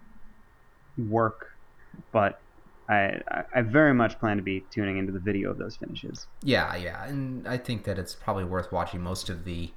work, 0.97 1.51
but 2.11 2.39
I 2.89 3.21
I 3.53 3.61
very 3.61 3.93
much 3.93 4.19
plan 4.19 4.37
to 4.37 4.43
be 4.43 4.63
tuning 4.71 4.97
into 4.97 5.11
the 5.11 5.19
video 5.19 5.49
of 5.51 5.57
those 5.57 5.75
finishes. 5.75 6.27
Yeah, 6.41 6.75
yeah, 6.75 7.05
and 7.05 7.47
I 7.47 7.57
think 7.57 7.83
that 7.83 7.97
it's 7.99 8.15
probably 8.15 8.43
worth 8.43 8.71
watching 8.71 9.01
most 9.01 9.29
of 9.29 9.43
the 9.45 9.71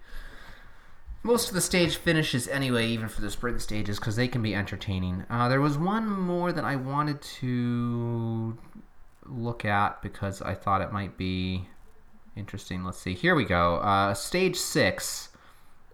most 1.22 1.48
of 1.48 1.54
the 1.54 1.60
stage 1.60 1.96
finishes 1.96 2.48
anyway, 2.48 2.86
even 2.86 3.08
for 3.08 3.20
the 3.20 3.30
sprint 3.30 3.60
stages, 3.60 3.98
because 3.98 4.16
they 4.16 4.28
can 4.28 4.42
be 4.42 4.54
entertaining. 4.54 5.24
Uh, 5.28 5.48
there 5.48 5.60
was 5.60 5.76
one 5.76 6.08
more 6.08 6.52
that 6.52 6.64
I 6.64 6.76
wanted 6.76 7.20
to 7.22 8.56
look 9.26 9.64
at 9.64 10.00
because 10.00 10.40
I 10.40 10.54
thought 10.54 10.80
it 10.80 10.92
might 10.92 11.16
be 11.16 11.66
interesting. 12.36 12.84
Let's 12.84 12.98
see. 12.98 13.14
Here 13.14 13.34
we 13.34 13.44
go. 13.44 13.76
Uh, 13.76 14.14
stage 14.14 14.56
six 14.56 15.30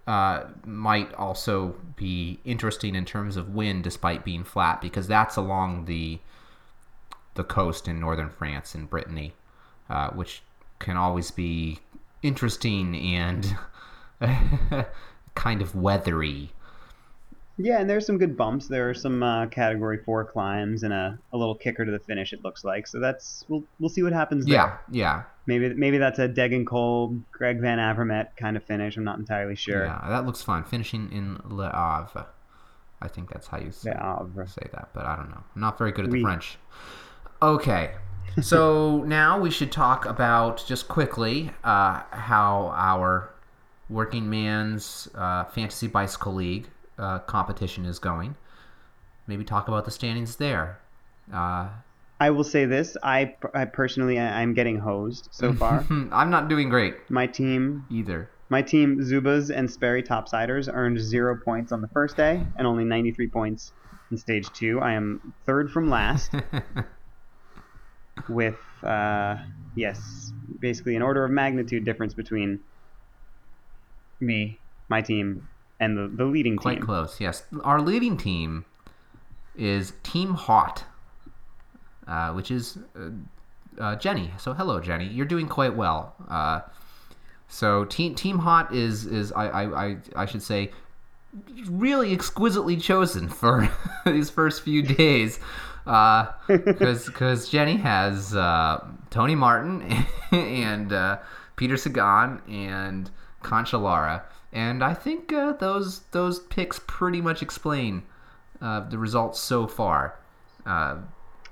uh, 0.06 0.44
might 0.64 1.12
also 1.14 1.74
be 1.96 2.38
interesting 2.44 2.94
in 2.94 3.04
terms 3.04 3.36
of 3.36 3.54
wind, 3.54 3.84
despite 3.84 4.24
being 4.24 4.44
flat, 4.44 4.80
because 4.80 5.08
that's 5.08 5.36
along 5.36 5.86
the 5.86 6.18
the 7.34 7.44
coast 7.44 7.88
in 7.88 7.98
northern 7.98 8.30
France 8.30 8.76
and 8.76 8.88
Brittany, 8.88 9.34
uh, 9.90 10.10
which 10.10 10.42
can 10.78 10.96
always 10.96 11.32
be 11.32 11.80
interesting 12.22 12.94
and 12.94 13.56
kind 15.34 15.62
of 15.62 15.72
weathery. 15.72 16.50
Yeah, 17.56 17.78
and 17.80 17.88
there's 17.88 18.04
some 18.04 18.18
good 18.18 18.36
bumps. 18.36 18.66
There 18.66 18.90
are 18.90 18.94
some 18.94 19.22
uh, 19.22 19.46
Category 19.46 19.98
Four 19.98 20.24
climbs 20.24 20.82
and 20.82 20.92
a, 20.92 21.18
a 21.32 21.36
little 21.36 21.54
kicker 21.54 21.84
to 21.84 21.90
the 21.92 22.00
finish. 22.00 22.32
It 22.32 22.42
looks 22.42 22.64
like 22.64 22.86
so. 22.86 22.98
That's 22.98 23.44
we'll 23.48 23.62
we'll 23.78 23.90
see 23.90 24.02
what 24.02 24.12
happens. 24.12 24.44
There. 24.46 24.54
Yeah, 24.54 24.76
yeah, 24.90 25.22
Maybe 25.46 25.74
maybe 25.74 25.98
that's 25.98 26.18
a 26.18 26.28
Degenkolb, 26.28 27.22
Greg 27.30 27.60
Van 27.60 27.78
Avermaet 27.78 28.36
kind 28.36 28.56
of 28.56 28.64
finish. 28.64 28.96
I'm 28.96 29.04
not 29.04 29.18
entirely 29.18 29.54
sure. 29.54 29.84
yeah. 29.84 30.04
That 30.08 30.26
looks 30.26 30.42
fun. 30.42 30.64
Finishing 30.64 31.12
in 31.12 31.38
Le 31.44 31.66
Havre. 31.70 32.26
I 33.02 33.08
think 33.08 33.30
that's 33.30 33.46
how 33.48 33.58
you 33.58 33.70
say, 33.70 33.90
say 34.46 34.68
that, 34.72 34.88
but 34.94 35.04
I 35.04 35.16
don't 35.16 35.28
know. 35.28 35.42
I'm 35.54 35.60
not 35.60 35.76
very 35.76 35.92
good 35.92 36.06
at 36.06 36.10
the 36.10 36.16
Oui. 36.18 36.22
French. 36.22 36.56
Okay. 37.42 37.92
So 38.40 39.02
now 39.06 39.38
we 39.38 39.50
should 39.50 39.70
talk 39.70 40.06
about 40.06 40.64
just 40.66 40.88
quickly 40.88 41.50
uh, 41.62 42.02
how 42.10 42.72
our 42.74 43.33
working 43.88 44.28
man's 44.30 45.08
uh, 45.14 45.44
fantasy 45.44 45.86
bicycle 45.86 46.34
league 46.34 46.68
uh, 46.98 47.18
competition 47.20 47.84
is 47.84 47.98
going. 47.98 48.36
Maybe 49.26 49.44
talk 49.44 49.68
about 49.68 49.84
the 49.84 49.90
standings 49.90 50.36
there. 50.36 50.80
Uh, 51.32 51.68
I 52.20 52.30
will 52.30 52.44
say 52.44 52.64
this: 52.64 52.96
I, 53.02 53.34
I 53.54 53.64
personally, 53.64 54.18
I- 54.18 54.42
I'm 54.42 54.54
getting 54.54 54.78
hosed 54.78 55.28
so 55.30 55.52
far. 55.62 55.84
I'm 55.90 56.30
not 56.30 56.48
doing 56.48 56.68
great 56.68 56.94
my 57.10 57.26
team, 57.26 57.84
either. 57.90 58.30
my 58.50 58.62
team, 58.62 58.98
Zubas 59.00 59.50
and 59.54 59.70
Sperry 59.70 60.02
Topsiders, 60.02 60.68
earned 60.72 61.00
zero 61.00 61.36
points 61.44 61.72
on 61.72 61.80
the 61.80 61.88
first 61.88 62.16
day 62.16 62.42
and 62.56 62.66
only 62.66 62.84
93 62.84 63.28
points 63.28 63.72
in 64.10 64.18
stage 64.18 64.48
two. 64.52 64.78
I 64.80 64.92
am 64.92 65.34
third 65.46 65.70
from 65.70 65.88
last 65.90 66.30
with, 68.28 68.58
uh, 68.82 69.36
yes, 69.74 70.32
basically 70.60 70.96
an 70.96 71.02
order 71.02 71.24
of 71.24 71.30
magnitude 71.30 71.84
difference 71.84 72.14
between 72.14 72.60
me, 74.20 74.58
my 74.88 75.00
team, 75.02 75.48
and 75.80 75.96
the, 75.96 76.08
the 76.08 76.24
leading 76.24 76.52
team 76.54 76.58
Quite 76.58 76.76
team. 76.76 76.86
close, 76.86 77.20
yes. 77.20 77.44
Our 77.62 77.80
leading 77.80 78.16
team 78.16 78.64
is 79.56 79.92
Team 80.02 80.34
Hot, 80.34 80.84
uh, 82.06 82.32
which 82.32 82.50
is 82.50 82.78
uh, 82.98 83.10
uh, 83.80 83.96
Jenny. 83.96 84.30
So 84.38 84.52
hello, 84.52 84.80
Jenny. 84.80 85.06
You're 85.06 85.26
doing 85.26 85.48
quite 85.48 85.74
well. 85.76 86.14
Uh, 86.28 86.60
so 87.48 87.84
Team 87.84 88.14
Team 88.14 88.38
Hot 88.38 88.74
is 88.74 89.06
is 89.06 89.32
I, 89.32 89.46
I, 89.48 89.84
I, 89.86 89.96
I 90.16 90.26
should 90.26 90.42
say 90.42 90.72
really 91.68 92.12
exquisitely 92.12 92.76
chosen 92.76 93.28
for 93.28 93.68
these 94.06 94.30
first 94.30 94.62
few 94.62 94.82
days. 94.82 95.38
Because 95.86 97.04
because 97.04 97.50
Jenny 97.50 97.76
has 97.76 98.34
uh, 98.34 98.82
Tony 99.10 99.34
Martin 99.34 99.82
and 100.32 100.90
uh, 100.94 101.18
Peter 101.56 101.76
Sagan 101.76 102.40
and 102.48 103.10
Cancellara, 103.44 104.22
and 104.52 104.82
I 104.82 104.94
think 104.94 105.32
uh, 105.32 105.52
those 105.52 106.00
those 106.10 106.40
picks 106.40 106.80
pretty 106.86 107.20
much 107.20 107.42
explain 107.42 108.02
uh, 108.60 108.80
the 108.88 108.98
results 108.98 109.38
so 109.40 109.66
far. 109.68 110.16
Uh, 110.66 110.96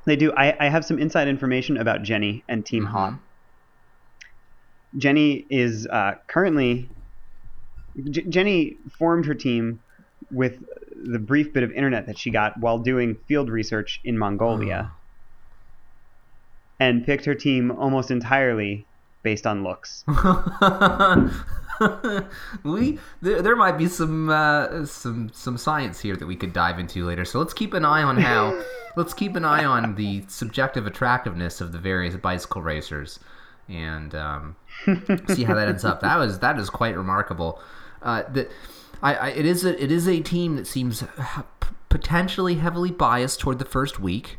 They 0.04 0.16
do. 0.16 0.32
I, 0.32 0.56
I 0.66 0.68
have 0.68 0.84
some 0.84 0.98
inside 0.98 1.28
information 1.28 1.76
about 1.76 2.02
Jenny 2.02 2.42
and 2.48 2.64
Team 2.66 2.86
Mm-hmm. 2.86 3.16
Jenny 4.98 5.46
is 5.48 5.86
uh, 5.86 6.14
currently. 6.26 6.88
J- 8.10 8.22
Jenny 8.28 8.76
formed 8.98 9.26
her 9.26 9.34
team 9.34 9.80
with 10.30 10.62
the 11.04 11.18
brief 11.18 11.52
bit 11.52 11.62
of 11.62 11.70
internet 11.72 12.06
that 12.06 12.18
she 12.18 12.30
got 12.30 12.58
while 12.58 12.78
doing 12.78 13.16
field 13.26 13.48
research 13.50 14.00
in 14.04 14.16
Mongolia, 14.18 14.90
and 16.80 17.04
picked 17.04 17.24
her 17.26 17.34
team 17.34 17.70
almost 17.70 18.10
entirely 18.10 18.86
based 19.22 19.46
on 19.46 19.62
looks. 19.62 20.04
we 22.64 22.98
there, 23.20 23.42
there 23.42 23.56
might 23.56 23.78
be 23.78 23.86
some 23.86 24.28
uh, 24.28 24.84
some 24.84 25.30
some 25.32 25.56
science 25.56 26.00
here 26.00 26.16
that 26.16 26.26
we 26.26 26.36
could 26.36 26.52
dive 26.52 26.78
into 26.78 27.04
later. 27.04 27.24
So 27.24 27.38
let's 27.38 27.54
keep 27.54 27.74
an 27.74 27.84
eye 27.84 28.02
on 28.02 28.16
how 28.16 28.62
let's 28.96 29.14
keep 29.14 29.36
an 29.36 29.44
eye 29.44 29.64
on 29.64 29.94
the 29.94 30.24
subjective 30.28 30.86
attractiveness 30.86 31.60
of 31.60 31.72
the 31.72 31.78
various 31.78 32.16
bicycle 32.16 32.62
racers 32.62 33.18
and 33.68 34.14
um, 34.14 34.56
see 35.28 35.44
how 35.44 35.54
that 35.54 35.68
ends 35.68 35.84
up. 35.84 36.00
That 36.00 36.16
was 36.16 36.38
that 36.40 36.58
is 36.58 36.70
quite 36.70 36.96
remarkable. 36.96 37.60
Uh, 38.02 38.24
the, 38.30 38.48
I, 39.02 39.14
I, 39.14 39.28
it 39.30 39.46
is 39.46 39.64
a 39.64 39.82
it 39.82 39.90
is 39.90 40.08
a 40.08 40.20
team 40.20 40.56
that 40.56 40.66
seems 40.66 41.04
potentially 41.88 42.56
heavily 42.56 42.90
biased 42.90 43.40
toward 43.40 43.58
the 43.58 43.64
first 43.64 44.00
week. 44.00 44.38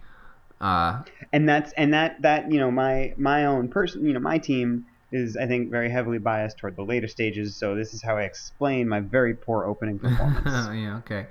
Uh, 0.61 1.03
and 1.33 1.47
that's 1.47 1.73
and 1.73 1.93
that 1.93 2.21
that 2.21 2.51
you 2.51 2.59
know 2.59 2.71
my 2.71 3.13
my 3.17 3.45
own 3.45 3.67
person 3.67 4.05
you 4.05 4.13
know 4.13 4.19
my 4.19 4.37
team 4.37 4.85
is 5.13 5.37
I 5.37 5.45
think 5.45 5.69
very 5.69 5.89
heavily 5.89 6.17
biased 6.17 6.57
toward 6.57 6.75
the 6.75 6.83
later 6.83 7.07
stages. 7.07 7.55
So 7.55 7.75
this 7.75 7.93
is 7.93 8.01
how 8.01 8.17
I 8.17 8.23
explain 8.23 8.89
my 8.89 8.99
very 8.99 9.33
poor 9.33 9.65
opening 9.65 9.99
performance. 9.99 10.45
yeah. 10.45 10.97
Okay. 10.97 11.27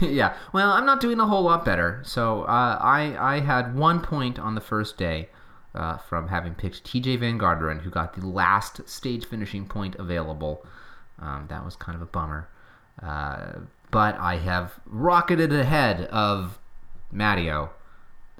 yeah. 0.06 0.34
Well, 0.52 0.70
I'm 0.70 0.84
not 0.84 1.00
doing 1.00 1.20
a 1.20 1.26
whole 1.26 1.42
lot 1.42 1.64
better. 1.64 2.02
So 2.04 2.42
uh, 2.42 2.78
I 2.80 3.16
I 3.18 3.40
had 3.40 3.74
one 3.74 4.00
point 4.00 4.38
on 4.38 4.54
the 4.54 4.60
first 4.60 4.98
day. 4.98 5.28
Uh, 5.72 5.96
from 5.98 6.26
having 6.26 6.52
picked 6.52 6.82
Tejay 6.82 7.16
Van 7.20 7.38
Garderen, 7.38 7.82
who 7.82 7.90
got 7.90 8.14
the 8.14 8.26
last 8.26 8.88
stage 8.88 9.24
finishing 9.24 9.68
point 9.68 9.94
available. 10.00 10.66
Um, 11.20 11.46
that 11.48 11.64
was 11.64 11.76
kind 11.76 11.94
of 11.94 12.02
a 12.02 12.06
bummer. 12.06 12.48
Uh, 13.00 13.60
but 13.92 14.18
I 14.18 14.36
have 14.38 14.80
rocketed 14.84 15.52
ahead 15.52 16.06
of 16.06 16.58
Matteo, 17.12 17.70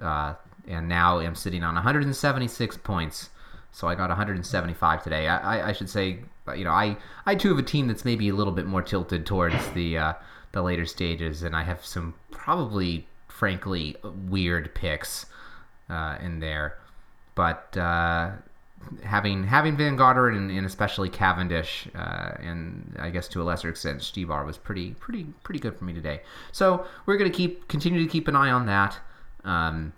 uh, 0.02 0.34
and 0.66 0.88
now 0.88 1.20
am 1.20 1.36
sitting 1.36 1.62
on 1.62 1.74
176 1.74 2.76
points. 2.78 3.30
So 3.72 3.88
I 3.88 3.94
got 3.94 4.08
175 4.08 5.02
today. 5.02 5.28
I, 5.28 5.58
I, 5.58 5.68
I, 5.68 5.72
should 5.72 5.88
say, 5.88 6.18
you 6.56 6.64
know, 6.64 6.72
I, 6.72 6.96
I 7.24 7.34
too 7.34 7.50
have 7.50 7.58
a 7.58 7.62
team 7.62 7.86
that's 7.86 8.04
maybe 8.04 8.28
a 8.28 8.34
little 8.34 8.52
bit 8.52 8.66
more 8.66 8.82
tilted 8.82 9.26
towards 9.26 9.68
the 9.70 9.96
uh, 9.96 10.12
the 10.52 10.62
later 10.62 10.86
stages, 10.86 11.42
and 11.42 11.54
I 11.54 11.62
have 11.62 11.84
some 11.84 12.14
probably, 12.30 13.06
frankly, 13.28 13.96
weird 14.02 14.74
picks 14.74 15.26
uh, 15.88 16.18
in 16.20 16.40
there. 16.40 16.78
But 17.34 17.76
uh, 17.76 18.32
having 19.02 19.44
having 19.44 19.76
Van 19.76 19.96
Garderen 19.96 20.36
and, 20.36 20.50
and 20.50 20.66
especially 20.66 21.08
Cavendish, 21.08 21.88
uh, 21.94 22.32
and 22.40 22.96
I 22.98 23.10
guess 23.10 23.28
to 23.28 23.42
a 23.42 23.44
lesser 23.44 23.68
extent 23.68 24.00
Stybar 24.00 24.44
was 24.44 24.58
pretty 24.58 24.92
pretty 24.94 25.24
pretty 25.42 25.60
good 25.60 25.76
for 25.76 25.84
me 25.84 25.92
today. 25.92 26.22
So 26.52 26.86
we're 27.06 27.16
gonna 27.16 27.30
keep 27.30 27.68
continue 27.68 28.02
to 28.02 28.08
keep 28.10 28.28
an 28.28 28.36
eye 28.36 28.50
on 28.50 28.66
that, 28.66 28.98
um, 29.44 29.92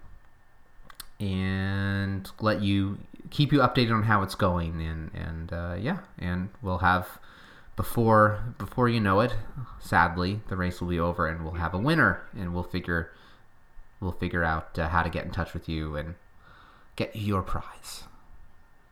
and 1.20 2.30
let 2.40 2.62
you 2.62 2.98
keep 3.32 3.50
you 3.50 3.58
updated 3.58 3.92
on 3.92 4.04
how 4.04 4.22
it's 4.22 4.36
going. 4.36 4.80
And 4.80 5.10
and 5.14 5.52
uh, 5.52 5.76
yeah, 5.80 5.98
and 6.18 6.50
we'll 6.62 6.78
have 6.78 7.18
before 7.74 8.54
before 8.58 8.88
you 8.88 9.00
know 9.00 9.20
it, 9.20 9.34
sadly 9.80 10.40
the 10.48 10.56
race 10.56 10.80
will 10.80 10.88
be 10.88 11.00
over 11.00 11.26
and 11.26 11.42
we'll 11.42 11.54
have 11.54 11.74
a 11.74 11.78
winner 11.78 12.22
and 12.38 12.54
we'll 12.54 12.62
figure 12.62 13.10
we'll 14.00 14.12
figure 14.12 14.44
out 14.44 14.78
uh, 14.78 14.88
how 14.88 15.02
to 15.02 15.10
get 15.10 15.24
in 15.24 15.30
touch 15.30 15.54
with 15.54 15.68
you 15.68 15.96
and 15.96 16.14
get 16.94 17.16
your 17.16 17.42
prize. 17.42 18.04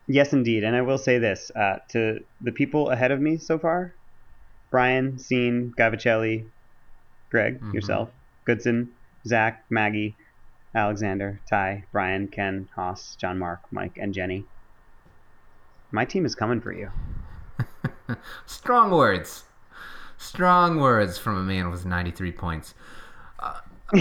Yes, 0.06 0.32
indeed. 0.32 0.64
And 0.64 0.74
I 0.74 0.82
will 0.82 0.98
say 0.98 1.18
this 1.18 1.52
uh, 1.54 1.78
to 1.90 2.24
the 2.40 2.50
people 2.50 2.90
ahead 2.90 3.12
of 3.12 3.20
me 3.20 3.36
so 3.36 3.58
far 3.58 3.94
Brian, 4.70 5.18
Scene, 5.18 5.74
Gavicelli, 5.76 6.46
Greg, 7.30 7.56
mm-hmm. 7.56 7.74
yourself, 7.74 8.08
Goodson, 8.44 8.88
Zach, 9.26 9.64
Maggie, 9.68 10.16
Alexander, 10.74 11.40
Ty, 11.48 11.84
Brian, 11.92 12.28
Ken, 12.28 12.68
Haas, 12.74 13.16
John 13.16 13.38
Mark, 13.38 13.60
Mike, 13.70 13.98
and 14.00 14.14
Jenny. 14.14 14.44
My 15.90 16.04
team 16.04 16.24
is 16.24 16.34
coming 16.34 16.60
for 16.60 16.72
you. 16.72 16.90
Strong 18.46 18.92
words. 18.92 19.44
Strong 20.18 20.78
words 20.78 21.18
from 21.18 21.36
a 21.36 21.42
man 21.42 21.70
with 21.70 21.84
93 21.86 22.32
points. 22.32 22.74
Uh, 23.40 23.60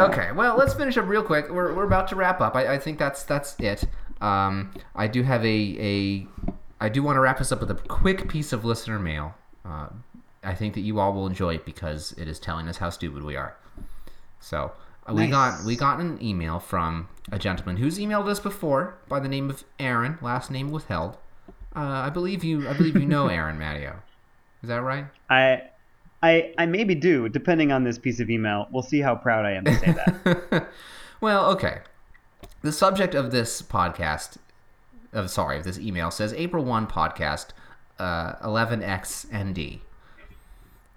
okay, 0.00 0.32
well, 0.32 0.56
let's 0.56 0.74
finish 0.74 0.98
up 0.98 1.06
real 1.06 1.22
quick. 1.22 1.48
We're, 1.48 1.74
we're 1.74 1.84
about 1.84 2.08
to 2.08 2.16
wrap 2.16 2.40
up. 2.42 2.54
I, 2.54 2.74
I 2.74 2.78
think 2.78 2.98
that's 2.98 3.22
that's 3.22 3.56
it. 3.58 3.84
Um, 4.20 4.74
I 4.94 5.06
do 5.06 5.22
have 5.22 5.42
a, 5.44 5.76
a 5.78 6.26
I 6.80 6.88
do 6.90 7.02
want 7.02 7.16
to 7.16 7.20
wrap 7.20 7.38
this 7.38 7.52
up 7.52 7.60
with 7.60 7.70
a 7.70 7.74
quick 7.74 8.28
piece 8.28 8.52
of 8.52 8.64
listener 8.64 8.98
mail. 8.98 9.34
Uh, 9.64 9.88
I 10.42 10.54
think 10.54 10.74
that 10.74 10.80
you 10.80 11.00
all 11.00 11.12
will 11.12 11.26
enjoy 11.26 11.54
it 11.54 11.64
because 11.64 12.12
it 12.18 12.28
is 12.28 12.38
telling 12.38 12.68
us 12.68 12.76
how 12.76 12.90
stupid 12.90 13.22
we 13.22 13.36
are. 13.36 13.56
So 14.46 14.70
uh, 15.06 15.12
nice. 15.12 15.24
we 15.24 15.30
got 15.30 15.64
we 15.64 15.76
got 15.76 15.98
an 15.98 16.22
email 16.22 16.60
from 16.60 17.08
a 17.32 17.38
gentleman 17.38 17.78
who's 17.78 17.98
emailed 17.98 18.28
us 18.28 18.38
before 18.38 18.96
by 19.08 19.18
the 19.18 19.28
name 19.28 19.50
of 19.50 19.64
Aaron, 19.80 20.18
last 20.22 20.52
name 20.52 20.70
withheld. 20.70 21.18
Uh, 21.74 21.80
I 21.80 22.10
believe 22.10 22.44
you 22.44 22.68
I 22.68 22.72
believe 22.72 22.94
you 22.94 23.06
know 23.06 23.26
Aaron 23.38 23.58
Matteo. 23.58 23.96
Is 24.62 24.68
that 24.68 24.82
right? 24.82 25.06
I 25.28 25.62
I 26.22 26.54
I 26.58 26.66
maybe 26.66 26.94
do, 26.94 27.28
depending 27.28 27.72
on 27.72 27.82
this 27.82 27.98
piece 27.98 28.20
of 28.20 28.30
email. 28.30 28.68
We'll 28.70 28.84
see 28.84 29.00
how 29.00 29.16
proud 29.16 29.44
I 29.46 29.52
am 29.52 29.64
to 29.64 29.74
say 29.74 29.92
that. 29.92 30.68
well, 31.20 31.50
okay. 31.50 31.80
The 32.62 32.70
subject 32.70 33.16
of 33.16 33.32
this 33.32 33.62
podcast, 33.62 34.36
of 35.12 35.28
sorry, 35.28 35.58
of 35.58 35.64
this 35.64 35.78
email 35.78 36.12
says 36.12 36.32
April 36.34 36.64
one 36.64 36.86
podcast, 36.86 37.48
uh, 37.98 38.36
11xND. 38.36 39.80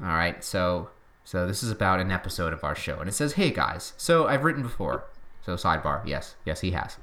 All 0.01 0.07
right, 0.07 0.43
so 0.43 0.89
so 1.29 1.45
this 1.45 1.61
is 1.61 1.69
about 1.69 1.99
an 1.99 2.11
episode 2.11 2.53
of 2.53 2.63
our 2.63 2.73
show, 2.73 2.97
and 2.99 3.07
it 3.07 3.13
says, 3.13 3.33
"Hey 3.33 3.51
guys, 3.51 3.93
so 3.97 4.25
I've 4.25 4.43
written 4.43 4.63
before." 4.63 5.03
So 5.45 5.53
sidebar, 5.53 6.01
yes, 6.03 6.33
yes, 6.43 6.61
he 6.61 6.71
has. 6.71 6.97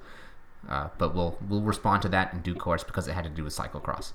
Uh, 0.69 0.89
but 0.99 1.15
we'll 1.15 1.39
we'll 1.49 1.63
respond 1.63 2.03
to 2.03 2.09
that 2.09 2.33
in 2.33 2.41
due 2.41 2.57
course 2.57 2.83
because 2.83 3.07
it 3.07 3.13
had 3.13 3.23
to 3.23 3.31
do 3.31 3.45
with 3.45 3.55
cyclocross. 3.55 4.15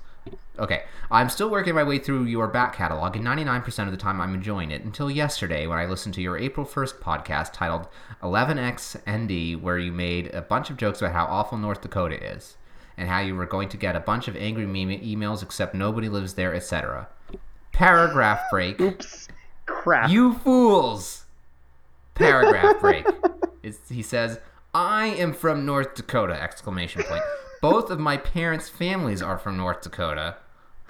Okay, 0.58 0.82
I'm 1.10 1.30
still 1.30 1.48
working 1.48 1.74
my 1.74 1.82
way 1.82 1.98
through 1.98 2.24
your 2.24 2.46
back 2.46 2.74
catalog, 2.74 3.16
and 3.16 3.24
99% 3.24 3.86
of 3.86 3.90
the 3.90 3.96
time 3.96 4.20
I'm 4.20 4.34
enjoying 4.34 4.70
it 4.70 4.84
until 4.84 5.10
yesterday 5.10 5.66
when 5.66 5.78
I 5.78 5.86
listened 5.86 6.12
to 6.16 6.20
your 6.20 6.36
April 6.36 6.66
1st 6.66 6.98
podcast 6.98 7.54
titled 7.54 7.88
11xND, 8.22 9.62
where 9.62 9.78
you 9.78 9.92
made 9.92 10.26
a 10.34 10.42
bunch 10.42 10.68
of 10.68 10.76
jokes 10.76 11.00
about 11.00 11.14
how 11.14 11.24
awful 11.24 11.56
North 11.56 11.80
Dakota 11.80 12.22
is 12.22 12.58
and 12.98 13.08
how 13.08 13.20
you 13.20 13.34
were 13.34 13.46
going 13.46 13.70
to 13.70 13.78
get 13.78 13.96
a 13.96 14.00
bunch 14.00 14.28
of 14.28 14.36
angry 14.36 14.66
meme 14.66 15.00
emails 15.00 15.42
except 15.42 15.74
nobody 15.74 16.10
lives 16.10 16.34
there, 16.34 16.54
etc. 16.54 17.08
Paragraph 17.72 18.42
break. 18.50 18.78
Oops. 18.78 19.28
Crap. 19.66 20.10
You 20.10 20.34
fools. 20.34 21.24
Paragraph 22.14 22.78
break. 22.80 23.06
It's, 23.62 23.88
he 23.88 24.02
says, 24.02 24.38
I 24.74 25.06
am 25.06 25.32
from 25.32 25.66
North 25.66 25.94
Dakota! 25.94 26.40
Exclamation 26.40 27.02
point. 27.02 27.22
Both 27.60 27.90
of 27.90 28.00
my 28.00 28.16
parents' 28.16 28.68
families 28.68 29.22
are 29.22 29.38
from 29.38 29.56
North 29.56 29.82
Dakota. 29.82 30.36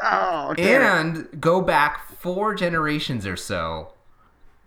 Oh, 0.03 0.55
and 0.59 1.29
go 1.41 1.61
back 1.61 2.09
four 2.19 2.55
generations 2.55 3.27
or 3.27 3.37
so. 3.37 3.93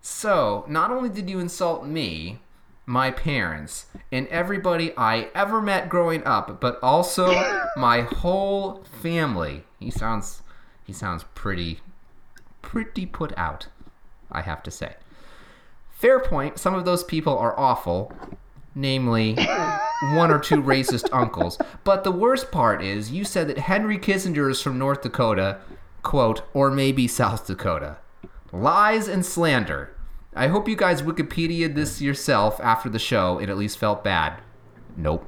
So, 0.01 0.65
not 0.67 0.91
only 0.91 1.09
did 1.09 1.29
you 1.29 1.39
insult 1.39 1.85
me, 1.85 2.39
my 2.85 3.09
parents, 3.11 3.87
and 4.11 4.27
everybody 4.27 4.93
I 4.95 5.29
ever 5.33 5.61
met 5.61 5.89
growing 5.89 6.23
up, 6.25 6.61
but 6.61 6.79
also 6.81 7.33
my 7.77 8.01
whole 8.01 8.83
family. 9.01 9.63
He 9.79 9.89
sounds 9.89 10.43
he 10.83 10.93
sounds 10.93 11.25
pretty 11.33 11.79
pretty 12.61 13.05
put 13.05 13.35
out, 13.37 13.67
I 14.31 14.41
have 14.41 14.63
to 14.63 14.71
say. 14.71 14.95
Fair 15.91 16.19
point, 16.19 16.59
some 16.59 16.75
of 16.75 16.85
those 16.85 17.03
people 17.03 17.37
are 17.37 17.57
awful, 17.57 18.13
namely 18.75 19.35
one 20.13 20.31
or 20.31 20.39
two 20.39 20.61
racist 20.61 21.07
uncles. 21.11 21.57
But 21.83 22.03
the 22.03 22.11
worst 22.11 22.51
part 22.51 22.83
is 22.83 23.11
you 23.11 23.23
said 23.23 23.47
that 23.47 23.59
Henry 23.59 23.97
Kissinger 23.97 24.49
is 24.49 24.61
from 24.61 24.77
North 24.77 25.01
Dakota, 25.01 25.59
quote, 26.03 26.41
or 26.53 26.69
maybe 26.69 27.07
South 27.07 27.47
Dakota. 27.47 27.97
Lies 28.51 29.07
and 29.07 29.25
slander. 29.25 29.95
I 30.35 30.47
hope 30.47 30.67
you 30.67 30.75
guys 30.75 31.01
Wikipedia 31.01 31.73
this 31.73 32.01
yourself 32.01 32.59
after 32.59 32.89
the 32.89 32.99
show 32.99 33.39
and 33.39 33.49
at 33.49 33.57
least 33.57 33.77
felt 33.77 34.03
bad. 34.03 34.41
Nope. 34.97 35.25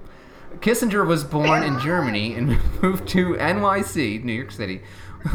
Kissinger 0.59 1.05
was 1.07 1.23
born 1.23 1.63
in 1.63 1.79
Germany 1.79 2.33
and 2.33 2.57
moved 2.81 3.07
to 3.09 3.35
NYC, 3.35 4.23
New 4.23 4.33
York 4.33 4.51
City, 4.51 4.81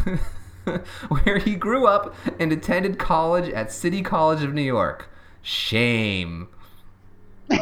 where 1.09 1.39
he 1.39 1.55
grew 1.55 1.87
up 1.87 2.15
and 2.39 2.53
attended 2.53 2.99
college 2.99 3.53
at 3.53 3.73
City 3.73 4.03
College 4.03 4.43
of 4.43 4.55
New 4.55 4.63
York. 4.63 5.09
Shame. 5.43 6.49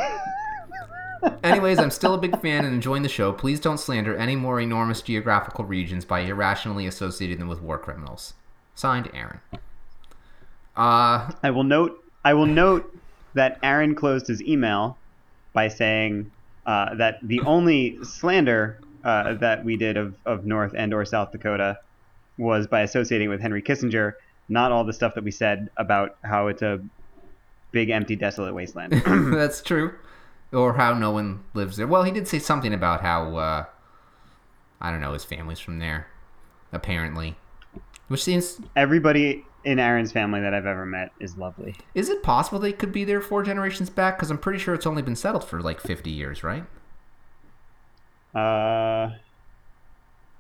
Anyways, 1.42 1.78
I'm 1.78 1.90
still 1.90 2.14
a 2.14 2.18
big 2.18 2.40
fan 2.40 2.64
and 2.64 2.74
enjoying 2.74 3.02
the 3.02 3.08
show. 3.08 3.32
Please 3.32 3.60
don't 3.60 3.78
slander 3.78 4.16
any 4.16 4.36
more 4.36 4.60
enormous 4.60 5.02
geographical 5.02 5.64
regions 5.64 6.04
by 6.04 6.20
irrationally 6.20 6.86
associating 6.86 7.38
them 7.38 7.48
with 7.48 7.60
war 7.60 7.78
criminals. 7.78 8.34
Signed, 8.74 9.10
Aaron. 9.12 9.40
Uh, 10.76 11.30
I 11.42 11.50
will 11.50 11.64
note. 11.64 12.02
I 12.24 12.34
will 12.34 12.46
note 12.46 12.94
that 13.34 13.58
Aaron 13.62 13.94
closed 13.94 14.26
his 14.26 14.42
email 14.42 14.96
by 15.52 15.68
saying 15.68 16.30
uh, 16.66 16.94
that 16.94 17.18
the 17.22 17.40
only 17.40 18.02
slander 18.04 18.78
uh, 19.04 19.34
that 19.34 19.64
we 19.64 19.76
did 19.76 19.96
of, 19.96 20.14
of 20.26 20.44
North 20.44 20.74
and 20.76 20.92
or 20.94 21.04
South 21.04 21.32
Dakota 21.32 21.78
was 22.40 22.66
by 22.66 22.80
associating 22.80 23.28
with 23.28 23.40
Henry 23.40 23.62
Kissinger, 23.62 24.14
not 24.48 24.72
all 24.72 24.84
the 24.84 24.92
stuff 24.92 25.14
that 25.14 25.22
we 25.24 25.30
said 25.30 25.70
about 25.76 26.16
how 26.24 26.48
it's 26.48 26.62
a 26.62 26.80
big, 27.70 27.90
empty, 27.90 28.16
desolate 28.16 28.54
wasteland. 28.54 28.92
That's 29.06 29.62
true 29.62 29.94
or 30.52 30.74
how 30.74 30.94
no 30.94 31.12
one 31.12 31.44
lives 31.54 31.76
there. 31.76 31.86
Well, 31.86 32.02
he 32.02 32.10
did 32.10 32.26
say 32.26 32.38
something 32.38 32.74
about 32.74 33.02
how 33.02 33.36
uh, 33.36 33.64
I 34.80 34.90
don't 34.90 35.00
know 35.00 35.12
his 35.12 35.24
family's 35.24 35.60
from 35.60 35.78
there, 35.78 36.08
apparently, 36.72 37.36
which 38.08 38.22
seems 38.24 38.60
everybody 38.74 39.44
in 39.62 39.78
Aaron's 39.78 40.10
family 40.10 40.40
that 40.40 40.54
I've 40.54 40.66
ever 40.66 40.86
met 40.86 41.12
is 41.20 41.36
lovely. 41.36 41.76
Is 41.94 42.08
it 42.08 42.22
possible 42.22 42.58
they 42.58 42.72
could 42.72 42.92
be 42.92 43.04
there 43.04 43.20
four 43.20 43.42
generations 43.42 43.90
back? 43.90 44.16
Because 44.16 44.30
I'm 44.30 44.38
pretty 44.38 44.58
sure 44.58 44.74
it's 44.74 44.86
only 44.86 45.02
been 45.02 45.16
settled 45.16 45.44
for 45.44 45.60
like 45.60 45.80
50 45.80 46.10
years, 46.10 46.42
right? 46.42 46.64
Uh, 48.34 49.10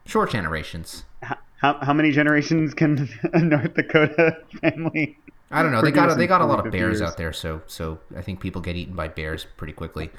Short 0.06 0.30
generations. 0.30 1.04
h- 1.22 1.36
how 1.60 1.78
how 1.82 1.92
many 1.92 2.10
generations 2.10 2.74
can 2.74 3.08
a 3.32 3.40
North 3.40 3.74
Dakota 3.74 4.36
family? 4.60 5.18
I 5.50 5.62
don't 5.62 5.72
know. 5.72 5.82
They 5.82 5.90
got 5.90 6.02
produce 6.02 6.16
they 6.18 6.26
got 6.26 6.40
a 6.40 6.46
lot 6.46 6.64
of 6.64 6.72
bears 6.72 7.00
years? 7.00 7.02
out 7.02 7.16
there, 7.16 7.32
so 7.32 7.62
so 7.66 7.98
I 8.16 8.22
think 8.22 8.40
people 8.40 8.60
get 8.62 8.76
eaten 8.76 8.94
by 8.94 9.08
bears 9.08 9.46
pretty 9.56 9.72
quickly. 9.72 10.10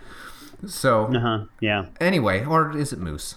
So 0.65 1.05
Uh 1.05 1.19
huh. 1.19 1.45
Yeah. 1.59 1.85
anyway, 1.99 2.45
or 2.45 2.75
is 2.77 2.93
it 2.93 2.99
moose? 2.99 3.35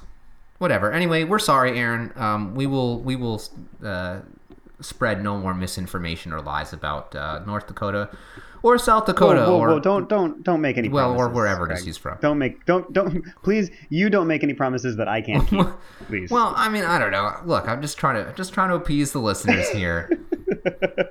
Whatever. 0.58 0.92
Anyway, 0.92 1.24
we're 1.24 1.38
sorry, 1.38 1.78
Aaron. 1.78 2.12
Um, 2.16 2.54
we 2.54 2.66
will 2.66 3.00
we 3.00 3.16
will 3.16 3.42
uh, 3.84 4.20
spread 4.80 5.22
no 5.22 5.38
more 5.38 5.54
misinformation 5.54 6.32
or 6.32 6.40
lies 6.40 6.72
about 6.72 7.14
uh, 7.14 7.40
North 7.46 7.66
Dakota 7.66 8.10
or 8.62 8.78
South 8.78 9.04
Dakota 9.06 9.40
Whoa, 9.40 9.50
whoa, 9.50 9.60
or 9.60 9.68
whoa, 9.68 9.80
don't 9.80 10.08
don't 10.08 10.42
don't 10.42 10.60
make 10.60 10.78
any 10.78 10.88
well 10.88 11.10
or 11.12 11.16
promises, 11.28 11.34
wherever 11.36 11.66
it 11.66 11.72
is 11.72 11.78
Greg. 11.80 11.86
he's 11.86 11.96
from. 11.98 12.18
Don't 12.20 12.38
make 12.38 12.64
don't 12.64 12.92
don't 12.92 13.24
please 13.42 13.70
you 13.90 14.08
don't 14.10 14.26
make 14.26 14.42
any 14.42 14.54
promises 14.54 14.96
that 14.96 15.06
I 15.06 15.20
can't 15.20 15.46
keep. 15.46 15.66
Please. 16.06 16.30
Well, 16.30 16.52
I 16.56 16.68
mean, 16.68 16.84
I 16.84 16.98
don't 16.98 17.10
know. 17.10 17.34
Look, 17.44 17.68
I'm 17.68 17.80
just 17.82 17.98
trying 17.98 18.24
to 18.24 18.32
just 18.34 18.52
trying 18.52 18.70
to 18.70 18.74
appease 18.74 19.12
the 19.12 19.20
listeners 19.20 19.68
here. 19.72 20.10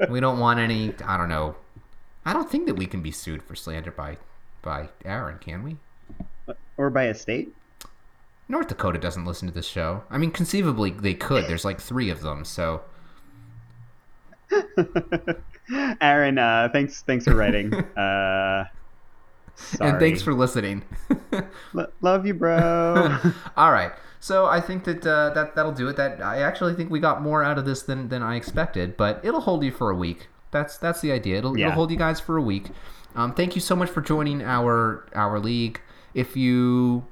we 0.09 0.19
don't 0.19 0.39
want 0.39 0.59
any. 0.59 0.93
I 1.05 1.17
don't 1.17 1.29
know. 1.29 1.55
I 2.25 2.33
don't 2.33 2.49
think 2.49 2.65
that 2.67 2.75
we 2.75 2.85
can 2.85 3.01
be 3.01 3.11
sued 3.11 3.43
for 3.43 3.55
slander 3.55 3.91
by 3.91 4.17
by 4.61 4.89
Aaron, 5.05 5.37
can 5.39 5.63
we? 5.63 5.77
or 6.77 6.89
by 6.89 7.03
a 7.03 7.13
state. 7.13 7.53
North 8.49 8.67
Dakota 8.67 8.97
doesn't 8.99 9.25
listen 9.25 9.47
to 9.47 9.53
this 9.53 9.67
show. 9.67 10.03
I 10.09 10.17
mean, 10.17 10.31
conceivably 10.31 10.89
they 10.91 11.13
could. 11.13 11.47
There's 11.47 11.65
like 11.65 11.79
three 11.79 12.09
of 12.09 12.21
them, 12.21 12.43
so 12.45 12.81
Aaron, 16.01 16.37
uh, 16.37 16.69
thanks 16.71 17.01
thanks 17.03 17.25
for 17.25 17.35
writing. 17.35 17.73
Uh, 17.97 18.65
and 19.79 19.99
thanks 19.99 20.21
for 20.23 20.33
listening. 20.33 20.83
Lo- 21.73 21.85
love 22.01 22.25
you, 22.25 22.33
bro. 22.33 23.19
All 23.57 23.71
right. 23.71 23.91
So 24.19 24.47
I 24.47 24.59
think 24.59 24.83
that 24.85 25.05
uh, 25.05 25.29
that 25.35 25.55
that'll 25.55 25.71
do 25.71 25.87
it. 25.89 25.95
That 25.95 26.21
I 26.23 26.41
actually 26.41 26.73
think 26.73 26.89
we 26.89 26.99
got 26.99 27.21
more 27.21 27.43
out 27.43 27.59
of 27.59 27.65
this 27.65 27.83
than, 27.83 28.09
than 28.09 28.23
I 28.23 28.35
expected, 28.35 28.97
but 28.97 29.19
it'll 29.23 29.41
hold 29.41 29.63
you 29.63 29.71
for 29.71 29.91
a 29.91 29.95
week. 29.95 30.27
That's 30.49 30.77
that's 30.77 31.01
the 31.01 31.11
idea. 31.11 31.37
It'll, 31.37 31.55
Yeah. 31.57 31.67
it'll 31.67 31.75
hold 31.75 31.91
you 31.91 31.97
guys 31.97 32.19
for 32.19 32.35
a 32.35 32.41
week. 32.41 32.69
Um, 33.15 33.33
thank 33.35 33.53
you 33.53 33.61
so 33.61 33.75
much 33.75 33.89
for 33.91 34.01
joining 34.01 34.41
our 34.41 35.07
our 35.13 35.39
league. 35.39 35.79
If 36.15 36.35
you 36.35 37.05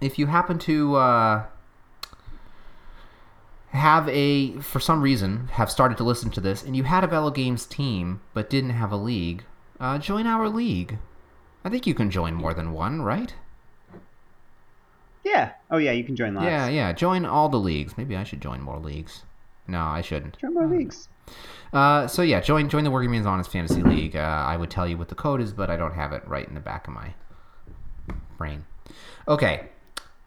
if 0.00 0.18
you 0.18 0.26
happen 0.28 0.58
to 0.60 0.96
uh, 0.96 1.44
have 3.72 4.08
a 4.08 4.58
for 4.60 4.80
some 4.80 5.00
reason 5.00 5.48
have 5.52 5.70
started 5.70 5.96
to 5.96 6.04
listen 6.04 6.30
to 6.30 6.40
this 6.40 6.62
and 6.62 6.76
you 6.76 6.84
had 6.84 7.02
a 7.02 7.06
Velo 7.06 7.30
Games 7.30 7.64
team 7.64 8.20
but 8.34 8.50
didn't 8.50 8.70
have 8.70 8.92
a 8.92 8.96
league, 8.96 9.44
uh, 9.80 9.98
join 9.98 10.26
our 10.26 10.48
league. 10.48 10.98
I 11.64 11.70
think 11.70 11.86
you 11.86 11.94
can 11.94 12.10
join 12.10 12.34
more 12.34 12.54
than 12.54 12.72
one, 12.72 13.02
right? 13.02 13.34
yeah. 15.24 15.52
Oh 15.70 15.78
yeah, 15.78 15.92
you 15.92 16.04
can 16.04 16.16
join 16.16 16.34
lots. 16.34 16.46
Yeah, 16.46 16.68
yeah. 16.68 16.92
Join 16.92 17.24
all 17.24 17.48
the 17.48 17.58
leagues. 17.58 17.96
Maybe 17.96 18.16
I 18.16 18.24
should 18.24 18.40
join 18.40 18.60
more 18.60 18.78
leagues. 18.78 19.22
No, 19.66 19.80
I 19.80 20.00
shouldn't. 20.00 20.38
Join 20.38 20.54
more 20.54 20.66
leagues. 20.66 21.08
Uh, 21.72 22.06
so 22.06 22.22
yeah, 22.22 22.40
join 22.40 22.68
join 22.68 22.84
the 22.84 22.90
Workingman's 22.90 23.26
Honest 23.26 23.50
Fantasy 23.50 23.82
League. 23.82 24.16
Uh, 24.16 24.18
I 24.20 24.56
would 24.56 24.70
tell 24.70 24.86
you 24.86 24.98
what 24.98 25.08
the 25.08 25.14
code 25.14 25.40
is, 25.40 25.52
but 25.52 25.70
I 25.70 25.76
don't 25.76 25.94
have 25.94 26.12
it 26.12 26.26
right 26.26 26.46
in 26.46 26.54
the 26.54 26.60
back 26.60 26.88
of 26.88 26.94
my 26.94 27.14
brain. 28.36 28.66
Okay. 29.28 29.68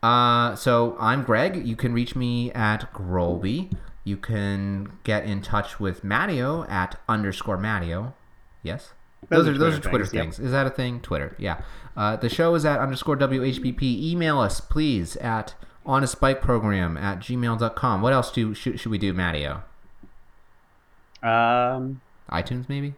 Uh, 0.06 0.56
so 0.56 0.96
I'm 1.00 1.24
Greg. 1.24 1.66
You 1.66 1.76
can 1.76 1.92
reach 1.94 2.16
me 2.16 2.52
at 2.52 2.94
Grolby. 2.94 3.72
You 4.04 4.18
can 4.18 5.00
get 5.04 5.26
in 5.26 5.42
touch 5.42 5.80
with 5.80 6.04
Matteo 6.04 6.64
at 6.66 7.00
underscore 7.10 7.58
Mattio. 7.58 8.14
Yes. 8.62 8.94
Those, 9.30 9.46
Those 9.46 9.56
are 9.56 9.58
those 9.58 9.78
are 9.78 9.82
Twitter 9.82 10.06
things, 10.06 10.36
things. 10.36 10.40
yep. 10.40 10.46
Is 10.46 10.52
that 10.52 10.68
a 10.68 10.70
thing? 10.70 11.00
Twitter. 11.00 11.36
Yeah. 11.40 11.62
Uh, 11.98 12.16
the 12.18 12.30
show 12.30 12.54
is 12.54 12.66
at 12.66 12.80
underscore 12.80 13.18
WHBP. 13.18 13.82
Email 13.82 14.40
us, 14.40 14.62
please, 14.62 15.16
at 15.18 15.56
honestbikeprogram 15.88 17.02
at 17.02 17.20
gmail.com. 17.20 18.02
What 18.04 18.14
else 18.14 18.32
do 18.32 18.54
should, 18.54 18.80
should 18.80 18.92
we 18.92 19.00
do, 19.00 19.12
Matteo? 19.12 19.64
Um, 21.24 22.02
iTunes, 22.30 22.70
maybe? 22.70 22.94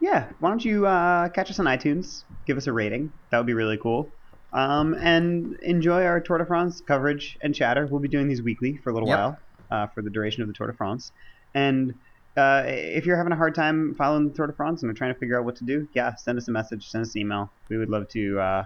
yeah. 0.00 0.26
Why 0.40 0.50
don't 0.50 0.62
you 0.64 0.86
uh, 0.86 1.30
catch 1.30 1.48
us 1.50 1.58
on 1.58 1.64
iTunes? 1.64 2.24
Give 2.46 2.58
us 2.58 2.66
a 2.66 2.72
rating. 2.72 3.12
That 3.30 3.38
would 3.38 3.46
be 3.46 3.54
really 3.54 3.78
cool. 3.78 4.10
Um, 4.52 4.94
and 4.94 5.56
enjoy 5.62 6.04
our 6.04 6.20
Tour 6.20 6.38
de 6.38 6.46
France 6.46 6.80
coverage 6.80 7.36
and 7.42 7.54
chatter. 7.54 7.86
We'll 7.86 8.00
be 8.00 8.08
doing 8.08 8.28
these 8.28 8.42
weekly 8.42 8.76
for 8.78 8.90
a 8.90 8.94
little 8.94 9.08
Yep. 9.08 9.18
while 9.18 9.38
uh, 9.70 9.86
for 9.88 10.02
the 10.02 10.10
duration 10.10 10.42
of 10.42 10.48
the 10.48 10.54
Tour 10.54 10.68
de 10.68 10.72
France. 10.72 11.12
And 11.54 11.94
uh, 12.36 12.62
if 12.66 13.04
you're 13.04 13.16
having 13.16 13.32
a 13.32 13.36
hard 13.36 13.54
time 13.54 13.94
following 13.98 14.28
the 14.28 14.34
Tour 14.34 14.46
de 14.46 14.52
France 14.54 14.82
and 14.82 14.90
are 14.90 14.94
trying 14.94 15.12
to 15.12 15.18
figure 15.20 15.38
out 15.38 15.44
what 15.44 15.56
to 15.56 15.64
do, 15.64 15.86
yeah, 15.94 16.14
send 16.14 16.38
us 16.38 16.48
a 16.48 16.50
message, 16.52 16.88
send 16.88 17.02
us 17.02 17.14
an 17.14 17.20
email. 17.20 17.50
We 17.68 17.76
would 17.76 17.90
love 17.90 18.08
to. 18.10 18.40
Uh, 18.40 18.64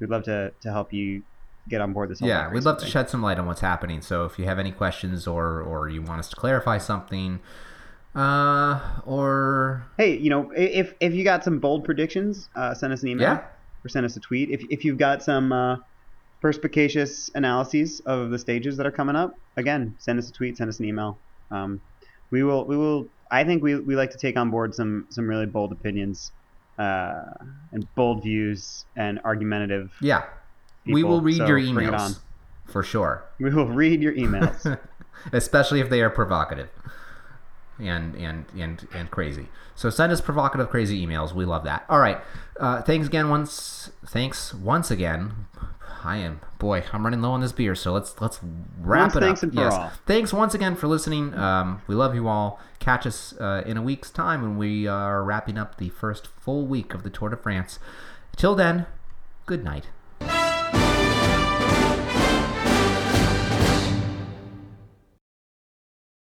we'd 0.00 0.10
love 0.10 0.24
to, 0.24 0.52
to 0.62 0.72
help 0.72 0.92
you 0.92 1.22
get 1.68 1.80
on 1.80 1.92
board 1.92 2.08
this. 2.10 2.20
whole 2.20 2.28
Yeah, 2.28 2.50
we'd 2.50 2.64
love 2.64 2.78
to 2.78 2.86
shed 2.86 3.08
some 3.10 3.22
light 3.22 3.38
on 3.38 3.46
what's 3.46 3.60
happening. 3.60 4.00
So 4.00 4.24
if 4.24 4.38
you 4.38 4.46
have 4.46 4.58
any 4.58 4.72
questions 4.72 5.26
or 5.26 5.60
or 5.60 5.88
you 5.88 6.02
want 6.02 6.18
us 6.20 6.28
to 6.30 6.36
clarify 6.36 6.78
something, 6.78 7.38
uh, 8.16 8.80
or 9.04 9.86
Hey, 9.96 10.16
you 10.16 10.30
know, 10.30 10.50
if 10.56 10.94
if 11.00 11.12
you 11.12 11.22
got 11.22 11.44
some 11.44 11.58
bold 11.60 11.84
predictions, 11.84 12.48
uh, 12.56 12.74
send 12.74 12.92
us 12.92 13.02
an 13.02 13.10
email 13.10 13.28
Yeah. 13.34 13.42
Or 13.84 13.88
send 13.88 14.04
us 14.06 14.16
a 14.16 14.20
tweet. 14.20 14.50
If 14.50 14.62
if 14.70 14.84
you've 14.84 14.98
got 14.98 15.22
some 15.22 15.52
uh, 15.52 15.76
perspicacious 16.40 17.30
analyses 17.34 18.00
of 18.06 18.30
the 18.30 18.38
stages 18.38 18.76
that 18.76 18.86
are 18.86 18.90
coming 18.90 19.16
up, 19.16 19.34
again, 19.56 19.94
send 19.98 20.18
us 20.18 20.28
a 20.28 20.32
tweet, 20.32 20.56
send 20.56 20.68
us 20.68 20.78
an 20.80 20.86
email. 20.86 21.18
Um, 21.50 21.80
we 22.30 22.42
will 22.42 22.64
we 22.66 22.76
will. 22.76 23.08
I 23.30 23.44
think 23.44 23.62
we 23.62 23.76
we 23.76 23.96
like 23.96 24.10
to 24.12 24.18
take 24.18 24.36
on 24.36 24.50
board 24.50 24.74
some 24.74 25.06
some 25.10 25.26
really 25.28 25.46
bold 25.46 25.72
opinions 25.72 26.32
uh, 26.78 27.22
and 27.72 27.86
bold 27.94 28.22
views 28.22 28.84
and 28.96 29.20
argumentative. 29.24 29.92
yeah, 30.00 30.24
we 30.86 31.04
will 31.04 31.20
read 31.20 31.36
So 31.38 31.46
your 31.46 31.60
bring 31.60 31.88
it 31.88 31.94
on. 31.94 32.10
emails 32.12 32.18
for 32.66 32.82
sure, 32.84 33.24
We 33.40 33.50
will 33.50 33.66
read 33.68 34.00
your 34.00 34.14
emails. 34.14 34.78
especially 35.32 35.80
if 35.80 35.90
they 35.90 36.00
are 36.00 36.08
provocative 36.08 36.70
and 37.82 38.14
and 38.16 38.44
and 38.58 38.86
and 38.94 39.10
crazy. 39.10 39.48
So 39.74 39.90
send 39.90 40.12
us 40.12 40.20
provocative, 40.20 40.68
crazy 40.70 41.04
emails. 41.04 41.34
We 41.34 41.44
love 41.44 41.64
that. 41.64 41.84
All 41.88 41.98
right, 41.98 42.20
uh, 42.58 42.82
thanks 42.82 43.06
again. 43.06 43.28
Once 43.28 43.90
thanks 44.06 44.52
once 44.54 44.90
again. 44.90 45.46
I 46.02 46.16
am 46.16 46.40
boy. 46.58 46.84
I'm 46.94 47.04
running 47.04 47.20
low 47.20 47.32
on 47.32 47.42
this 47.42 47.52
beer, 47.52 47.74
so 47.74 47.92
let's 47.92 48.18
let's 48.22 48.40
wrap 48.80 49.14
Once 49.14 49.16
it 49.16 49.20
thanks 49.20 49.40
up. 49.42 49.50
and 49.50 49.54
for 49.54 49.68
all. 49.68 49.92
Thanks 50.06 50.32
once 50.32 50.54
again 50.54 50.74
for 50.74 50.86
listening. 50.86 51.34
Um, 51.34 51.82
we 51.86 51.94
love 51.94 52.14
you 52.14 52.26
all. 52.26 52.58
Catch 52.78 53.06
us 53.06 53.34
uh, 53.38 53.62
in 53.66 53.76
a 53.76 53.82
week's 53.82 54.10
time 54.10 54.40
when 54.40 54.56
we 54.56 54.86
are 54.86 55.22
wrapping 55.22 55.58
up 55.58 55.76
the 55.76 55.90
first 55.90 56.26
full 56.26 56.66
week 56.66 56.94
of 56.94 57.02
the 57.02 57.10
Tour 57.10 57.28
de 57.28 57.36
France. 57.36 57.78
Till 58.34 58.54
then, 58.54 58.86
good 59.44 59.62
night. 59.62 59.88